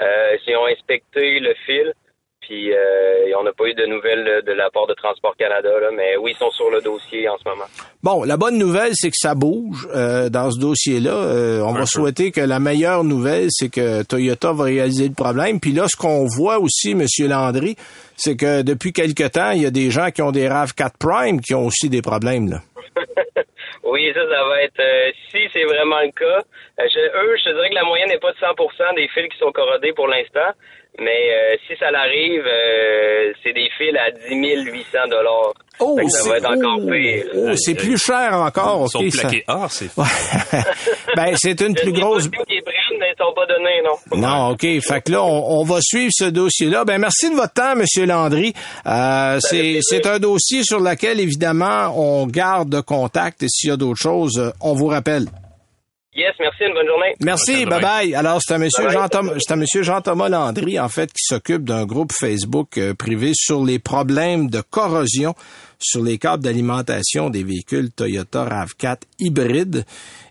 Euh, 0.00 0.36
ils 0.46 0.56
ont 0.56 0.66
inspecté 0.66 1.40
le 1.40 1.54
fil. 1.66 1.92
Puis 2.40 2.72
euh, 2.72 3.32
on 3.38 3.44
n'a 3.44 3.52
pas 3.52 3.66
eu 3.66 3.74
de 3.74 3.86
nouvelles 3.86 4.42
de 4.44 4.52
la 4.52 4.70
part 4.70 4.86
de 4.86 4.94
Transport 4.94 5.36
Canada, 5.36 5.68
là, 5.80 5.90
mais 5.94 6.16
oui, 6.16 6.32
ils 6.34 6.38
sont 6.38 6.50
sur 6.50 6.70
le 6.70 6.80
dossier 6.80 7.28
en 7.28 7.36
ce 7.38 7.48
moment. 7.48 7.66
Bon, 8.02 8.24
la 8.24 8.36
bonne 8.36 8.58
nouvelle, 8.58 8.92
c'est 8.94 9.10
que 9.10 9.16
ça 9.16 9.34
bouge 9.34 9.86
euh, 9.94 10.30
dans 10.30 10.50
ce 10.50 10.58
dossier-là. 10.58 11.12
Euh, 11.12 11.60
on 11.60 11.72
va 11.72 11.86
souhaiter 11.86 12.32
que 12.32 12.40
la 12.40 12.58
meilleure 12.58 13.04
nouvelle, 13.04 13.48
c'est 13.50 13.68
que 13.68 14.02
Toyota 14.02 14.52
va 14.52 14.64
réaliser 14.64 15.06
le 15.06 15.14
problème. 15.14 15.60
Puis 15.60 15.72
là, 15.72 15.86
ce 15.86 15.96
qu'on 15.96 16.26
voit 16.26 16.58
aussi, 16.58 16.94
Monsieur 16.94 17.28
Landry, 17.28 17.76
c'est 18.22 18.36
que 18.36 18.62
depuis 18.62 18.92
quelque 18.92 19.26
temps, 19.28 19.50
il 19.52 19.62
y 19.62 19.66
a 19.66 19.70
des 19.70 19.90
gens 19.90 20.10
qui 20.10 20.20
ont 20.22 20.30
des 20.32 20.46
RAV4 20.48 20.90
Prime 20.98 21.40
qui 21.40 21.54
ont 21.54 21.64
aussi 21.66 21.88
des 21.88 22.02
problèmes. 22.02 22.50
Là. 22.50 22.60
oui, 23.84 24.10
ça, 24.14 24.20
ça 24.20 24.44
va 24.44 24.62
être... 24.62 24.78
euh, 24.80 25.10
si 25.30 25.38
c'est 25.52 25.64
vraiment 25.64 26.00
le 26.00 26.12
cas, 26.12 26.42
euh, 26.80 26.84
je, 26.92 26.98
eux, 27.00 27.36
je 27.38 27.44
te 27.50 27.54
dirais 27.54 27.70
que 27.70 27.74
la 27.74 27.84
moyenne 27.84 28.08
n'est 28.08 28.18
pas 28.18 28.32
de 28.32 28.36
100 28.38 28.46
des 28.96 29.08
fils 29.08 29.28
qui 29.32 29.38
sont 29.38 29.52
corrodés 29.52 29.92
pour 29.94 30.06
l'instant. 30.08 30.52
Mais 30.98 31.30
euh, 31.32 31.56
si 31.68 31.76
ça 31.78 31.90
l'arrive, 31.92 32.42
euh, 32.44 33.32
c'est 33.44 33.52
des 33.52 33.70
fils 33.78 33.96
à 33.96 34.10
10 34.10 34.64
800 34.72 34.98
dollars. 35.08 35.52
Oh, 35.78 35.96
ça 36.08 36.28
va 36.28 36.34
c'est- 36.34 36.38
être 36.44 36.50
encore 36.50 36.80
oh, 36.82 36.90
pire. 36.90 37.24
oh, 37.32 37.54
c'est 37.54 37.74
plus 37.76 37.96
cher 37.96 38.32
encore. 38.34 38.86
Ils 38.86 38.90
sont 38.90 38.98
ok, 38.98 39.10
ça- 39.12 39.20
plaqués 39.28 39.44
or, 39.46 39.70
c'est 39.70 39.88
ben, 41.16 41.34
c'est 41.36 41.60
une 41.60 41.76
Je 41.76 41.82
plus 41.82 41.92
grosse. 41.92 42.28
pas 42.28 42.38
sont 43.20 43.32
pas 43.34 43.46
donnés, 43.46 43.82
non? 43.84 44.18
Non, 44.18 44.50
OK. 44.50 44.66
Fait 44.80 45.02
que 45.02 45.12
là, 45.12 45.22
on, 45.22 45.60
on 45.60 45.64
va 45.64 45.80
suivre 45.80 46.10
ce 46.14 46.24
dossier-là. 46.24 46.84
Ben, 46.84 46.98
merci 46.98 47.30
de 47.30 47.34
votre 47.34 47.52
temps, 47.52 47.76
Monsieur 47.76 48.06
Landry. 48.06 48.52
Euh, 48.86 49.38
c'est, 49.40 49.80
c'est 49.82 50.06
un 50.06 50.18
dossier 50.18 50.62
sur 50.64 50.80
lequel, 50.80 51.20
évidemment, 51.20 51.92
on 51.96 52.26
garde 52.26 52.80
contact 52.82 53.42
et 53.42 53.48
s'il 53.48 53.70
y 53.70 53.72
a 53.72 53.76
d'autres 53.76 54.00
choses, 54.00 54.38
euh, 54.38 54.50
on 54.60 54.74
vous 54.74 54.86
rappelle. 54.86 55.26
Yes, 56.12 56.34
merci, 56.40 56.64
une 56.64 56.74
bonne 56.74 56.88
journée. 56.88 57.14
Merci, 57.20 57.66
Bye 57.66 57.80
bye. 57.80 58.14
Alors, 58.16 58.40
c'est 58.42 58.54
un 58.54 58.58
monsieur 58.58 58.88
Bye 58.88 59.08
c'est 59.38 59.52
un 59.52 59.56
monsieur 59.56 59.82
Jean-Thomas 59.84 60.28
Landry, 60.28 60.80
en 60.80 60.88
fait, 60.88 61.06
qui 61.12 61.22
s'occupe 61.22 61.62
d'un 61.62 61.86
groupe 61.86 62.10
Facebook 62.12 62.78
euh, 62.78 62.94
privé 62.94 63.30
sur 63.32 63.64
les 63.64 63.78
problèmes 63.78 64.50
de 64.50 64.60
corrosion 64.60 65.34
sur 65.80 66.02
les 66.02 66.18
câbles 66.18 66.42
d'alimentation 66.42 67.30
des 67.30 67.42
véhicules 67.42 67.90
Toyota 67.90 68.44
RAV4 68.44 68.98
hybrides. 69.18 69.84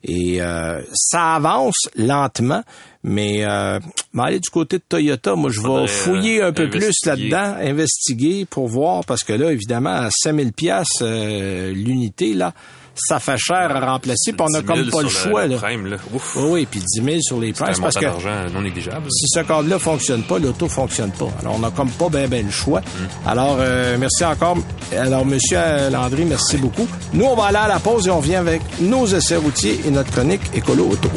Et 0.03 0.41
euh, 0.41 0.81
ça 0.93 1.35
avance 1.35 1.89
lentement, 1.95 2.63
mais 3.03 3.43
euh, 3.45 3.79
aller 4.17 4.39
du 4.39 4.49
côté 4.49 4.77
de 4.77 4.83
Toyota, 4.87 5.35
moi, 5.35 5.49
je 5.49 5.59
vais 5.59 5.67
euh, 5.67 5.87
fouiller 5.87 6.41
un 6.41 6.53
peu 6.53 6.69
plus 6.69 6.95
là-dedans, 7.05 7.55
investiguer 7.59 8.45
pour 8.45 8.67
voir, 8.67 9.03
parce 9.05 9.23
que 9.23 9.33
là, 9.33 9.51
évidemment, 9.51 9.89
à 9.89 10.09
5000 10.09 10.53
pièces 10.53 11.01
l'unité, 11.01 12.33
là, 12.33 12.53
ça 12.99 13.19
fait 13.19 13.37
cher 13.37 13.75
à 13.75 13.91
remplacer, 13.93 14.33
puis 14.33 14.41
on 14.41 14.49
n'a 14.49 14.61
10 14.61 14.67
000 14.67 14.77
comme 14.77 14.89
pas 14.91 15.01
le 15.01 15.09
choix, 15.09 15.47
là. 15.47 15.57
Prime, 15.57 15.87
là. 15.87 15.97
Ouf. 16.13 16.35
Oui, 16.37 16.49
oui, 16.49 16.67
puis 16.69 16.79
10 16.79 17.03
000 17.03 17.17
sur 17.21 17.39
les 17.39 17.53
prices 17.53 17.79
parce 17.79 17.95
que 17.95 18.05
d'argent 18.05 18.49
non 18.53 18.61
négligeable. 18.61 19.07
si 19.11 19.25
ce 19.27 19.39
cadre-là 19.41 19.79
fonctionne 19.79 20.23
pas, 20.23 20.39
l'auto 20.39 20.67
fonctionne 20.67 21.11
pas. 21.11 21.29
Alors, 21.41 21.55
on 21.55 21.59
n'a 21.59 21.71
comme 21.71 21.89
pas 21.89 22.09
bien 22.09 22.27
ben 22.27 22.45
le 22.45 22.51
choix. 22.51 22.81
Alors, 23.25 23.57
euh, 23.59 23.97
merci 23.99 24.23
encore. 24.25 24.57
Alors, 24.97 25.25
Monsieur 25.25 25.59
Landry, 25.91 26.25
merci 26.25 26.57
beaucoup. 26.57 26.87
Nous, 27.13 27.25
on 27.25 27.35
va 27.35 27.45
aller 27.45 27.57
à 27.57 27.67
la 27.67 27.79
pause 27.79 28.07
et 28.07 28.11
on 28.11 28.19
vient 28.19 28.39
avec 28.39 28.61
nos 28.81 29.05
essais 29.05 29.37
routiers 29.37 29.79
et 29.85 29.91
notre 29.91 30.11
chronique 30.11 30.41
écolo 30.53 30.87
autour. 30.89 31.11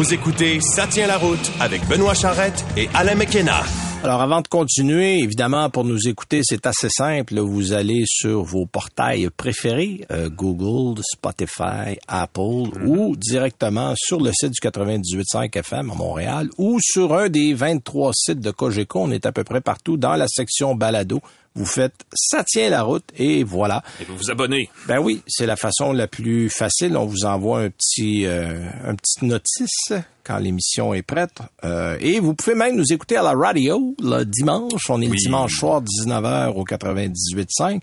Vous 0.00 0.14
écoutez 0.14 0.62
Ça 0.62 0.86
tient 0.86 1.06
la 1.06 1.18
route 1.18 1.52
avec 1.60 1.86
Benoît 1.86 2.14
Charrette 2.14 2.64
et 2.74 2.88
Alain 2.94 3.16
McKenna. 3.16 3.60
Alors, 4.02 4.22
avant 4.22 4.40
de 4.40 4.48
continuer, 4.48 5.18
évidemment, 5.18 5.68
pour 5.68 5.84
nous 5.84 6.08
écouter, 6.08 6.40
c'est 6.42 6.66
assez 6.66 6.88
simple. 6.88 7.38
Vous 7.38 7.74
allez 7.74 8.04
sur 8.06 8.42
vos 8.44 8.64
portails 8.64 9.28
préférés, 9.28 10.06
euh, 10.10 10.30
Google, 10.30 11.02
Spotify, 11.02 11.98
Apple, 12.08 12.70
ou 12.86 13.14
directement 13.16 13.92
sur 13.96 14.18
le 14.22 14.32
site 14.32 14.52
du 14.52 14.60
98.5 14.66 15.54
FM 15.54 15.90
à 15.90 15.94
Montréal, 15.94 16.48
ou 16.56 16.78
sur 16.80 17.14
un 17.14 17.28
des 17.28 17.52
23 17.52 18.12
sites 18.14 18.40
de 18.40 18.50
Cogeco. 18.50 19.00
On 19.00 19.10
est 19.10 19.26
à 19.26 19.32
peu 19.32 19.44
près 19.44 19.60
partout 19.60 19.98
dans 19.98 20.14
la 20.14 20.26
section 20.28 20.74
balado. 20.74 21.20
Vous 21.54 21.66
faites 21.66 22.06
Ça 22.14 22.42
tient 22.42 22.70
la 22.70 22.82
route 22.82 23.04
et 23.18 23.44
voilà. 23.44 23.82
Et 24.00 24.04
vous 24.04 24.16
vous 24.16 24.30
abonnez. 24.30 24.70
Ben 24.86 24.98
oui, 24.98 25.20
c'est 25.26 25.46
la 25.46 25.56
façon 25.56 25.92
la 25.92 26.06
plus 26.06 26.48
facile. 26.48 26.96
On 26.96 27.06
vous 27.06 27.26
envoie 27.26 27.60
un 27.60 27.70
petit 27.70 28.24
euh, 28.24 28.66
un 28.86 28.94
petit 28.94 29.26
notice 29.26 29.92
quand 30.30 30.38
l'émission 30.38 30.94
est 30.94 31.02
prête. 31.02 31.38
Euh, 31.64 31.96
et 32.00 32.20
vous 32.20 32.34
pouvez 32.34 32.54
même 32.54 32.76
nous 32.76 32.92
écouter 32.92 33.16
à 33.16 33.22
la 33.22 33.32
radio 33.32 33.96
le 34.00 34.22
dimanche. 34.24 34.88
On 34.88 35.00
est 35.00 35.08
le 35.08 35.16
dimanche 35.16 35.58
soir 35.58 35.82
19h 35.82 36.52
au 36.54 36.64
98.5. 36.64 37.80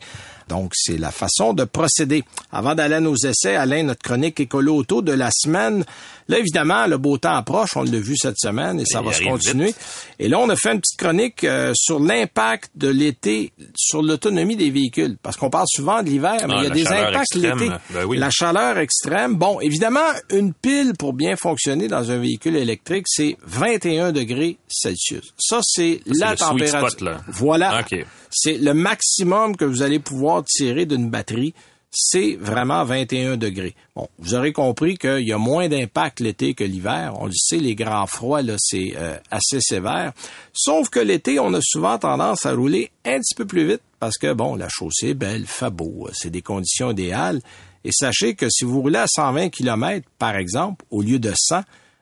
Donc, 0.48 0.72
c'est 0.76 0.98
la 0.98 1.12
façon 1.12 1.54
de 1.54 1.64
procéder. 1.66 2.24
Avant 2.52 2.74
d'aller 2.76 2.96
à 2.96 3.00
nos 3.00 3.16
essais, 3.16 3.56
Alain, 3.56 3.84
notre 3.84 4.02
chronique 4.02 4.40
écolo 4.40 4.76
auto 4.76 5.02
de 5.02 5.12
la 5.12 5.30
semaine. 5.32 5.84
Là, 6.30 6.40
évidemment, 6.40 6.88
le 6.88 6.98
beau 6.98 7.18
temps 7.18 7.36
approche. 7.36 7.72
On 7.76 7.84
l'a 7.84 8.00
vu 8.00 8.16
cette 8.18 8.38
semaine 8.38 8.80
et 8.80 8.86
ça 8.86 9.00
Il 9.02 9.06
va 9.08 9.14
se 9.14 9.24
continuer. 9.24 9.68
vite. 9.68 9.78
Et 10.20 10.28
là, 10.28 10.40
on 10.40 10.50
a 10.50 10.56
fait 10.56 10.74
une 10.74 10.82
petite 10.82 11.00
chronique 11.00 11.44
euh, 11.44 11.72
sur 11.76 12.00
l'impact 12.00 12.72
de 12.76 12.88
l'été 12.90 13.52
sur 13.76 14.02
l'autonomie 14.02 14.56
des 14.56 14.70
véhicules. 14.70 15.18
Parce 15.22 15.38
qu'on 15.38 15.50
parle 15.50 15.68
souvent 15.70 16.02
de 16.04 16.10
l'hiver, 16.10 16.36
mais 16.48 16.54
Ah, 16.56 16.58
il 16.60 16.64
y 16.64 16.68
a 16.68 16.70
des 16.70 16.88
impacts 16.88 17.36
l'été. 17.36 17.70
Ben 17.92 18.06
oui. 18.06 18.18
La 18.18 18.30
chaleur 18.30 18.78
extrême. 18.78 19.36
Bon, 19.36 19.60
évidemment, 19.62 20.00
une 20.32 20.54
pile 20.54 20.94
pour 20.98 21.14
bien 21.14 21.36
fonctionner 21.36 21.88
dans 21.88 22.12
un 22.12 22.18
véhicule 22.18 22.56
électrique, 22.58 23.06
c'est 23.08 23.38
21 23.46 24.12
degrés 24.12 24.58
Celsius. 24.68 25.34
Ça, 25.38 25.60
c'est 25.64 26.02
la 26.06 26.36
température. 26.36 26.90
spot, 26.90 27.02
là. 27.02 27.22
Voilà. 27.28 27.80
OK. 27.82 28.06
C'est 28.30 28.58
le 28.58 28.74
maximum 28.74 29.56
que 29.56 29.66
vous 29.66 29.82
allez 29.82 30.00
pouvoir 30.00 30.44
tirer 30.44 30.86
d'une 30.86 31.10
batterie. 31.10 31.54
C'est 31.90 32.36
vraiment 32.36 32.84
21 32.84 33.38
degrés. 33.38 33.74
Bon, 33.96 34.10
vous 34.20 34.36
aurez 34.36 34.52
compris 34.52 34.98
qu'il 34.98 35.26
y 35.26 35.32
a 35.32 35.38
moins 35.38 35.70
d'impact 35.70 36.20
l'été 36.20 36.54
que 36.54 36.64
l'hiver. 36.64 37.14
On 37.20 37.28
le 37.28 37.34
sait, 37.34 37.58
les 37.58 37.76
grands 37.76 38.08
froids, 38.08 38.42
là, 38.42 38.56
c'est 38.58 38.94
euh, 38.98 39.18
assez 39.32 39.60
sévère. 39.62 40.12
Sauf 40.54 40.90
que 40.90 41.00
l'été, 41.00 41.40
on 41.40 41.54
a 41.54 41.62
souvent 41.62 41.98
tendance 41.98 42.46
à 42.46 42.54
rouler 42.54 42.92
un 43.06 43.20
petit 43.20 43.36
peu 43.36 43.46
plus 43.46 43.66
vite 43.66 43.82
parce 44.00 44.18
que, 44.18 44.34
bon, 44.34 44.56
la 44.56 44.68
chaussée 44.70 45.10
est 45.10 45.14
belle, 45.14 45.48
fait 45.48 45.72
beau, 45.72 46.10
c'est 46.14 46.30
des 46.30 46.42
conditions 46.42 46.92
idéales. 46.92 47.42
Et 47.84 47.92
sachez 47.94 48.36
que 48.36 48.50
si 48.50 48.66
vous 48.66 48.82
roulez 48.82 49.00
à 49.00 49.08
120 49.08 49.50
km, 49.50 50.08
par 50.20 50.36
exemple, 50.36 50.84
au 50.92 51.02
lieu 51.02 51.20
de 51.20 51.32
100, 51.34 51.62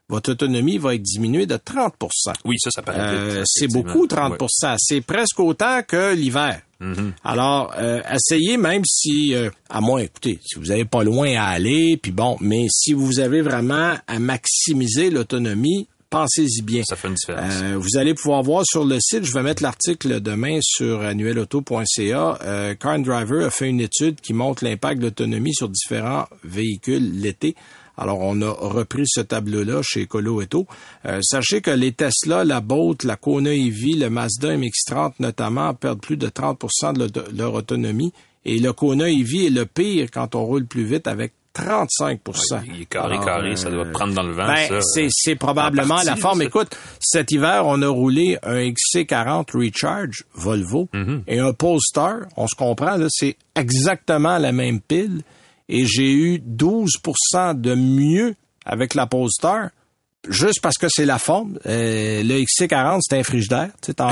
votre 0.10 0.32
autonomie 0.32 0.78
va 0.78 0.96
être 0.96 1.02
diminuée 1.02 1.46
de 1.46 1.56
30% 1.56 1.92
Oui, 2.46 2.56
ça, 2.60 2.70
ça 2.72 2.82
paraît 2.82 3.00
euh, 3.00 3.44
c'est 3.46 3.68
beaucoup, 3.68 4.08
30 4.08 4.40
Ouais. 4.42 4.76
C'est 4.78 5.02
presque 5.02 5.40
autant 5.40 5.82
que 5.88 6.14
l'hiver. 6.14 6.62
Alors, 7.24 7.74
euh, 7.80 8.02
essayez 8.14 8.58
même 8.58 8.84
si, 8.86 9.34
euh, 9.34 9.50
à 9.70 9.82
moins, 9.82 10.02
écoutez, 10.02 10.40
si 10.44 10.60
vous 10.60 10.66
n'avez 10.66 10.86
pas 10.86 11.04
loin 11.04 11.34
à 11.36 11.46
aller, 11.46 11.98
puis 11.98 12.12
bon, 12.12 12.38
mais 12.42 12.68
si 12.70 12.94
vous 12.94 13.20
avez 13.20 13.42
vraiment 13.42 13.96
à 14.06 14.20
maximiser 14.20 15.10
l'autonomie, 15.10 15.88
pensez-y 16.10 16.62
bien. 16.62 16.84
Ça 16.88 16.96
fait 16.96 17.08
une 17.08 17.16
différence. 17.16 17.54
Euh, 17.62 17.78
vous 17.78 17.98
allez 17.98 18.14
pouvoir 18.14 18.44
voir 18.44 18.64
sur 18.66 18.86
le 18.86 19.00
site, 19.00 19.26
je 19.26 19.34
vais 19.34 19.42
mettre 19.44 19.64
l'article 19.64 20.22
demain 20.22 20.60
sur 20.62 21.02
annuelauto.ca. 21.02 22.40
Euh, 22.44 22.76
Car 22.76 22.94
and 22.94 23.00
Driver 23.00 23.46
a 23.46 23.50
fait 23.50 23.68
une 23.68 23.82
étude 23.82 24.22
qui 24.22 24.34
montre 24.34 24.64
l'impact 24.64 25.00
de 25.00 25.06
l'autonomie 25.08 25.54
sur 25.54 25.70
différents 25.70 26.26
véhicules 26.44 27.20
l'été. 27.20 27.56
Alors, 27.98 28.20
on 28.22 28.42
a 28.42 28.50
repris 28.52 29.04
ce 29.08 29.22
tableau-là 29.22 29.82
chez 29.84 30.04
Ecolo 30.04 30.42
Auto. 30.42 30.68
Euh, 31.06 31.20
sachez 31.22 31.62
que 31.62 31.72
les 31.72 31.92
Tesla, 31.94 32.44
la 32.44 32.60
Bolt, 32.62 33.04
la 33.04 33.16
Kona 33.16 33.54
EV, 33.54 33.94
le 33.98 34.10
Mazda 34.10 34.56
MX-30 34.58 35.14
notamment 35.20 35.74
perdent 35.74 36.02
plus 36.02 36.18
de 36.18 36.28
30 36.28 36.60
de 36.94 37.00
leur- 37.00 37.10
de 37.12 37.24
leur 37.38 37.54
autonomie. 37.54 38.12
Et 38.44 38.60
le 38.60 38.74
Kona 38.74 39.10
EV 39.10 39.46
est 39.48 39.50
le 39.50 39.66
pire 39.66 40.10
quand 40.14 40.36
on 40.36 40.46
roule 40.46 40.66
plus 40.66 40.84
vite 40.86 41.08
avec 41.08 41.34
35 41.54 42.20
Il 42.68 42.82
est 42.82 42.86
carré, 42.86 43.14
Alors, 43.14 43.26
carré, 43.26 43.56
ça 43.56 43.72
doit 43.72 43.86
euh, 43.86 43.92
prendre 43.92 44.14
dans 44.14 44.24
le 44.24 44.34
vent, 44.34 44.46
ben, 44.46 44.82
ça. 44.82 45.08
c'est, 45.10 45.36
probablement 45.36 45.96
partie, 45.96 46.06
la 46.08 46.16
forme. 46.18 46.42
Écoute, 46.42 46.76
cet 47.00 47.32
hiver, 47.32 47.64
on 47.66 47.82
a 47.82 47.88
roulé 47.88 48.38
un 48.44 48.60
XC40 48.60 49.52
Recharge 49.58 50.26
Volvo 50.34 50.90
Mm-hmm. 50.94 51.22
et 51.28 51.40
un 51.40 51.54
Polestar. 51.54 52.20
On 52.36 52.46
se 52.48 52.56
comprend, 52.56 52.98
là, 52.98 53.08
c'est 53.10 53.38
exactement 53.56 54.38
la 54.38 54.52
même 54.52 54.82
pile. 54.82 55.22
Et 55.68 55.86
j'ai 55.86 56.12
eu 56.12 56.38
12% 56.38 57.60
de 57.60 57.76
mieux 57.76 58.36
avec 58.66 58.94
la. 58.94 59.08
Juste 60.30 60.60
parce 60.62 60.78
que 60.78 60.88
c'est 60.90 61.06
la 61.06 61.20
forme. 61.20 61.58
Euh, 61.66 62.24
le 62.24 62.44
XC40, 62.44 63.00
c'est 63.02 63.18
un 63.18 63.24
frigidaire. 63.24 63.70
C'est 63.82 63.96
pas 63.96 64.12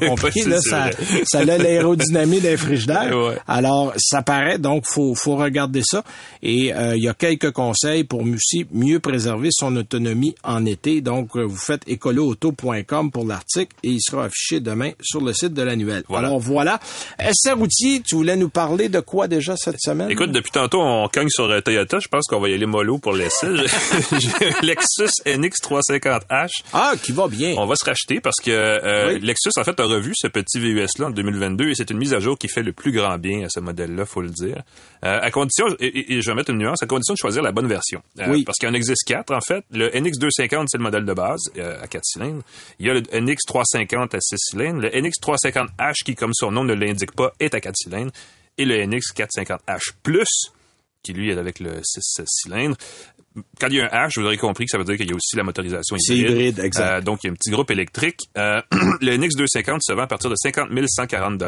compliqué. 0.00 0.44
là, 0.44 0.60
ça, 0.60 0.90
ça 1.24 1.40
a 1.40 1.44
l'aérodynamie 1.44 2.40
d'un 2.40 2.56
frigidaire. 2.56 3.12
Alors, 3.46 3.92
ça 3.96 4.22
paraît, 4.22 4.58
donc 4.58 4.84
faut, 4.86 5.14
faut 5.14 5.36
regarder 5.36 5.82
ça. 5.84 6.04
Et 6.42 6.74
euh, 6.74 6.96
il 6.96 7.02
y 7.02 7.08
a 7.08 7.14
quelques 7.14 7.52
conseils 7.52 8.04
pour 8.04 8.22
aussi 8.22 8.66
mieux 8.72 9.00
préserver 9.00 9.48
son 9.52 9.74
autonomie 9.76 10.34
en 10.42 10.64
été. 10.66 11.00
Donc, 11.00 11.36
euh, 11.36 11.42
vous 11.42 11.56
faites 11.56 11.82
écoloauto.com 11.86 13.10
pour 13.10 13.26
l'article 13.26 13.74
et 13.82 13.90
il 13.90 14.00
sera 14.00 14.24
affiché 14.24 14.60
demain 14.60 14.92
sur 15.00 15.20
le 15.20 15.32
site 15.32 15.54
de 15.54 15.62
l'annuel. 15.62 16.02
Alors 16.12 16.38
voilà. 16.38 16.80
SR 17.18 17.56
Routier, 17.56 18.02
tu 18.06 18.16
voulais 18.16 18.36
nous 18.36 18.48
parler 18.48 18.88
de 18.88 19.00
quoi 19.00 19.28
déjà 19.28 19.56
cette 19.56 19.80
semaine? 19.80 20.10
Écoute, 20.10 20.32
depuis 20.32 20.50
tantôt, 20.50 20.80
on 20.80 21.08
cogne 21.08 21.28
sur 21.28 21.48
Toyota. 21.62 21.98
Je 21.98 22.08
pense 22.08 22.26
qu'on 22.26 22.40
va 22.40 22.48
y 22.48 22.54
aller 22.54 22.66
mollo 22.66 22.98
pour 22.98 23.12
l'essai. 23.12 23.46
Lexus 24.62 25.05
NX350H. 25.24 26.48
Ah, 26.72 26.94
qui 27.02 27.12
va 27.12 27.28
bien. 27.28 27.54
On 27.58 27.66
va 27.66 27.74
se 27.76 27.84
racheter 27.84 28.20
parce 28.20 28.36
que 28.42 28.50
euh, 28.50 29.18
Lexus, 29.18 29.50
en 29.56 29.64
fait, 29.64 29.78
a 29.78 29.84
revu 29.84 30.12
ce 30.14 30.26
petit 30.28 30.58
VUS-là 30.58 31.06
en 31.06 31.10
2022 31.10 31.70
et 31.70 31.74
c'est 31.74 31.90
une 31.90 31.98
mise 31.98 32.14
à 32.14 32.20
jour 32.20 32.38
qui 32.38 32.48
fait 32.48 32.62
le 32.62 32.72
plus 32.72 32.92
grand 32.92 33.18
bien 33.18 33.44
à 33.44 33.48
ce 33.48 33.60
modèle-là, 33.60 34.06
faut 34.06 34.22
le 34.22 34.30
dire. 34.30 34.62
Euh, 35.04 35.18
à 35.20 35.30
condition, 35.30 35.66
et, 35.80 36.20
je 36.20 36.30
vais 36.30 36.34
mettre 36.34 36.50
une 36.50 36.58
nuance, 36.58 36.82
à 36.82 36.86
condition 36.86 37.14
de 37.14 37.18
choisir 37.18 37.42
la 37.42 37.52
bonne 37.52 37.68
version. 37.68 38.02
Euh, 38.20 38.26
oui. 38.28 38.44
Parce 38.44 38.58
qu'il 38.58 38.68
en 38.68 38.74
existe 38.74 39.06
quatre, 39.06 39.34
en 39.34 39.40
fait. 39.40 39.64
Le 39.70 39.88
NX250, 39.90 40.66
c'est 40.68 40.78
le 40.78 40.82
modèle 40.82 41.04
de 41.04 41.14
base 41.14 41.42
à 41.56 41.86
quatre 41.86 42.04
cylindres. 42.04 42.42
Il 42.78 42.86
y 42.86 42.90
a 42.90 42.94
le 42.94 43.00
NX350 43.00 44.16
à 44.16 44.20
six 44.20 44.36
cylindres. 44.38 44.80
Le 44.80 44.90
NX350H, 44.90 46.04
qui, 46.04 46.14
comme 46.14 46.32
son 46.34 46.50
nom 46.52 46.64
ne 46.64 46.74
l'indique 46.74 47.12
pas, 47.12 47.32
est 47.40 47.54
à 47.54 47.60
quatre 47.60 47.76
cylindres. 47.76 48.12
Et 48.58 48.64
le 48.64 48.76
NX450H+, 48.76 50.24
qui 51.06 51.12
lui 51.12 51.30
est 51.30 51.38
avec 51.38 51.60
le 51.60 51.80
6 51.84 52.24
cylindres 52.26 52.76
quand 53.60 53.68
il 53.68 53.76
y 53.76 53.80
a 53.80 53.84
un 53.84 54.06
H, 54.06 54.18
vous 54.18 54.26
aurez 54.26 54.36
compris 54.36 54.64
que 54.64 54.70
ça 54.70 54.78
veut 54.78 54.84
dire 54.84 54.96
qu'il 54.96 55.08
y 55.08 55.12
a 55.12 55.16
aussi 55.16 55.36
la 55.36 55.42
motorisation 55.42 55.96
hybride. 55.96 56.30
hybride, 56.30 56.58
exact. 56.60 56.90
Euh, 56.90 57.00
donc, 57.00 57.20
il 57.22 57.26
y 57.26 57.30
a 57.30 57.32
un 57.32 57.34
petit 57.34 57.50
groupe 57.50 57.70
électrique. 57.70 58.20
Euh, 58.36 58.60
le 58.72 59.16
NX250 59.16 59.78
se 59.82 59.92
vend 59.92 60.02
à 60.02 60.06
partir 60.06 60.30
de 60.30 60.36
50 60.36 60.70
140 60.86 61.42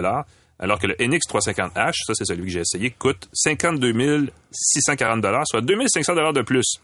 alors 0.60 0.78
que 0.80 0.88
le 0.88 0.94
NX350H, 0.94 1.92
ça 2.04 2.14
c'est 2.14 2.24
celui 2.24 2.46
que 2.46 2.50
j'ai 2.50 2.60
essayé, 2.60 2.90
coûte 2.90 3.28
52 3.32 4.28
640 4.50 5.24
soit 5.46 5.60
2500 5.60 6.32
de 6.32 6.42
plus. 6.42 6.80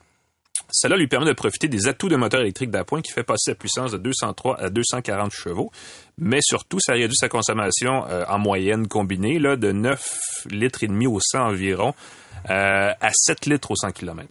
Cela 0.70 0.96
lui 0.96 1.08
permet 1.08 1.26
de 1.26 1.32
profiter 1.32 1.66
des 1.66 1.88
atouts 1.88 2.08
de 2.08 2.14
moteur 2.14 2.40
électrique 2.40 2.70
d'appoint 2.70 3.02
qui 3.02 3.10
fait 3.10 3.24
passer 3.24 3.50
la 3.50 3.54
puissance 3.56 3.90
de 3.90 3.98
203 3.98 4.60
à 4.60 4.70
240 4.70 5.32
chevaux, 5.32 5.70
mais 6.16 6.38
surtout 6.40 6.78
ça 6.80 6.92
réduit 6.92 7.16
sa 7.16 7.28
consommation 7.28 8.06
euh, 8.08 8.24
en 8.28 8.38
moyenne 8.38 8.86
combinée 8.86 9.40
là, 9.40 9.56
de 9.56 9.72
9 9.72 10.46
litres 10.50 10.84
et 10.84 10.86
demi 10.86 11.08
au 11.08 11.18
100 11.20 11.40
environ 11.40 11.94
euh, 12.50 12.90
à 13.00 13.10
7 13.12 13.46
litres 13.46 13.70
au 13.70 13.76
100 13.76 13.92
km. 13.92 14.28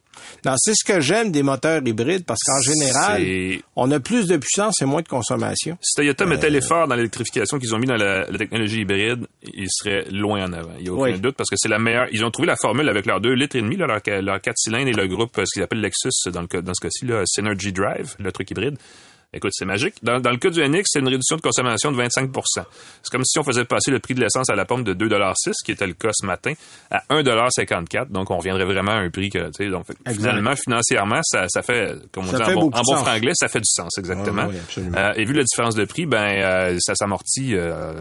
c'est 0.57 0.73
ce 0.75 0.85
que 0.85 0.99
j'aime 0.99 1.31
des 1.31 1.41
moteurs 1.41 1.81
hybrides 1.85 2.25
parce 2.25 2.41
qu'en 2.45 2.61
général, 2.61 3.23
on 3.75 3.89
a 3.91 3.99
plus 3.99 4.27
de 4.27 4.37
puissance 4.37 4.81
et 4.81 4.85
moins 4.85 5.01
de 5.01 5.07
consommation. 5.07 5.77
Si 5.81 5.95
Toyota 5.95 6.25
mettait 6.25 6.47
euh, 6.47 6.51
l'effort 6.51 6.87
dans 6.87 6.95
l'électrification 6.95 7.57
qu'ils 7.57 7.73
ont 7.73 7.79
mis 7.79 7.87
dans 7.87 7.95
la, 7.95 8.25
technologie 8.25 8.81
hybride, 8.81 9.25
ils 9.41 9.69
seraient 9.69 10.05
loin 10.11 10.45
en 10.45 10.53
avant. 10.53 10.73
Il 10.77 10.83
n'y 10.83 10.89
a 10.89 10.93
aucun 10.93 11.17
doute 11.17 11.35
parce 11.35 11.49
que 11.49 11.55
c'est 11.57 11.69
la 11.69 11.79
meilleure. 11.79 12.07
Ils 12.11 12.23
ont 12.23 12.31
trouvé 12.31 12.47
la 12.47 12.55
formule 12.55 12.87
avec 12.87 13.05
leurs 13.05 13.19
2 13.19 13.33
litres 13.33 13.55
et 13.55 13.61
demi, 13.61 13.75
leur, 13.75 13.87
leur 13.87 14.41
4 14.41 14.57
cylindres 14.57 14.89
et 14.89 14.93
le 14.93 15.07
groupe, 15.07 15.31
ce 15.35 15.51
qu'ils 15.51 15.63
appellent 15.63 15.81
Lexus 15.81 16.31
dans, 16.31 16.41
le, 16.41 16.61
dans 16.61 16.73
ce 16.73 16.81
cas-ci, 16.81 17.07
Synergy 17.25 17.71
Drive, 17.71 18.15
le 18.19 18.31
truc 18.31 18.51
hybride. 18.51 18.77
Écoute, 19.35 19.51
c'est 19.53 19.65
magique. 19.65 19.95
Dans, 20.03 20.19
le 20.19 20.37
cas 20.37 20.51
du 20.51 20.61
NX, 20.61 20.83
c'est 20.85 20.99
une 20.99 21.07
réduction 21.07 21.37
de 21.37 21.41
consommation 21.41 21.91
de 21.91 21.97
25% 21.97 22.41
C'est 23.01 23.11
comme 23.11 23.25
si 23.25 23.39
on 23.39 23.43
faisait 23.43 23.65
passer 23.65 23.89
le 23.89 23.97
prix 23.97 24.13
de 24.13 24.21
l'essence 24.21 24.47
à 24.51 24.55
la 24.55 24.65
pompe 24.65 24.83
de 24.83 24.93
2,6 24.93 25.53
qui 25.65 25.71
était 25.71 25.87
le 25.87 25.93
cas 25.93 26.09
ce 26.13 26.27
matin, 26.27 26.53
à 26.91 27.01
1,54 27.09 28.11
Donc, 28.11 28.29
on 28.29 28.37
reviendrait 28.37 28.65
vraiment 28.65 28.91
à 28.91 28.97
un 28.97 29.09
prix 29.09 29.31
que, 29.31 29.39
tu 29.47 29.65
sais, 29.65 29.69
donc, 29.69 29.85
finalement, 30.07 30.55
financièrement, 30.55 31.21
ça, 31.23 31.45
ça 31.47 31.63
fait, 31.63 31.95
comme 32.11 32.25
on 32.27 32.31
dit 32.31 32.43
en 32.43 32.53
bon, 32.53 32.69
en 32.71 32.95
franglais, 32.97 33.31
ça 33.33 33.47
fait 33.47 33.59
du 33.59 33.69
sens, 33.69 33.97
exactement. 33.97 34.47
euh, 34.77 35.13
et 35.15 35.25
vu 35.25 35.33
la 35.33 35.43
différence 35.43 35.73
de 35.73 35.85
prix, 35.85 36.05
ben, 36.05 36.17
euh, 36.19 36.77
ça 36.79 36.93
s'amortit 36.93 37.55
euh, 37.55 37.93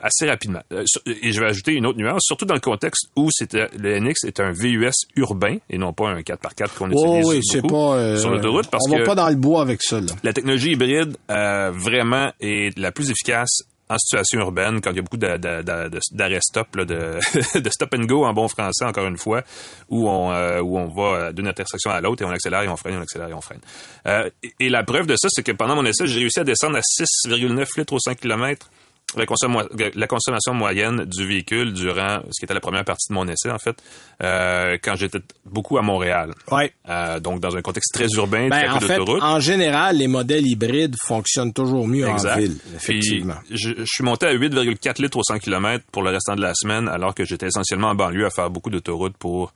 assez 0.00 0.28
rapidement. 0.28 0.62
Et 1.04 1.32
je 1.32 1.40
vais 1.40 1.46
ajouter 1.46 1.72
une 1.72 1.86
autre 1.86 1.98
nuance, 1.98 2.22
surtout 2.24 2.44
dans 2.44 2.54
le 2.54 2.60
contexte 2.60 3.08
où 3.16 3.28
c'était 3.32 3.68
le 3.76 3.98
NX 3.98 4.24
est 4.24 4.38
un 4.38 4.52
VUS 4.52 4.92
urbain 5.16 5.56
et 5.68 5.78
non 5.78 5.92
pas 5.92 6.10
un 6.10 6.20
4x4 6.20 6.74
qu'on 6.78 6.90
utilise 6.90 7.60
beaucoup 7.60 7.94
sur 8.18 8.30
l'autoroute. 8.30 8.68
on 8.72 8.96
va 8.96 9.04
pas 9.04 9.14
dans 9.16 9.28
le 9.28 9.34
bois 9.34 9.60
avec 9.60 9.82
ça, 9.82 10.00
là 10.00 10.32
technologie 10.44 10.72
hybride 10.72 11.16
euh, 11.30 11.70
vraiment 11.74 12.30
est 12.38 12.78
la 12.78 12.92
plus 12.92 13.10
efficace 13.10 13.62
en 13.88 13.96
situation 13.98 14.40
urbaine, 14.40 14.80
quand 14.80 14.90
il 14.90 14.96
y 14.96 14.98
a 14.98 15.02
beaucoup 15.02 15.16
d'arrêts 15.18 16.38
stop, 16.40 16.76
de, 16.76 17.70
stop 17.70 17.94
and 17.94 18.04
go 18.04 18.24
en 18.24 18.32
bon 18.32 18.48
français, 18.48 18.84
encore 18.84 19.06
une 19.06 19.16
fois, 19.18 19.42
où 19.88 20.08
on, 20.08 20.32
euh, 20.32 20.60
où 20.60 20.78
on 20.78 20.88
va 20.88 21.32
d'une 21.32 21.46
intersection 21.46 21.90
à 21.90 22.00
l'autre 22.00 22.22
et 22.22 22.24
on 22.24 22.30
accélère 22.30 22.62
et 22.62 22.68
on 22.68 22.76
freine, 22.76 22.96
on 22.98 23.02
accélère 23.02 23.28
et 23.28 23.34
on 23.34 23.40
freine. 23.40 23.60
Euh, 24.06 24.30
et, 24.58 24.68
la 24.68 24.84
preuve 24.84 25.06
de 25.06 25.16
ça, 25.16 25.28
c'est 25.30 25.42
que 25.42 25.52
pendant 25.52 25.76
mon 25.76 25.84
essai, 25.84 26.06
j'ai 26.06 26.20
réussi 26.20 26.40
à 26.40 26.44
descendre 26.44 26.76
à 26.76 26.80
6,9 26.80 27.78
litres 27.78 27.92
au 27.92 27.98
100 27.98 28.14
km 28.14 28.70
la, 29.16 30.06
consommation 30.06 30.54
moyenne 30.54 31.04
du 31.04 31.26
véhicule 31.26 31.72
durant 31.72 32.20
ce 32.30 32.40
qui 32.40 32.44
était 32.44 32.54
la 32.54 32.60
première 32.60 32.84
partie 32.84 33.08
de 33.10 33.14
mon 33.14 33.26
essai, 33.28 33.50
en 33.50 33.58
fait, 33.58 33.76
euh, 34.22 34.76
quand 34.82 34.96
j'étais 34.96 35.20
beaucoup 35.44 35.78
à 35.78 35.82
Montréal. 35.82 36.32
Ouais. 36.50 36.72
Euh, 36.88 37.20
donc, 37.20 37.40
dans 37.40 37.56
un 37.56 37.62
contexte 37.62 37.94
très 37.94 38.08
urbain, 38.16 38.48
ben, 38.48 38.66
très 38.66 38.68
en 38.68 38.80
fait, 38.80 38.98
En 39.22 39.40
général, 39.40 39.98
les 39.98 40.08
modèles 40.08 40.46
hybrides 40.46 40.96
fonctionnent 41.06 41.52
toujours 41.52 41.86
mieux 41.86 42.08
en 42.08 42.16
ville, 42.36 42.56
effectivement. 42.74 43.36
je, 43.50 43.84
suis 43.84 44.04
monté 44.04 44.26
à 44.26 44.34
8,4 44.34 45.00
litres 45.00 45.18
au 45.18 45.22
100 45.22 45.38
km 45.38 45.84
pour 45.92 46.02
le 46.02 46.10
restant 46.10 46.34
de 46.34 46.42
la 46.42 46.52
semaine, 46.54 46.88
alors 46.88 47.14
que 47.14 47.24
j'étais 47.24 47.46
essentiellement 47.46 47.88
en 47.88 47.94
banlieue 47.94 48.26
à 48.26 48.30
faire 48.30 48.50
beaucoup 48.50 48.70
d'autoroutes 48.70 49.16
pour 49.16 49.52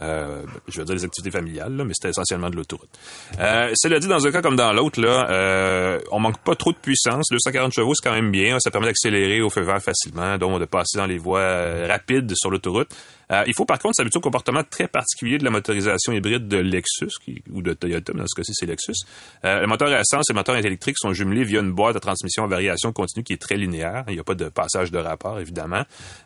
euh, 0.00 0.42
je 0.68 0.78
veux 0.78 0.84
dire 0.84 0.94
les 0.94 1.04
activités 1.04 1.30
familiales, 1.30 1.72
mais 1.84 1.92
c'était 1.94 2.10
essentiellement 2.10 2.50
de 2.50 2.56
l'autoroute. 2.56 2.88
Euh, 3.38 3.72
cela 3.74 3.98
dit, 3.98 4.08
dans 4.08 4.26
un 4.26 4.30
cas 4.30 4.42
comme 4.42 4.56
dans 4.56 4.72
l'autre, 4.72 5.00
là, 5.00 5.28
euh, 5.30 6.00
on 6.10 6.20
manque 6.20 6.38
pas 6.38 6.54
trop 6.54 6.72
de 6.72 6.78
puissance. 6.78 7.26
240 7.30 7.72
chevaux, 7.72 7.94
c'est 7.94 8.08
quand 8.08 8.14
même 8.14 8.30
bien. 8.30 8.58
Ça 8.60 8.70
permet 8.70 8.86
d'accélérer 8.86 9.40
au 9.42 9.50
feu 9.50 9.62
vert 9.62 9.82
facilement, 9.82 10.38
donc 10.38 10.60
de 10.60 10.64
passer 10.64 10.98
dans 10.98 11.06
les 11.06 11.18
voies 11.18 11.40
euh, 11.40 11.86
rapides 11.88 12.32
sur 12.34 12.50
l'autoroute. 12.50 12.88
Euh, 13.30 13.44
il 13.46 13.54
faut 13.54 13.64
par 13.64 13.78
contre 13.78 13.94
s'habituer 13.96 14.18
au 14.18 14.22
comportement 14.22 14.62
très 14.68 14.88
particulier 14.88 15.38
de 15.38 15.44
la 15.44 15.50
motorisation 15.50 16.12
hybride 16.12 16.48
de 16.48 16.56
Lexus 16.56 17.10
ou 17.52 17.62
de 17.62 17.72
Toyota, 17.74 18.12
mais 18.14 18.20
dans 18.20 18.26
ce 18.26 18.40
cas-ci 18.40 18.52
c'est 18.54 18.66
Lexus. 18.66 19.04
Euh, 19.44 19.60
le 19.60 19.66
moteur 19.66 19.88
à 19.88 20.00
essence 20.00 20.28
et 20.28 20.32
le 20.32 20.38
moteur 20.38 20.56
électrique 20.56 20.96
sont 20.98 21.12
jumelés 21.12 21.44
via 21.44 21.60
une 21.60 21.72
boîte 21.72 21.94
de 21.94 22.00
transmission 22.00 22.44
en 22.44 22.48
variation 22.48 22.92
continue 22.92 23.24
qui 23.24 23.34
est 23.34 23.40
très 23.40 23.56
linéaire. 23.56 24.04
Il 24.08 24.14
n'y 24.14 24.20
a 24.20 24.24
pas 24.24 24.34
de 24.34 24.48
passage 24.48 24.90
de 24.90 24.98
rapport, 24.98 25.38
évidemment. 25.38 25.82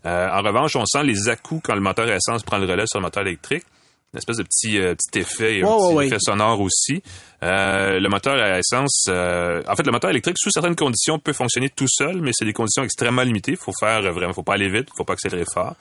Euh, 0.06 0.28
en 0.30 0.42
revanche, 0.42 0.76
on 0.76 0.86
sent 0.86 1.04
les 1.04 1.28
à 1.28 1.36
quand 1.36 1.74
le 1.74 1.80
moteur 1.80 2.08
à 2.08 2.16
essence 2.16 2.42
prend 2.42 2.58
le 2.58 2.66
relais 2.66 2.84
sur 2.86 3.00
le 3.00 3.04
moteur 3.04 3.22
électrique 3.22 3.64
une 4.12 4.18
espèce 4.18 4.36
de 4.36 4.44
petit, 4.44 4.78
petit 4.78 5.18
effet, 5.18 5.58
et 5.58 5.62
un 5.64 5.66
petit 5.66 6.06
effet 6.06 6.18
sonore 6.20 6.60
aussi. 6.60 7.02
le 7.42 8.08
moteur 8.08 8.36
à 8.36 8.60
essence, 8.60 9.08
en 9.08 9.76
fait, 9.76 9.84
le 9.84 9.90
moteur 9.90 10.10
électrique, 10.10 10.36
sous 10.38 10.52
certaines 10.52 10.76
conditions, 10.76 11.18
peut 11.18 11.32
fonctionner 11.32 11.68
tout 11.68 11.88
seul, 11.88 12.20
mais 12.20 12.30
c'est 12.32 12.44
des 12.44 12.52
conditions 12.52 12.84
extrêmement 12.84 13.22
limitées. 13.22 13.52
Il 13.52 13.56
faut 13.56 13.72
faire 13.76 14.02
vraiment, 14.12 14.32
faut 14.32 14.44
pas 14.44 14.54
aller 14.54 14.68
vite, 14.68 14.88
faut 14.96 15.02
pas 15.02 15.14
accélérer 15.14 15.46
fort. 15.52 15.74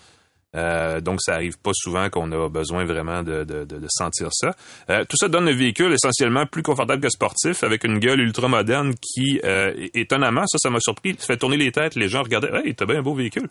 Euh, 0.55 1.01
donc, 1.01 1.19
ça 1.21 1.33
arrive 1.33 1.57
pas 1.57 1.71
souvent 1.73 2.09
qu'on 2.09 2.31
a 2.31 2.49
besoin 2.49 2.85
vraiment 2.85 3.23
de, 3.23 3.43
de, 3.43 3.65
de, 3.65 3.87
sentir 3.89 4.29
ça. 4.31 4.51
Euh, 4.89 5.03
tout 5.05 5.17
ça 5.17 5.27
donne 5.27 5.47
un 5.47 5.55
véhicule 5.55 5.93
essentiellement 5.93 6.45
plus 6.45 6.63
confortable 6.63 7.01
que 7.01 7.09
sportif, 7.09 7.63
avec 7.63 7.83
une 7.83 7.99
gueule 7.99 8.19
ultra 8.19 8.47
moderne 8.47 8.93
qui, 9.01 9.39
euh, 9.43 9.73
étonnamment, 9.93 10.45
ça, 10.47 10.57
ça 10.59 10.69
m'a 10.69 10.79
surpris, 10.79 11.15
fait 11.19 11.37
tourner 11.37 11.57
les 11.57 11.71
têtes. 11.71 11.95
Les 11.95 12.07
gens 12.07 12.23
regardaient, 12.23 12.51
hey, 12.63 12.75
t'as 12.75 12.85
bien 12.85 12.99
un 12.99 13.01
beau 13.01 13.15
véhicule. 13.15 13.47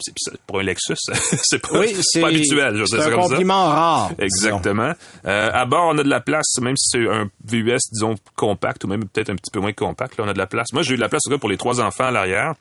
pour 0.47 0.61
un 0.61 0.63
Lexus, 0.63 0.95
c'est 1.43 1.61
pas, 1.61 1.69
pas 1.69 2.29
habituel. 2.29 2.83
C'est 2.87 3.01
un 3.01 3.11
compliment 3.11 3.65
rare. 3.67 4.13
Exactement. 4.19 4.93
Euh, 5.27 5.51
à 5.53 5.65
bord, 5.67 5.89
on 5.89 5.99
a 5.99 6.03
de 6.03 6.09
la 6.09 6.21
place, 6.21 6.59
même 6.61 6.77
si 6.77 6.91
c'est 6.91 7.09
un 7.09 7.29
VUS, 7.45 7.79
disons, 7.91 8.15
compact, 8.37 8.85
ou 8.85 8.89
même 8.89 9.09
peut-être 9.09 9.31
un 9.31 9.37
petit 9.37 9.51
peu 9.53 9.61
moins 9.61 9.73
compact. 9.73 10.17
Là, 10.19 10.25
on 10.25 10.29
a 10.29 10.35
de 10.35 10.39
la 10.39 10.47
place. 10.47 10.73
Moi, 10.73 10.83
j'ai 10.83 10.95
eu 10.95 10.97
de 10.97 11.01
la 11.01 11.09
place 11.09 11.23
pour 11.41 11.49
les 11.49 11.57
trois 11.57 11.81
enfants 11.81 12.05
à 12.05 12.11
l'arrière. 12.11 12.55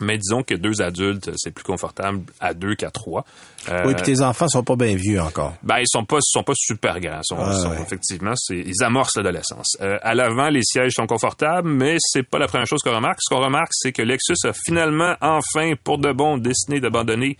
Mais 0.00 0.18
disons 0.18 0.42
que 0.42 0.54
deux 0.54 0.80
adultes, 0.80 1.30
c'est 1.36 1.50
plus 1.50 1.64
confortable 1.64 2.22
à 2.40 2.54
deux 2.54 2.74
qu'à 2.74 2.90
trois. 2.90 3.24
Euh, 3.68 3.84
oui, 3.86 3.94
puis 3.94 4.04
tes 4.04 4.22
enfants 4.22 4.48
sont 4.48 4.62
pas 4.62 4.76
bien 4.76 4.94
vieux 4.94 5.20
encore. 5.20 5.54
Ben 5.62 5.78
ils 5.78 5.88
sont 5.88 6.04
pas 6.04 6.18
sont 6.20 6.42
pas 6.42 6.54
super 6.56 7.00
grands. 7.00 7.20
Sont, 7.22 7.36
ah, 7.38 7.74
Effectivement, 7.80 8.34
ils 8.50 8.82
amorcent 8.82 9.16
l'adolescence. 9.16 9.76
Euh, 9.80 9.98
à 10.02 10.14
l'avant, 10.14 10.48
les 10.48 10.62
sièges 10.62 10.92
sont 10.94 11.06
confortables, 11.06 11.68
mais 11.68 11.96
c'est 12.00 12.22
pas 12.22 12.38
la 12.38 12.46
première 12.46 12.66
chose 12.66 12.82
qu'on 12.82 12.94
remarque. 12.94 13.18
Ce 13.20 13.34
qu'on 13.34 13.42
remarque, 13.42 13.70
c'est 13.72 13.92
que 13.92 14.02
Lexus 14.02 14.34
a 14.44 14.52
finalement, 14.52 15.14
enfin, 15.20 15.72
pour 15.82 15.98
de 15.98 16.12
bon, 16.12 16.38
décidé 16.38 16.80
d'abandonner 16.80 17.36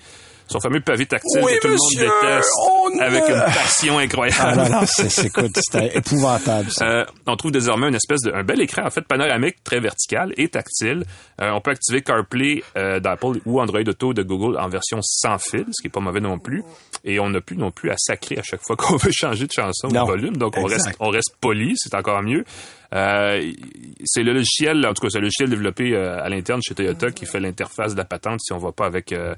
son 0.49 0.61
fameux 0.61 0.81
pavé 0.81 1.07
tactile 1.07 1.41
que 1.43 1.61
tout 1.61 1.69
le 1.69 1.75
monde 1.75 2.11
déteste 2.23 3.01
avec 3.01 3.29
une 3.29 3.41
passion 3.53 3.99
incroyable. 3.99 4.63
Ah 4.63 4.69
non, 4.69 4.81
c'est 4.87 5.95
épouvantable. 5.95 6.71
Ça. 6.71 6.85
Euh, 6.85 7.05
on 7.27 7.37
trouve 7.37 7.53
désormais 7.53 7.89
une 7.89 7.95
espèce 7.95 8.21
de 8.23 8.33
un 8.33 8.43
bel 8.43 8.61
écran 8.61 8.87
en 8.87 8.91
fait 8.91 9.03
panoramique 9.03 9.63
très 9.63 9.81
vertical 9.81 10.33
et 10.37 10.49
tactile. 10.49 11.05
Euh, 11.41 11.51
on 11.51 11.61
peut 11.61 11.71
activer 11.71 12.03
CarPlay 12.03 12.63
euh, 12.77 13.01
d'Apple 13.01 13.41
ou 13.45 13.61
Android 13.61 13.81
Auto 13.81 14.15
de 14.15 14.23
Google 14.23 14.59
en 14.59 14.69
version 14.69 14.99
sans 15.03 15.39
fil, 15.39 15.67
ce 15.71 15.83
qui 15.83 15.89
est 15.89 15.91
pas 15.91 16.01
mauvais 16.01 16.21
non 16.21 16.39
plus. 16.39 16.63
Et 17.05 17.21
on 17.21 17.31
n'a 17.31 17.41
plus 17.41 17.57
non 17.57 17.71
plus 17.71 17.91
à 17.91 17.97
sacrer 17.99 18.39
à 18.39 18.43
chaque 18.43 18.63
fois 18.63 18.77
qu'on 18.79 18.97
veut 18.97 19.13
changer 19.13 19.47
de 19.47 19.53
chanson 19.53 19.89
ou 19.89 19.93
de 19.93 19.99
volume, 19.99 20.37
donc 20.37 20.57
on 20.57 20.65
reste 20.65 20.89
on 21.01 21.11
reste 21.11 21.37
poli, 21.41 21.75
c'est 21.77 21.95
encore 21.95 22.23
mieux. 22.23 22.45
Euh, 22.95 23.53
c'est 24.05 24.23
le 24.23 24.33
logiciel, 24.33 24.87
en 24.87 24.95
tout 24.95 25.03
cas, 25.03 25.09
c'est 25.11 25.19
le 25.19 25.25
logiciel 25.25 25.51
développé 25.51 25.95
euh, 25.95 26.23
à 26.23 26.29
l'interne 26.29 26.63
chez 26.63 26.75
Toyota 26.75 27.11
qui 27.11 27.27
fait 27.27 27.41
l'interface 27.41 27.93
de 27.93 27.99
la 27.99 28.05
patente 28.05 28.41
si 28.41 28.53
on 28.53 28.59
va 28.59 28.73
pas 28.73 28.87
avec 28.87 29.13
euh, 29.13 29.35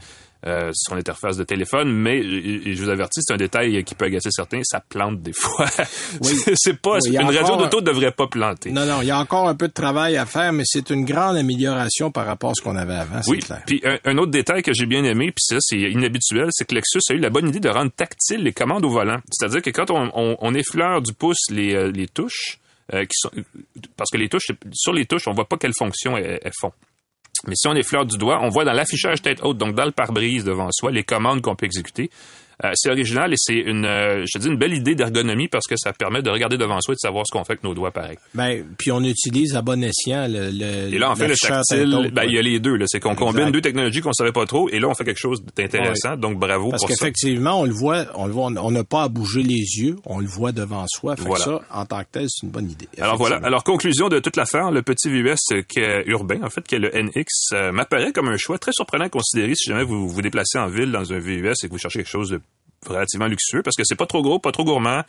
son 0.73 0.97
interface 0.97 1.37
de 1.37 1.45
téléphone, 1.45 1.93
mais 1.93 2.23
je 2.23 2.83
vous 2.83 2.89
avertis, 2.89 3.21
c'est 3.23 3.35
un 3.35 3.37
détail 3.37 3.83
qui 3.85 3.95
peut 3.95 4.07
agacer 4.07 4.31
certains, 4.31 4.61
ça 4.65 4.81
plante 4.81 5.21
des 5.23 5.33
fois. 5.33 5.67
Oui. 6.23 6.31
c'est 6.55 6.81
pas 6.81 6.99
Oui, 7.03 7.15
une 7.17 7.23
radio 7.37 7.57
d'auto 7.57 7.81
ne 7.81 7.87
devrait 7.87 8.13
pas 8.13 8.27
planter. 8.27 8.71
Non, 8.71 8.85
non, 8.87 9.01
il 9.03 9.09
y 9.09 9.11
a 9.11 9.19
encore 9.19 9.49
un 9.49 9.55
peu 9.55 9.69
de 9.69 9.73
travail 9.73 10.17
à 10.17 10.27
faire, 10.27 10.53
mais 10.53 10.65
c'est 10.67 10.91
une 10.91 11.05
grande 11.05 11.37
amélioration 11.37 12.11
par 12.11 12.27
rapport 12.27 12.51
à 12.51 12.55
ce 12.55 12.63
qu'on 12.63 12.77
avait 12.77 12.95
avant, 12.95 13.21
Oui, 13.29 13.39
clair. 13.41 13.63
puis 13.67 13.81
un, 13.85 13.99
un 14.05 14.19
autre 14.19 14.31
détail 14.31 14.63
que 14.63 14.73
j'ai 14.73 14.87
bien 14.87 15.05
aimé, 15.05 15.27
puis 15.27 15.43
ça 15.45 15.57
c'est 15.61 15.79
inhabituel, 15.79 16.49
c'est 16.53 16.67
que 16.67 16.75
Lexus 16.75 17.01
a 17.11 17.15
eu 17.15 17.19
la 17.19 17.31
bonne 17.31 17.49
idée 17.49 17.61
de 17.61 17.69
rendre 17.69 17.91
tactile 17.93 18.43
les 18.43 18.53
commandes 18.53 18.85
au 18.85 18.91
volant. 18.91 19.21
C'est-à-dire 19.31 19.63
que 19.63 19.71
quand 19.71 19.91
on, 19.91 20.11
on, 20.15 20.37
on 20.41 20.55
effleure 20.55 21.03
du 21.03 21.13
pouce 21.13 21.51
les, 21.51 21.75
euh, 21.75 21.91
les 21.93 22.09
touches, 22.09 22.59
euh, 22.93 23.03
qui 23.05 23.13
sont, 23.15 23.31
parce 23.97 24.11
que 24.11 24.17
les 24.17 24.29
touches, 24.29 24.49
sur 24.73 24.93
les 24.93 25.07
touches, 25.07 25.29
on 25.29 25.33
voit 25.33 25.49
pas 25.49 25.57
quelle 25.57 25.73
fonction 25.79 26.17
elles, 26.17 26.41
elles 26.43 26.53
font. 26.61 26.73
Mais 27.47 27.55
si 27.55 27.69
on 27.69 27.75
effleure 27.75 28.05
du 28.05 28.19
doigt, 28.19 28.41
on 28.43 28.49
voit 28.49 28.65
dans 28.65 28.73
l'affichage 28.73 29.23
tête 29.23 29.41
haute, 29.43 29.59
donc 29.59 29.75
dans 29.75 29.85
le 29.85 29.93
pare-brise 29.93 30.45
devant 30.45 30.69
soi, 30.71 30.91
les 30.91 31.05
commandes 31.05 31.41
qu'on 31.41 31.57
peut 31.57 31.67
exécuter. 31.67 32.11
Euh, 32.65 32.73
c'est 32.75 32.91
original 32.91 33.33
et 33.33 33.37
c'est 33.39 33.55
une, 33.57 33.87
euh, 33.87 34.25
je 34.27 34.39
te 34.39 34.43
dis, 34.43 34.49
une 34.49 34.59
belle 34.59 34.75
idée 34.75 34.95
d'ergonomie 34.95 35.49
parce 35.49 35.67
que 35.67 35.77
ça 35.77 35.93
permet 35.93 36.21
de 36.23 36.29
regarder 36.31 36.59
devant 36.59 36.81
soi 36.81 36.93
et 36.93 36.97
de 36.97 37.01
savoir 37.01 37.25
ce 37.27 37.33
qu'on 37.33 37.43
fait 37.45 37.53
avec 37.55 37.65
nos 37.65 37.75
doigts 37.75 37.91
pareil. 37.91 38.17
Ben, 38.35 38.65
puis 38.79 38.93
on 38.93 39.03
utilise 39.03 39.57
à 39.57 39.63
bon 39.63 39.83
escient 39.83 40.27
le, 40.29 40.51
le 40.51 40.95
Et 40.95 40.99
là, 40.99 41.11
en 41.11 41.15
fait, 41.17 41.29
le 41.29 41.37
tactile, 41.37 42.11
ben, 42.13 42.25
il 42.25 42.35
y 42.35 42.39
a 42.39 42.43
les 42.43 42.61
deux. 42.61 42.79
C'est 42.87 43.01
qu'on 43.01 43.15
combine 43.15 43.51
deux 43.51 43.61
technologies 43.63 44.01
qu'on 44.01 44.13
savait 44.13 44.33
pas 44.33 44.45
trop 44.47 44.69
et 44.69 44.79
là, 44.79 44.89
on 44.89 44.95
fait 44.95 45.05
quelque 45.05 45.19
chose 45.21 45.43
d'intéressant. 45.57 46.17
Donc, 46.17 46.39
bravo 46.39 46.71
Parce 46.71 46.83
pour 46.83 46.91
ça. 46.91 46.97
qu'effectivement, 46.97 47.61
on 47.61 47.65
le 47.65 47.73
voit, 47.73 48.07
on 48.15 48.27
le 48.27 48.33
voit, 48.33 48.47
on 48.47 48.71
n'a 48.71 48.85
pas 48.85 49.05
à 49.05 49.09
bouger 49.09 49.43
les 49.43 49.55
yeux, 49.79 49.97
on 50.05 50.19
le 50.21 50.27
voit 50.27 50.53
devant 50.53 50.85
soi. 50.89 51.17
Fait 51.17 51.23
que 51.23 51.29
Voilà. 51.29 51.45
ça, 51.45 51.61
en 51.73 51.87
tant 51.87 52.01
que 52.01 52.09
tel, 52.13 52.27
c'est 52.29 52.45
une 52.47 52.53
bonne 52.53 52.71
idée. 52.71 52.89
Alors 53.01 53.17
voilà. 53.17 53.37
Alors 53.43 53.65
conclusion 53.65 54.09
de 54.09 54.19
toute 54.19 54.37
l'affaire, 54.37 54.71
le 54.71 54.83
petit 54.83 55.09
VUS 55.09 55.37
qui 55.69 55.81
est 55.81 56.05
urbain, 56.07 56.41
en 56.43 56.51
fait, 56.51 56.63
qui 56.67 56.75
est 56.75 56.79
le 56.79 56.91
NX, 56.91 57.25
euh, 57.55 57.73
m'apparaît 57.73 58.13
comme 58.13 58.29
un 58.29 58.37
choix 58.37 58.59
très 58.59 58.73
surprenant 58.73 59.07
à 59.07 59.09
considérer 59.09 59.55
si 59.55 59.69
jamais 59.71 59.85
vous 59.85 60.09
vous 60.09 60.23
déplacez 60.23 60.59
en 60.59 60.69
ville 60.69 60.93
dans 60.93 61.13
un 61.13 61.19
VUS 61.19 61.53
et 61.63 61.67
que 61.67 61.73
vous 61.73 61.79
cherchez 61.79 62.01
quelque 62.01 62.11
chose 62.11 62.31
de 62.31 62.41
relativement 62.89 63.27
luxueux 63.27 63.63
parce 63.63 63.77
que 63.77 63.83
c'est 63.85 63.95
pas 63.97 64.07
trop 64.07 64.23
gros, 64.23 64.39
pas 64.39 64.53
trop 64.53 64.65
gourmand. 64.65 65.03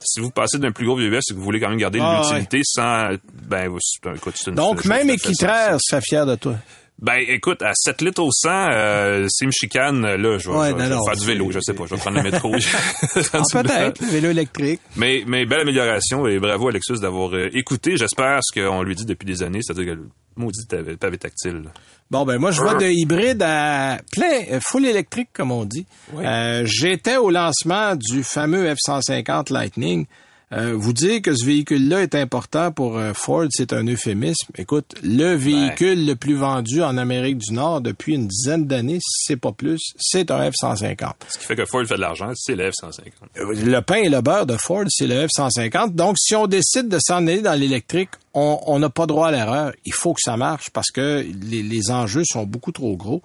Si 0.00 0.20
vous 0.20 0.30
passez 0.30 0.58
d'un 0.58 0.72
plus 0.72 0.86
gros 0.86 0.96
VUS 0.96 1.16
et 1.16 1.20
que 1.32 1.34
vous 1.34 1.42
voulez 1.42 1.60
quand 1.60 1.68
même 1.68 1.78
garder 1.78 1.98
Ah, 2.00 2.22
l'utilité 2.22 2.60
sans, 2.64 3.10
ben, 3.48 3.70
c'est 3.80 4.08
un, 4.08 4.14
écoute, 4.14 4.34
c'est 4.36 4.50
une- 4.50 4.56
Donc, 4.56 4.78
c'est 4.82 4.88
une 4.88 4.94
même 4.94 5.10
à 5.10 5.12
équitraire 5.14 5.76
serait 5.80 6.00
fier 6.02 6.24
de 6.26 6.36
toi. 6.36 6.54
Ben, 7.00 7.18
écoute, 7.28 7.62
à 7.62 7.70
7 7.74 8.00
litres 8.02 8.20
au 8.22 8.30
100, 8.32 8.48
euh, 8.72 9.26
s'il 9.28 9.46
me 9.46 9.52
chicane, 9.52 10.02
là, 10.02 10.38
je 10.38 10.50
vais, 10.50 10.56
Ouais, 10.56 10.70
je 10.70 10.74
vais- 10.74 10.78
non, 10.80 10.84
je 10.84 10.88
vais 10.90 10.94
non, 10.96 11.04
faire 11.06 11.16
du 11.16 11.26
vélo, 11.26 11.50
je 11.52 11.60
sais 11.60 11.72
pas, 11.74 11.84
je 11.86 11.94
vais 11.94 12.00
prendre 12.00 12.16
le 12.16 12.22
métro. 12.24 12.52
Ah, 13.32 13.42
peut-être, 13.52 14.00
le 14.00 14.06
vélo 14.08 14.30
électrique. 14.30 14.80
Mais, 14.96 15.22
mais 15.26 15.44
belle 15.46 15.60
amélioration 15.60 16.26
et 16.26 16.38
bravo 16.40 16.68
Alexis 16.68 16.98
d'avoir 17.00 17.32
euh, 17.34 17.50
écouté, 17.52 17.96
j'espère, 17.96 18.40
ce 18.42 18.58
qu'on 18.60 18.82
lui 18.82 18.96
dit 18.96 19.04
depuis 19.04 19.26
des 19.26 19.42
années, 19.44 19.60
c'est-à-dire 19.62 19.94
que 19.94 20.00
maudit 20.38 20.66
pavé 20.66 20.96
pavé 20.96 21.18
tactile. 21.18 21.64
Bon, 22.10 22.24
ben 22.24 22.38
moi, 22.38 22.50
je 22.52 22.62
vois 22.62 22.74
de 22.74 22.86
hybride 22.86 23.42
à 23.42 23.98
plein, 24.12 24.40
euh, 24.50 24.60
full 24.62 24.86
électrique, 24.86 25.28
comme 25.34 25.52
on 25.52 25.66
dit. 25.66 25.84
Euh, 26.16 26.62
J'étais 26.64 27.16
au 27.18 27.28
lancement 27.30 27.96
du 27.96 28.24
fameux 28.24 28.72
F-150 28.72 29.52
Lightning. 29.52 30.06
Euh, 30.52 30.72
vous 30.74 30.94
dire 30.94 31.20
que 31.20 31.34
ce 31.34 31.44
véhicule-là 31.44 32.02
est 32.02 32.14
important 32.14 32.72
pour 32.72 32.96
euh, 32.96 33.12
Ford, 33.12 33.44
c'est 33.50 33.74
un 33.74 33.86
euphémisme. 33.86 34.48
Écoute, 34.56 34.94
le 35.02 35.34
véhicule 35.34 36.06
le 36.06 36.16
plus 36.16 36.36
vendu 36.36 36.82
en 36.82 36.96
Amérique 36.96 37.36
du 37.36 37.52
Nord 37.52 37.82
depuis 37.82 38.14
une 38.14 38.26
dizaine 38.28 38.66
d'années, 38.66 38.98
si 38.98 39.26
c'est 39.26 39.36
pas 39.36 39.52
plus, 39.52 39.92
c'est 39.98 40.30
un 40.30 40.48
F-150. 40.48 41.12
Ce 41.28 41.38
qui 41.38 41.44
fait 41.44 41.54
que 41.54 41.66
Ford 41.66 41.84
fait 41.84 41.96
de 41.96 42.00
l'argent, 42.00 42.32
c'est 42.34 42.56
le 42.56 42.70
F-150. 42.70 43.00
Euh, 43.38 43.52
Le 43.54 43.80
pain 43.82 43.96
et 43.96 44.08
le 44.08 44.22
beurre 44.22 44.46
de 44.46 44.56
Ford, 44.56 44.84
c'est 44.88 45.06
le 45.06 45.26
F-150. 45.26 45.94
Donc, 45.94 46.16
si 46.18 46.34
on 46.34 46.46
décide 46.46 46.88
de 46.88 46.98
s'en 46.98 47.26
aller 47.26 47.42
dans 47.42 47.58
l'électrique, 47.58 48.10
on 48.32 48.58
on 48.66 48.78
n'a 48.78 48.88
pas 48.88 49.06
droit 49.06 49.28
à 49.28 49.30
l'erreur. 49.30 49.72
Il 49.84 49.92
faut 49.92 50.14
que 50.14 50.20
ça 50.22 50.38
marche 50.38 50.70
parce 50.70 50.90
que 50.90 51.26
les, 51.42 51.62
les 51.62 51.90
enjeux 51.90 52.24
sont 52.24 52.44
beaucoup 52.44 52.72
trop 52.72 52.96
gros. 52.96 53.22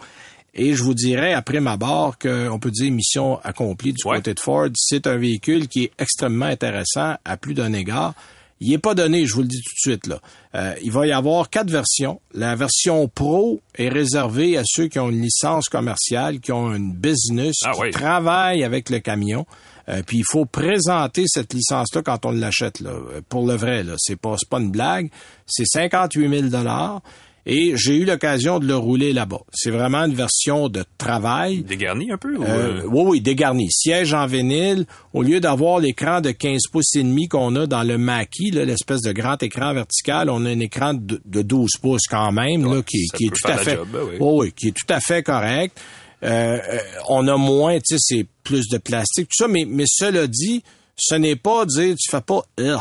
Et 0.55 0.75
je 0.75 0.83
vous 0.83 0.93
dirais, 0.93 1.33
après 1.33 1.59
ma 1.59 1.77
barre, 1.77 2.17
qu'on 2.19 2.59
peut 2.59 2.69
dire 2.71 2.91
mission 2.91 3.39
accomplie 3.43 3.93
du 3.93 4.07
Ouais. 4.07 4.17
côté 4.17 4.33
de 4.35 4.39
Ford. 4.39 4.69
C'est 4.75 5.07
un 5.07 5.17
véhicule 5.17 5.67
qui 5.67 5.85
est 5.85 5.91
extrêmement 5.97 6.45
intéressant 6.45 7.15
à 7.25 7.37
plus 7.37 7.53
d'un 7.55 7.73
égard. 7.73 8.13
Il 8.59 8.69
n'est 8.69 8.77
pas 8.77 8.93
donné, 8.93 9.25
je 9.25 9.33
vous 9.33 9.41
le 9.41 9.47
dis 9.47 9.57
tout 9.61 9.73
de 9.89 9.91
suite. 9.91 10.07
là. 10.07 10.19
Euh, 10.55 10.73
il 10.83 10.91
va 10.91 11.05
y 11.07 11.11
avoir 11.11 11.49
quatre 11.49 11.69
versions. 11.71 12.21
La 12.33 12.55
version 12.55 13.07
Pro 13.09 13.59
est 13.75 13.89
réservée 13.89 14.57
à 14.57 14.61
ceux 14.63 14.87
qui 14.87 14.99
ont 14.99 15.09
une 15.09 15.21
licence 15.21 15.67
commerciale, 15.69 16.39
qui 16.39 16.51
ont 16.51 16.73
une 16.73 16.93
business, 16.93 17.55
Ah 17.65 17.71
qui 17.73 17.81
oui. 17.81 17.91
travaillent 17.91 18.63
avec 18.63 18.89
le 18.89 18.99
camion. 18.99 19.45
Euh, 19.89 20.01
puis 20.05 20.19
il 20.19 20.23
faut 20.25 20.45
présenter 20.45 21.25
cette 21.27 21.53
licence-là 21.53 22.03
quand 22.03 22.25
on 22.25 22.31
l'achète. 22.31 22.79
Là. 22.79 22.91
Euh, 22.91 23.19
Pour 23.27 23.45
le 23.45 23.55
vrai, 23.55 23.83
là, 23.83 23.95
c'est 23.97 24.15
pas, 24.15 24.35
c'est 24.37 24.47
pas 24.47 24.59
une 24.59 24.71
blague. 24.71 25.09
C'est 25.45 25.65
58 25.65 26.29
000 26.29 26.41
dollars. 26.47 27.01
Et 27.45 27.73
j'ai 27.75 27.95
eu 27.97 28.05
l'occasion 28.05 28.59
de 28.59 28.65
le 28.65 28.77
rouler 28.77 29.11
là-bas. 29.11 29.41
C'est 29.51 29.69
vraiment 29.69 30.05
une 30.05 30.13
version 30.13 30.69
de 30.69 30.85
travail. 30.97 31.63
Dégarni 31.63 32.11
un 32.11 32.17
peu? 32.17 32.37
Ou, 32.37 32.43
Euh, 32.43 32.47
euh, 32.47 32.81
oui, 32.87 33.03
oui, 33.05 33.21
dégarni. 33.21 33.67
Siège 33.69 34.13
en 34.13 34.25
vinyle. 34.27 34.85
Au 35.13 35.23
lieu 35.23 35.41
d'avoir 35.41 35.79
l'écran 35.79 36.21
de 36.21 36.31
15 36.31 36.61
pouces 36.71 36.95
et 36.95 37.03
demi 37.03 37.27
qu'on 37.27 37.55
a 37.57 37.67
dans 37.67 37.83
le 37.83 37.97
Mackie, 37.97 38.51
l'espèce 38.51 39.01
de 39.01 39.11
grand 39.11 39.41
écran 39.43 39.73
vertical, 39.73 40.29
on 40.29 40.45
a 40.45 40.49
un 40.49 40.59
écran 40.59 40.93
de, 40.93 41.21
de 41.25 41.41
12 41.41 41.71
pouces 41.81 42.07
quand 42.09 42.31
même, 42.31 42.63
là, 42.63 42.81
qui, 42.81 43.07
est 43.25 43.27
tout 43.29 43.51
à 43.51 43.57
fait, 43.57 43.75
job, 43.75 43.87
ben 43.91 43.99
oui. 44.03 44.15
oui, 44.19 44.33
oui, 44.39 44.51
qui 44.53 44.67
est 44.69 44.71
tout 44.71 44.93
à 44.93 44.99
fait 45.01 45.21
correct. 45.21 45.77
Euh, 46.23 46.57
euh, 46.57 46.79
on 47.09 47.27
a 47.27 47.35
moins, 47.35 47.77
tu 47.79 47.97
sais, 47.97 47.99
c'est 47.99 48.25
plus 48.43 48.69
de 48.69 48.77
plastique, 48.77 49.27
tout 49.27 49.43
ça, 49.43 49.49
mais, 49.49 49.65
mais 49.67 49.83
cela 49.85 50.27
dit, 50.27 50.63
ce 50.95 51.15
n'est 51.15 51.35
pas 51.35 51.65
dire, 51.65 51.95
tu 51.99 52.09
fais 52.11 52.21
pas, 52.21 52.41
Ugh. 52.59 52.79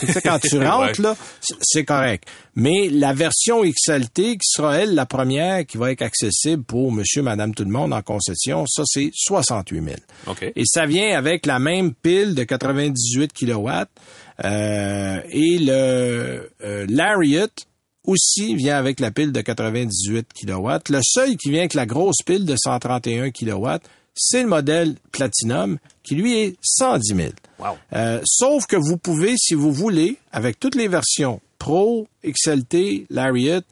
tu 0.00 0.12
sais, 0.12 0.20
quand 0.20 0.38
tu 0.38 0.58
rentres, 0.64 1.00
Ouais. 1.00 1.02
là, 1.08 1.16
c'est 1.60 1.84
correct. 1.84 2.24
Mais 2.54 2.88
la 2.88 3.12
version 3.12 3.62
XLT, 3.64 4.36
qui 4.38 4.38
sera, 4.48 4.76
elle, 4.78 4.94
la 4.94 5.06
première, 5.06 5.66
qui 5.66 5.76
va 5.76 5.90
être 5.90 6.02
accessible 6.02 6.62
pour 6.62 6.92
monsieur, 6.92 7.22
madame, 7.22 7.54
tout 7.54 7.64
le 7.64 7.70
monde 7.70 7.92
en 7.92 8.02
concession, 8.02 8.64
ça, 8.66 8.82
c'est 8.86 9.10
68 9.12 9.82
000. 9.84 9.96
OK. 10.28 10.52
Et 10.54 10.62
ça 10.66 10.86
vient 10.86 11.16
avec 11.18 11.46
la 11.46 11.58
même 11.58 11.94
pile 11.94 12.34
de 12.34 12.44
98 12.44 13.32
kW. 13.32 13.68
Euh, 14.44 15.20
et 15.30 15.58
le 15.58 16.50
euh, 16.62 16.86
Lariat 16.88 17.48
aussi 18.06 18.54
vient 18.54 18.76
avec 18.78 19.00
la 19.00 19.10
pile 19.10 19.32
de 19.32 19.40
98 19.40 20.28
kW. 20.32 20.68
Le 20.90 21.00
seul 21.02 21.36
qui 21.36 21.50
vient 21.50 21.60
avec 21.60 21.74
la 21.74 21.86
grosse 21.86 22.22
pile 22.24 22.44
de 22.44 22.54
131 22.56 23.30
kW, 23.30 23.66
c'est 24.14 24.42
le 24.42 24.48
modèle 24.48 24.94
Platinum, 25.12 25.78
qui 26.04 26.14
lui 26.14 26.38
est 26.38 26.56
110 26.62 27.14
000. 27.16 27.28
Wow. 27.58 27.76
Euh, 27.94 28.20
sauf 28.24 28.66
que 28.66 28.76
vous 28.76 28.96
pouvez, 28.96 29.34
si 29.36 29.54
vous 29.54 29.72
voulez, 29.72 30.16
avec 30.32 30.60
toutes 30.60 30.74
les 30.74 30.88
versions 30.88 31.40
Pro, 31.58 32.06
XLT, 32.24 33.06
Lariat, 33.10 33.62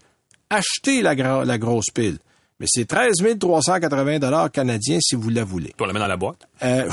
acheter 0.51 1.03
la, 1.03 1.15
la 1.15 1.59
grosse 1.59 1.91
pile. 1.95 2.19
Mais 2.59 2.67
c'est 2.69 2.87
13 2.87 3.13
380 3.39 4.19
dollars 4.19 4.51
canadiens 4.51 4.99
si 5.01 5.15
vous 5.15 5.29
la 5.29 5.45
voulez. 5.45 5.75
Puis 5.77 5.83
on 5.83 5.87
la 5.87 5.93
met 5.93 5.99
dans 5.99 6.07
la 6.07 6.17
boîte? 6.17 6.39
Euh, 6.63 6.89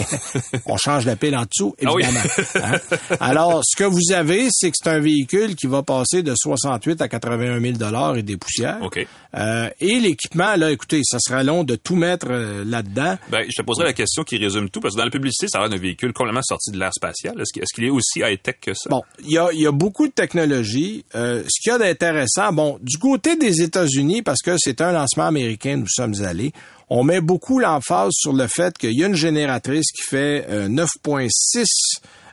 on 0.66 0.76
change 0.76 1.06
la 1.06 1.16
pile 1.16 1.34
en 1.34 1.44
dessous, 1.44 1.74
Ah 1.82 1.94
oui. 1.94 2.02
évidemment. 2.02 2.26
Hein? 2.56 2.96
Alors, 3.20 3.62
ce 3.64 3.74
que 3.76 3.84
vous 3.84 4.12
avez, 4.12 4.48
c'est 4.50 4.70
que 4.70 4.76
c'est 4.82 4.90
un 4.90 5.00
véhicule 5.00 5.56
qui 5.56 5.66
va 5.66 5.82
passer 5.82 6.22
de 6.22 6.34
68 6.36 7.00
à 7.00 7.08
81 7.08 7.58
000 7.60 7.72
dollars 7.78 8.16
et 8.16 8.22
des 8.22 8.36
poussières. 8.36 8.78
OK. 8.82 9.06
Euh, 9.34 9.70
et 9.80 9.98
l'équipement, 10.00 10.56
là, 10.56 10.70
écoutez, 10.70 11.00
ça 11.04 11.18
sera 11.20 11.42
long 11.42 11.64
de 11.64 11.76
tout 11.76 11.96
mettre 11.96 12.26
euh, 12.30 12.64
là-dedans. 12.66 13.16
Ben, 13.30 13.44
je 13.48 13.54
te 13.56 13.62
poserai 13.62 13.84
la 13.86 13.92
question 13.94 14.24
qui 14.24 14.36
résume 14.36 14.68
tout, 14.68 14.80
parce 14.80 14.94
que 14.94 14.98
dans 14.98 15.04
la 15.06 15.10
publicité, 15.10 15.48
ça 15.48 15.58
a 15.58 15.62
l'air 15.62 15.70
d'un 15.70 15.78
véhicule 15.78 16.12
complètement 16.12 16.42
sorti 16.42 16.70
de 16.70 16.78
l'air 16.78 16.92
spatial. 16.94 17.34
Est-ce 17.40 17.74
qu'il 17.74 17.84
est, 17.84 17.90
aussi 17.90 18.20
high-tech 18.20 18.56
que 18.60 18.74
ça? 18.74 18.90
Bon, 18.90 19.02
il 19.24 19.32
y 19.32 19.38
a, 19.38 19.48
y 19.52 19.66
a 19.66 19.72
beaucoup 19.72 20.06
de 20.06 20.12
technologies. 20.12 21.04
Euh, 21.14 21.42
ce 21.48 21.62
qu'il 21.62 21.72
y 21.72 21.74
a 21.74 21.78
d'intéressant, 21.78 22.52
bon, 22.52 22.78
du 22.82 22.98
côté 22.98 23.36
des 23.36 23.62
États-Unis, 23.62 24.20
parce 24.20 24.42
que 24.42 24.56
c'est 24.58 24.82
un 24.82 24.97
lancement 24.98 25.26
américain, 25.26 25.76
nous 25.76 25.88
sommes 25.88 26.14
allés, 26.22 26.52
on 26.90 27.04
met 27.04 27.20
beaucoup 27.20 27.58
l'emphase 27.58 28.12
sur 28.12 28.32
le 28.32 28.46
fait 28.46 28.76
qu'il 28.78 28.98
y 28.98 29.04
a 29.04 29.06
une 29.06 29.14
génératrice 29.14 29.90
qui 29.92 30.02
fait 30.02 30.46
euh, 30.48 30.68
9,6 30.68 31.66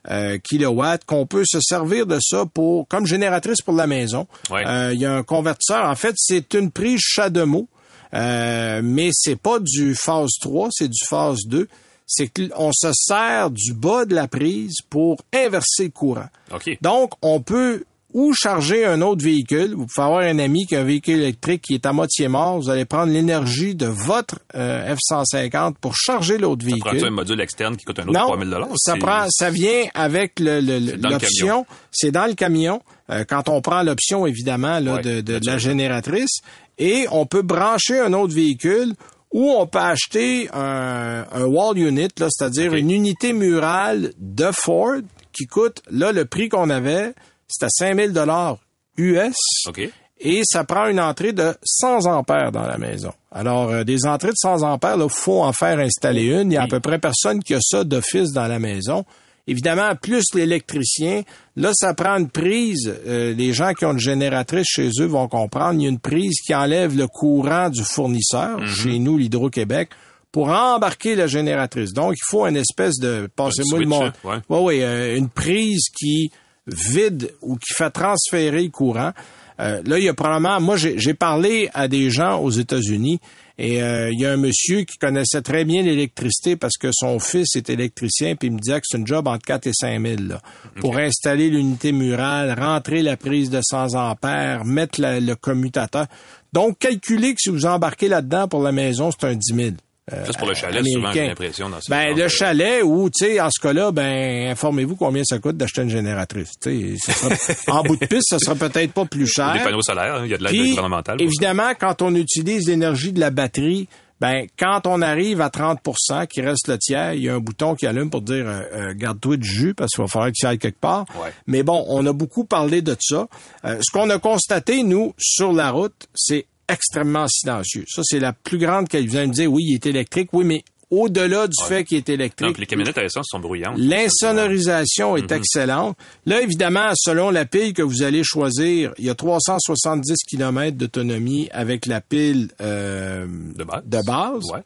euh, 0.09 0.37
kilowatts, 0.37 1.03
qu'on 1.05 1.25
peut 1.25 1.43
se 1.45 1.59
servir 1.61 2.05
de 2.05 2.19
ça 2.21 2.45
pour 2.45 2.87
comme 2.87 3.07
génératrice 3.07 3.61
pour 3.61 3.73
la 3.73 3.87
maison. 3.87 4.27
Ouais. 4.51 4.65
Euh, 4.65 4.93
il 4.93 4.99
y 4.99 5.05
a 5.05 5.13
un 5.13 5.23
convertisseur. 5.23 5.89
En 5.89 5.95
fait, 5.95 6.13
c'est 6.17 6.53
une 6.53 6.71
prise 6.71 6.99
Chademeau, 7.01 7.67
euh, 8.13 8.81
mais 8.83 9.09
c'est 9.13 9.35
pas 9.35 9.57
du 9.59 9.95
phase 9.95 10.33
3, 10.41 10.69
c'est 10.71 10.89
du 10.89 11.03
phase 11.05 11.39
2. 11.47 11.67
C'est 12.07 12.27
qu'on 12.27 12.69
se 12.71 12.91
sert 12.93 13.49
du 13.49 13.73
bas 13.73 14.05
de 14.05 14.13
la 14.13 14.27
prise 14.27 14.75
pour 14.91 15.17
inverser 15.33 15.85
le 15.85 15.89
courant. 15.89 16.27
OK. 16.53 16.77
Donc, 16.81 17.13
on 17.23 17.41
peut 17.41 17.83
ou 18.17 18.31
charger 18.33 18.85
un 18.85 19.01
autre 19.01 19.25
véhicule. 19.25 19.73
Vous 19.75 19.87
pouvez 19.87 20.05
avoir 20.05 20.21
un 20.21 20.39
ami 20.39 20.65
qui 20.65 20.75
a 20.77 20.79
un 20.79 20.83
véhicule 20.85 21.15
électrique 21.17 21.61
qui 21.63 21.73
est 21.73 21.85
à 21.85 21.91
moitié 21.91 22.29
mort. 22.29 22.57
Vous 22.61 22.69
allez 22.69 22.85
prendre 22.85 23.11
l'énergie 23.11 23.75
de 23.75 23.87
votre 23.87 24.39
euh, 24.55 24.95
F-150 24.95 25.73
pour 25.81 25.97
charger 25.97 26.37
l'autre 26.37 26.63
véhicule. 26.65 26.81
Prends-tu 26.91 27.05
un 27.05 27.09
module 27.09 27.41
externe 27.41 27.75
qui 27.75 27.83
coûte 27.83 27.99
un 27.99 28.03
autre 28.03 28.13
Non, 28.13 28.27
3000 28.27 28.49
dollars? 28.49 28.69
ça 28.77 28.95
prend, 28.95 29.25
ça 29.29 29.49
vient 29.49 29.83
avec 29.93 30.39
l'option. 30.39 31.65
C'est 31.91 32.11
dans 32.11 32.25
le 32.25 32.33
camion. 32.33 32.81
Euh, 33.09 33.23
quand 33.27 33.49
on 33.49 33.61
prend 33.61 33.83
l'option, 33.83 34.25
évidemment, 34.25 34.79
là, 34.79 34.95
Ouais, 34.95 35.01
de, 35.01 35.21
de- 35.21 35.39
de 35.39 35.45
la 35.45 35.57
génératrice, 35.57 36.39
et 36.77 37.05
on 37.11 37.25
peut 37.25 37.41
brancher 37.41 37.99
un 37.99 38.13
autre 38.13 38.33
véhicule 38.33 38.93
ou 39.33 39.51
on 39.51 39.67
peut 39.67 39.79
acheter 39.79 40.49
un, 40.53 41.25
un 41.31 41.43
wall 41.43 41.77
unit, 41.77 42.07
là, 42.19 42.27
c'est-à-dire 42.29 42.73
une 42.73 42.89
unité 42.91 43.33
murale 43.33 44.13
de 44.19 44.47
Ford 44.53 45.01
qui 45.33 45.45
coûte, 45.45 45.81
là, 45.91 46.11
le 46.13 46.23
prix 46.25 46.47
qu'on 46.49 46.69
avait, 46.69 47.13
c'était 47.47 47.69
5000 47.69 48.13
dollars 48.13 48.57
US. 48.97 49.35
OK. 49.67 49.89
et 50.19 50.41
ça 50.45 50.63
prend 50.63 50.87
une 50.87 50.99
entrée 50.99 51.33
de 51.33 51.53
100 51.63 52.05
ampères 52.05 52.51
dans 52.51 52.65
la 52.65 52.77
maison. 52.77 53.11
Alors, 53.31 53.69
euh, 53.69 53.83
des 53.83 54.05
entrées 54.05 54.29
de 54.29 54.37
100 54.37 54.61
ampères, 54.63 54.95
il 54.97 55.09
faut 55.09 55.43
en 55.43 55.51
faire 55.51 55.77
installer 55.79 56.23
une. 56.27 56.51
Il 56.51 56.55
y 56.55 56.57
a 56.57 56.63
à 56.63 56.67
peu 56.67 56.79
près 56.79 56.99
personne 56.99 57.43
qui 57.43 57.53
a 57.53 57.59
ça 57.61 57.83
d'office 57.83 58.31
dans 58.31 58.47
la 58.47 58.57
maison. 58.59 59.03
Évidemment, 59.47 59.93
plus 60.01 60.23
l'électricien, 60.33 61.21
là, 61.55 61.69
ça 61.75 61.93
prend 61.93 62.17
une 62.17 62.29
prise. 62.29 62.91
Euh, 63.05 63.33
les 63.35 63.53
gens 63.53 63.73
qui 63.73 63.85
ont 63.85 63.91
une 63.91 63.99
génératrice 63.99 64.65
chez 64.67 64.89
eux 65.01 65.05
vont 65.05 65.27
comprendre. 65.27 65.79
Il 65.79 65.83
y 65.83 65.85
a 65.85 65.89
une 65.89 65.99
prise 65.99 66.39
qui 66.43 66.55
enlève 66.55 66.97
le 66.97 67.07
courant 67.07 67.69
du 67.69 67.83
fournisseur, 67.83 68.57
Mhm. 68.59 68.67
chez 68.67 68.97
nous, 68.99 69.17
l'Hydro-Québec, 69.17 69.89
pour 70.31 70.47
embarquer 70.49 71.15
la 71.15 71.27
génératrice. 71.27 71.93
Donc, 71.93 72.13
il 72.15 72.23
faut 72.27 72.45
une 72.47 72.57
espèce 72.57 72.95
de, 72.99 73.29
passez-moi 73.35 73.79
le 73.79 73.93
hein, 73.93 74.13
ouais. 74.23 74.35
Ouais, 74.49 74.59
oui, 74.63 74.81
euh, 74.81 75.15
une 75.15 75.29
prise 75.29 75.89
qui 75.95 76.31
vide 76.67 77.31
ou 77.41 77.55
qui 77.57 77.73
fait 77.73 77.89
transférer 77.91 78.63
le 78.63 78.69
courant. 78.69 79.11
Euh, 79.59 79.81
là, 79.85 79.97
il 79.99 80.03
y 80.03 80.09
a 80.09 80.13
probablement, 80.13 80.59
moi, 80.59 80.75
j'ai 80.77 81.13
parlé 81.13 81.69
à 81.73 81.87
des 81.87 82.09
gens 82.09 82.39
aux 82.41 82.49
États-Unis 82.51 83.19
et 83.57 83.81
euh, 83.81 84.09
il 84.11 84.19
y 84.19 84.25
a 84.25 84.33
un 84.33 84.37
monsieur 84.37 84.81
qui 84.81 84.97
connaissait 84.97 85.41
très 85.41 85.63
bien 85.63 85.81
l'électricité 85.81 86.57
parce 86.57 86.75
que 86.77 86.89
son 86.91 87.19
fils 87.19 87.55
est 87.55 87.69
électricien, 87.69 88.35
puis 88.35 88.49
il 88.49 88.53
me 88.53 88.59
disait 88.59 88.81
que 88.81 88.85
c'est 88.85 88.97
une 88.97 89.07
job 89.07 89.27
entre 89.29 89.45
4 89.45 89.67
et 89.67 89.71
5 89.73 90.01
000 90.05 90.15
là, 90.27 90.41
pour 90.81 90.97
installer 90.97 91.49
l'unité 91.49 91.93
murale, 91.93 92.53
rentrer 92.59 93.01
la 93.01 93.15
prise 93.15 93.49
de 93.49 93.61
100 93.63 93.93
ampères, 93.95 94.65
mettre 94.65 94.99
la- 94.99 95.21
le 95.21 95.35
commutateur. 95.35 96.07
Donc, 96.51 96.79
calculez 96.79 97.33
que 97.33 97.39
si 97.39 97.49
vous 97.49 97.65
embarquez 97.65 98.09
là-dedans 98.09 98.49
pour 98.49 98.61
la 98.61 98.73
maison, 98.73 99.09
c'est 99.11 99.25
un 99.25 99.35
10 99.35 99.53
000. 99.55 99.69
Euh, 100.13 100.23
Juste 100.25 100.37
pour 100.37 100.47
le 100.47 100.53
chalet, 100.53 100.85
souvent, 100.85 101.11
j'ai 101.11 101.27
l'impression. 101.27 101.67
dans 101.67 101.81
ce 101.81 101.89
Ben, 101.89 102.15
le 102.15 102.23
de- 102.23 102.27
chalet 102.27 102.83
ou, 102.83 103.09
tu 103.09 103.25
sais, 103.25 103.41
en 103.41 103.49
ce 103.49 103.59
cas-là, 103.59 103.91
ben, 103.91 104.51
informez-vous 104.51 104.95
combien 104.95 105.23
ça 105.23 105.39
coûte 105.39 105.57
d'acheter 105.57 105.81
une 105.81 105.89
génératrice. 105.89 106.51
Tu 106.61 106.95
sais, 106.99 107.11
en 107.71 107.81
bout 107.81 107.95
de 107.95 108.05
piste, 108.05 108.27
ça 108.29 108.37
sera 108.37 108.53
peut-être 108.53 108.93
pas 108.93 109.05
plus 109.05 109.25
cher. 109.27 109.53
Des 109.53 109.59
panneaux 109.63 109.81
solaires, 109.81 110.15
hein, 110.17 110.21
il 110.25 110.29
y 110.29 110.33
a 110.35 110.37
de 110.37 110.43
l'aide 110.43 110.69
gouvernementale. 110.69 111.19
évidemment, 111.21 111.71
quand 111.79 112.03
on 112.03 112.13
utilise 112.13 112.67
l'énergie 112.67 113.13
de 113.13 113.19
la 113.19 113.31
batterie, 113.31 113.87
ben, 114.21 114.45
quand 114.59 114.81
on 114.85 115.01
arrive 115.01 115.41
à 115.41 115.49
30% 115.49 116.27
qui 116.27 116.39
reste 116.41 116.67
le 116.67 116.77
tiers, 116.77 117.13
il 117.15 117.23
y 117.23 117.29
a 117.29 117.33
un 117.33 117.39
bouton 117.39 117.73
qui 117.73 117.87
allume 117.87 118.11
pour 118.11 118.21
dire 118.21 118.45
euh, 118.47 118.61
euh, 118.73 118.93
garde-toi 118.95 119.37
du 119.37 119.47
jus 119.47 119.73
parce 119.73 119.91
qu'il 119.91 120.03
va 120.03 120.07
falloir 120.07 120.31
qu'il 120.31 120.47
aille 120.47 120.59
quelque 120.59 120.79
part. 120.79 121.05
Ouais. 121.21 121.31
Mais 121.47 121.63
bon, 121.63 121.83
on 121.89 122.05
a 122.05 122.13
beaucoup 122.13 122.45
parlé 122.45 122.81
de 122.83 122.95
ça. 122.99 123.27
Euh, 123.65 123.79
ce 123.81 123.91
qu'on 123.91 124.09
a 124.11 124.19
constaté, 124.19 124.83
nous, 124.83 125.13
sur 125.17 125.51
la 125.51 125.71
route, 125.71 126.07
c'est 126.13 126.45
extrêmement 126.69 127.27
silencieux. 127.27 127.85
Ça, 127.87 128.01
c'est 128.03 128.19
la 128.19 128.33
plus 128.33 128.57
grande 128.57 128.87
qualité. 128.87 129.09
Vous 129.11 129.17
allez 129.17 129.27
me 129.27 129.33
dire, 129.33 129.51
oui, 129.51 129.63
il 129.67 129.75
est 129.75 129.85
électrique. 129.85 130.29
Oui, 130.33 130.45
mais 130.45 130.63
au-delà 130.91 131.47
du 131.47 131.55
fait 131.67 131.83
qu'il 131.83 131.97
est 131.97 132.09
électrique, 132.09 132.53
puis 132.53 132.61
les 132.61 132.67
camionnettes 132.67 132.97
à 132.97 133.03
essence 133.03 133.25
sont 133.29 133.39
bruyantes. 133.39 133.75
L'insonorisation 133.77 135.17
est 135.17 135.31
excellente. 135.31 135.97
Là, 136.25 136.41
évidemment, 136.41 136.91
selon 136.95 137.29
la 137.31 137.45
pile 137.45 137.73
que 137.73 137.81
vous 137.81 138.03
allez 138.03 138.23
choisir, 138.23 138.93
il 138.97 139.05
y 139.05 139.09
a 139.09 139.15
370 139.15 140.15
km 140.29 140.77
d'autonomie 140.77 141.49
avec 141.51 141.85
la 141.85 142.01
pile 142.01 142.49
euh, 142.61 143.25
De 143.55 143.63
base. 143.63 143.83
de 143.85 143.97
base 144.05 144.43
Ouais. 144.53 144.61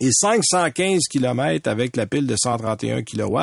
et 0.00 0.10
515 0.12 1.02
km 1.10 1.68
avec 1.68 1.96
la 1.96 2.06
pile 2.06 2.26
de 2.26 2.34
131 2.36 3.02
kW. 3.02 3.38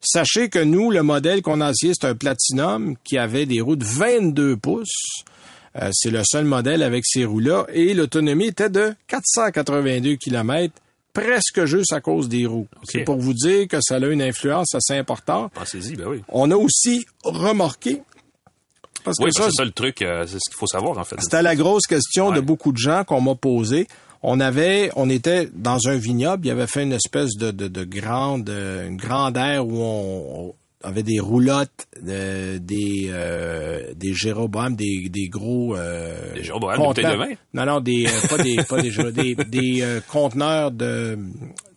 Sachez 0.00 0.48
que 0.48 0.58
nous, 0.58 0.90
le 0.90 1.02
modèle 1.02 1.42
qu'on 1.42 1.60
a 1.60 1.70
essayé, 1.70 1.92
c'est 1.94 2.06
un 2.08 2.14
Platinum 2.14 2.96
qui 3.04 3.18
avait 3.18 3.44
des 3.44 3.60
roues 3.60 3.76
de 3.76 3.84
22 3.84 4.56
pouces. 4.56 5.24
Euh, 5.76 5.90
c'est 5.92 6.10
le 6.10 6.22
seul 6.24 6.44
modèle 6.44 6.82
avec 6.82 7.04
ces 7.06 7.24
roues-là. 7.24 7.66
Et 7.72 7.94
l'autonomie 7.94 8.46
était 8.46 8.70
de 8.70 8.92
482 9.06 10.16
km, 10.16 10.74
presque 11.12 11.64
juste 11.64 11.92
à 11.92 12.00
cause 12.00 12.28
des 12.28 12.46
roues. 12.46 12.66
C'est 12.84 13.04
pour 13.04 13.18
vous 13.18 13.34
dire 13.34 13.68
que 13.68 13.78
ça 13.80 13.96
a 13.96 14.06
une 14.06 14.22
influence 14.22 14.74
assez 14.74 14.94
importante. 14.98 15.52
Pensez-y, 15.54 15.94
ben 15.96 16.06
oui. 16.08 16.22
On 16.28 16.50
a 16.50 16.56
aussi 16.56 17.04
remarqué, 17.22 18.02
parce 19.04 19.16
que 19.18 19.24
Oui, 19.24 19.30
ça, 19.32 19.44
c'est 19.46 19.56
ça 19.56 19.64
le 19.64 19.70
truc, 19.70 20.02
euh, 20.02 20.26
c'est 20.26 20.38
ce 20.40 20.50
qu'il 20.50 20.58
faut 20.58 20.66
savoir, 20.66 20.98
en 20.98 21.04
fait. 21.04 21.16
c'était 21.20 21.42
la 21.42 21.54
grosse 21.56 21.86
question 21.86 22.32
de 22.32 22.40
beaucoup 22.40 22.72
de 22.72 22.78
gens 22.78 23.04
qu'on 23.04 23.20
m'a 23.20 23.34
posée. 23.34 23.86
On 24.22 24.38
avait, 24.38 24.90
on 24.96 25.08
était 25.08 25.48
dans 25.54 25.88
un 25.88 25.96
vignoble, 25.96 26.46
il 26.46 26.50
avait 26.50 26.66
fait 26.66 26.82
une 26.82 26.92
espèce 26.92 27.30
de, 27.38 27.50
de, 27.52 27.68
de 27.68 27.84
grande, 27.84 28.50
euh, 28.50 28.86
une 28.86 28.98
grande 28.98 29.36
aire 29.38 29.66
où 29.66 29.78
on, 29.80 30.48
on 30.48 30.54
avait 30.82 31.02
des 31.02 31.20
roulottes, 31.20 31.86
euh, 32.06 32.58
des 32.58 33.08
euh, 33.10 33.92
des 33.94 34.14
Jéroboam, 34.14 34.76
des, 34.76 35.08
des 35.08 35.28
gros 35.28 35.76
euh, 35.76 36.34
Des 36.34 36.44
Jéroboam, 36.44 36.76
de 36.94 37.02
vin? 37.02 37.34
Non, 37.54 37.66
non, 37.66 37.80
des 37.80 38.06
euh, 38.06 38.28
pas 38.28 38.42
des 38.42 38.56
pas 38.68 38.80
des 38.80 38.90
des, 39.12 39.34
des 39.34 39.82
euh, 39.82 40.00
conteneurs 40.10 40.70
de 40.70 41.18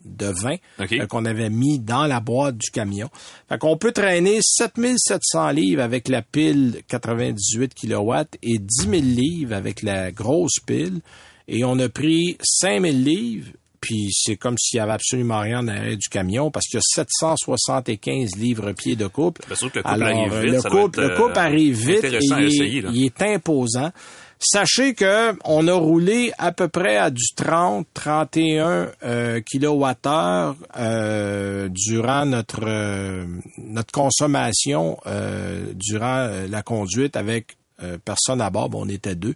de 0.06 0.26
vin 0.28 0.56
OK. 0.80 0.94
euh, 0.94 1.06
qu'on 1.08 1.26
avait 1.26 1.50
mis 1.50 1.80
dans 1.80 2.06
la 2.06 2.20
boîte 2.20 2.58
du 2.58 2.72
camion. 2.72 3.10
Fait 3.50 3.58
qu'on 3.58 3.78
peut 3.78 3.92
traîner 3.92 4.40
7700 4.42 5.50
livres 5.52 5.82
avec 5.82 6.08
la 6.08 6.22
pile 6.22 6.82
98 6.88 7.74
kW 7.74 8.14
et 8.42 8.58
10 8.60 8.66
000 8.82 8.92
livres 9.02 9.54
avec 9.54 9.82
la 9.82 10.12
grosse 10.12 10.60
pile. 10.66 11.00
Et 11.48 11.64
on 11.66 11.78
a 11.80 11.90
pris 11.90 12.38
5000 12.42 13.04
livres, 13.04 13.52
puis 13.84 14.10
c'est 14.14 14.38
comme 14.38 14.58
s'il 14.58 14.78
y 14.78 14.80
avait 14.80 14.94
absolument 14.94 15.42
rien 15.42 15.60
en 15.60 15.68
arrière 15.68 15.98
du 15.98 16.08
camion 16.10 16.50
parce 16.50 16.66
qu'il 16.68 16.78
y 16.78 16.80
a 16.80 17.04
775 17.04 18.36
livres 18.38 18.72
pieds 18.72 18.96
de 18.96 19.08
couple. 19.08 19.42
Que 19.44 19.50
le 19.52 19.56
couple 19.58 19.82
Alors, 19.84 20.08
arrive 20.08 20.34
euh, 20.34 20.42
vite, 20.42 20.52
le 20.54 20.60
ça 20.62 20.70
doit 20.70 20.82
couple, 20.82 21.00
être, 21.02 21.10
le 21.10 21.16
couple 21.18 21.38
euh, 21.38 21.42
arrive 21.42 21.76
vite 21.88 22.04
et 22.06 22.18
il, 22.22 22.34
est- 22.34 22.48
essayer, 22.48 22.82
là. 22.82 22.90
il 22.94 23.06
est 23.06 23.22
imposant. 23.22 23.92
Sachez 24.40 24.94
que 24.94 25.34
on 25.46 25.68
a 25.70 25.74
roulé 25.74 26.34
à 26.38 26.52
peu 26.52 26.68
près 26.68 26.98
à 26.98 27.10
du 27.10 27.24
30, 27.36 27.88
31 27.94 28.90
euh, 29.04 29.40
kilowattheures 29.40 30.56
euh, 30.78 31.70
durant 31.72 32.26
notre 32.26 32.60
euh, 32.66 33.26
notre 33.58 33.92
consommation 33.94 34.98
euh, 35.08 35.68
durant 35.76 36.30
la 36.50 36.62
conduite 36.62 37.16
avec 37.16 37.56
euh, 37.82 37.98
personne 38.04 38.42
à 38.42 38.50
bord. 38.50 38.70
Bon, 38.70 38.86
on 38.86 38.90
était 38.90 39.16
deux. 39.16 39.36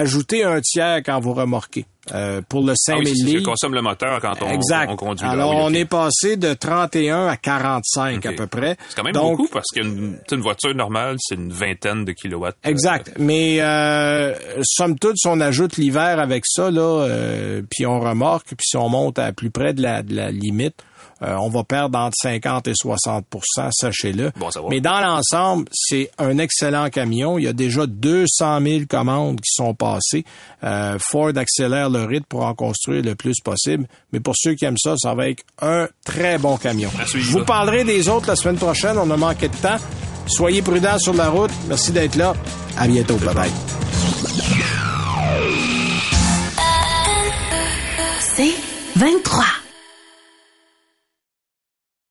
Ajoutez 0.00 0.44
un 0.44 0.60
tiers 0.60 1.02
quand 1.04 1.18
vous 1.20 1.34
remorquez. 1.34 1.86
Euh, 2.14 2.40
pour 2.48 2.62
le 2.64 2.72
Ah 2.72 2.74
5000 2.76 3.04
oui, 3.04 3.10
c'est 3.10 3.20
ce 3.20 3.24
que 3.26 3.30
livres. 3.36 3.50
consomme 3.50 3.74
le 3.74 3.82
moteur 3.82 4.18
quand 4.22 4.32
on, 4.40 4.50
exact. 4.50 4.90
on 4.90 4.96
conduit. 4.96 5.26
là. 5.26 5.32
Alors, 5.32 5.50
Oui, 5.50 5.56
on 5.60 5.74
est 5.74 5.84
passé 5.84 6.38
de 6.38 6.54
31 6.54 7.26
à 7.26 7.36
45 7.36 8.24
à 8.24 8.30
Ok. 8.30 8.36
peu 8.36 8.46
près. 8.46 8.76
C'est 8.88 8.96
quand 8.96 9.02
même 9.02 9.12
Donc, 9.12 9.36
beaucoup 9.36 9.48
parce 9.52 9.66
qu'une 9.74 10.16
une 10.32 10.40
voiture 10.40 10.74
normale, 10.74 11.16
c'est 11.20 11.34
une 11.34 11.52
vingtaine 11.52 12.06
de 12.06 12.12
kilowatts. 12.12 12.56
euh, 12.64 12.70
Exact. 12.70 13.12
Mais 13.18 13.58
euh, 13.60 14.34
somme 14.62 14.98
toute, 14.98 15.18
si 15.18 15.26
on 15.28 15.38
ajoute 15.40 15.76
l'hiver 15.76 16.18
avec 16.18 16.44
ça, 16.46 16.70
là, 16.70 16.80
euh, 17.02 17.60
puis 17.70 17.84
on 17.84 18.00
remorque, 18.00 18.46
puis 18.46 18.56
si 18.66 18.76
on 18.78 18.88
monte 18.88 19.18
à 19.18 19.32
plus 19.32 19.50
près 19.50 19.74
de 19.74 19.82
la, 19.82 20.02
de 20.02 20.14
la 20.14 20.30
limite, 20.30 20.76
euh, 21.22 21.34
on 21.36 21.48
va 21.48 21.64
perdre 21.64 21.98
entre 21.98 22.16
50 22.22 22.68
et 22.68 22.72
60% 22.72 23.22
sachez-le. 23.72 24.30
Bon. 24.36 24.48
Mais 24.70 24.80
dans 24.80 25.00
l'ensemble, 25.00 25.68
c'est 25.72 26.10
un 26.18 26.38
excellent 26.38 26.88
camion. 26.90 27.38
Il 27.38 27.44
y 27.44 27.48
a 27.48 27.52
déjà 27.52 27.86
200 27.86 28.60
000 28.62 28.80
commandes 28.88 29.40
qui 29.40 29.52
sont 29.52 29.74
passées. 29.74 30.24
Euh, 30.62 30.98
Ford 31.00 31.32
accélère 31.36 31.90
le 31.90 32.04
rythme 32.04 32.26
pour 32.28 32.44
en 32.44 32.54
construire 32.54 33.02
le 33.02 33.14
plus 33.14 33.40
possible. 33.42 33.86
Mais 34.12 34.20
pour 34.20 34.34
ceux 34.36 34.54
qui 34.54 34.64
aiment 34.64 34.78
ça, 34.78 34.94
ça 34.96 35.14
va 35.14 35.28
être 35.28 35.42
un 35.60 35.88
très 36.04 36.38
bon 36.38 36.56
camion. 36.56 36.90
Je 37.06 37.30
vous 37.30 37.44
parlerai 37.44 37.84
des 37.84 38.08
autres 38.08 38.28
la 38.28 38.36
semaine 38.36 38.56
prochaine. 38.56 38.96
On 38.98 39.10
a 39.10 39.16
manqué 39.16 39.48
de 39.48 39.56
temps. 39.56 39.78
Soyez 40.26 40.62
prudents 40.62 40.98
sur 40.98 41.14
la 41.14 41.30
route. 41.30 41.50
Merci 41.68 41.90
d'être 41.92 42.16
là. 42.16 42.34
À 42.76 42.86
bientôt. 42.86 43.16
Bye 43.16 43.34
bye. 43.34 43.50
C'est 48.20 48.54
23. 48.96 49.57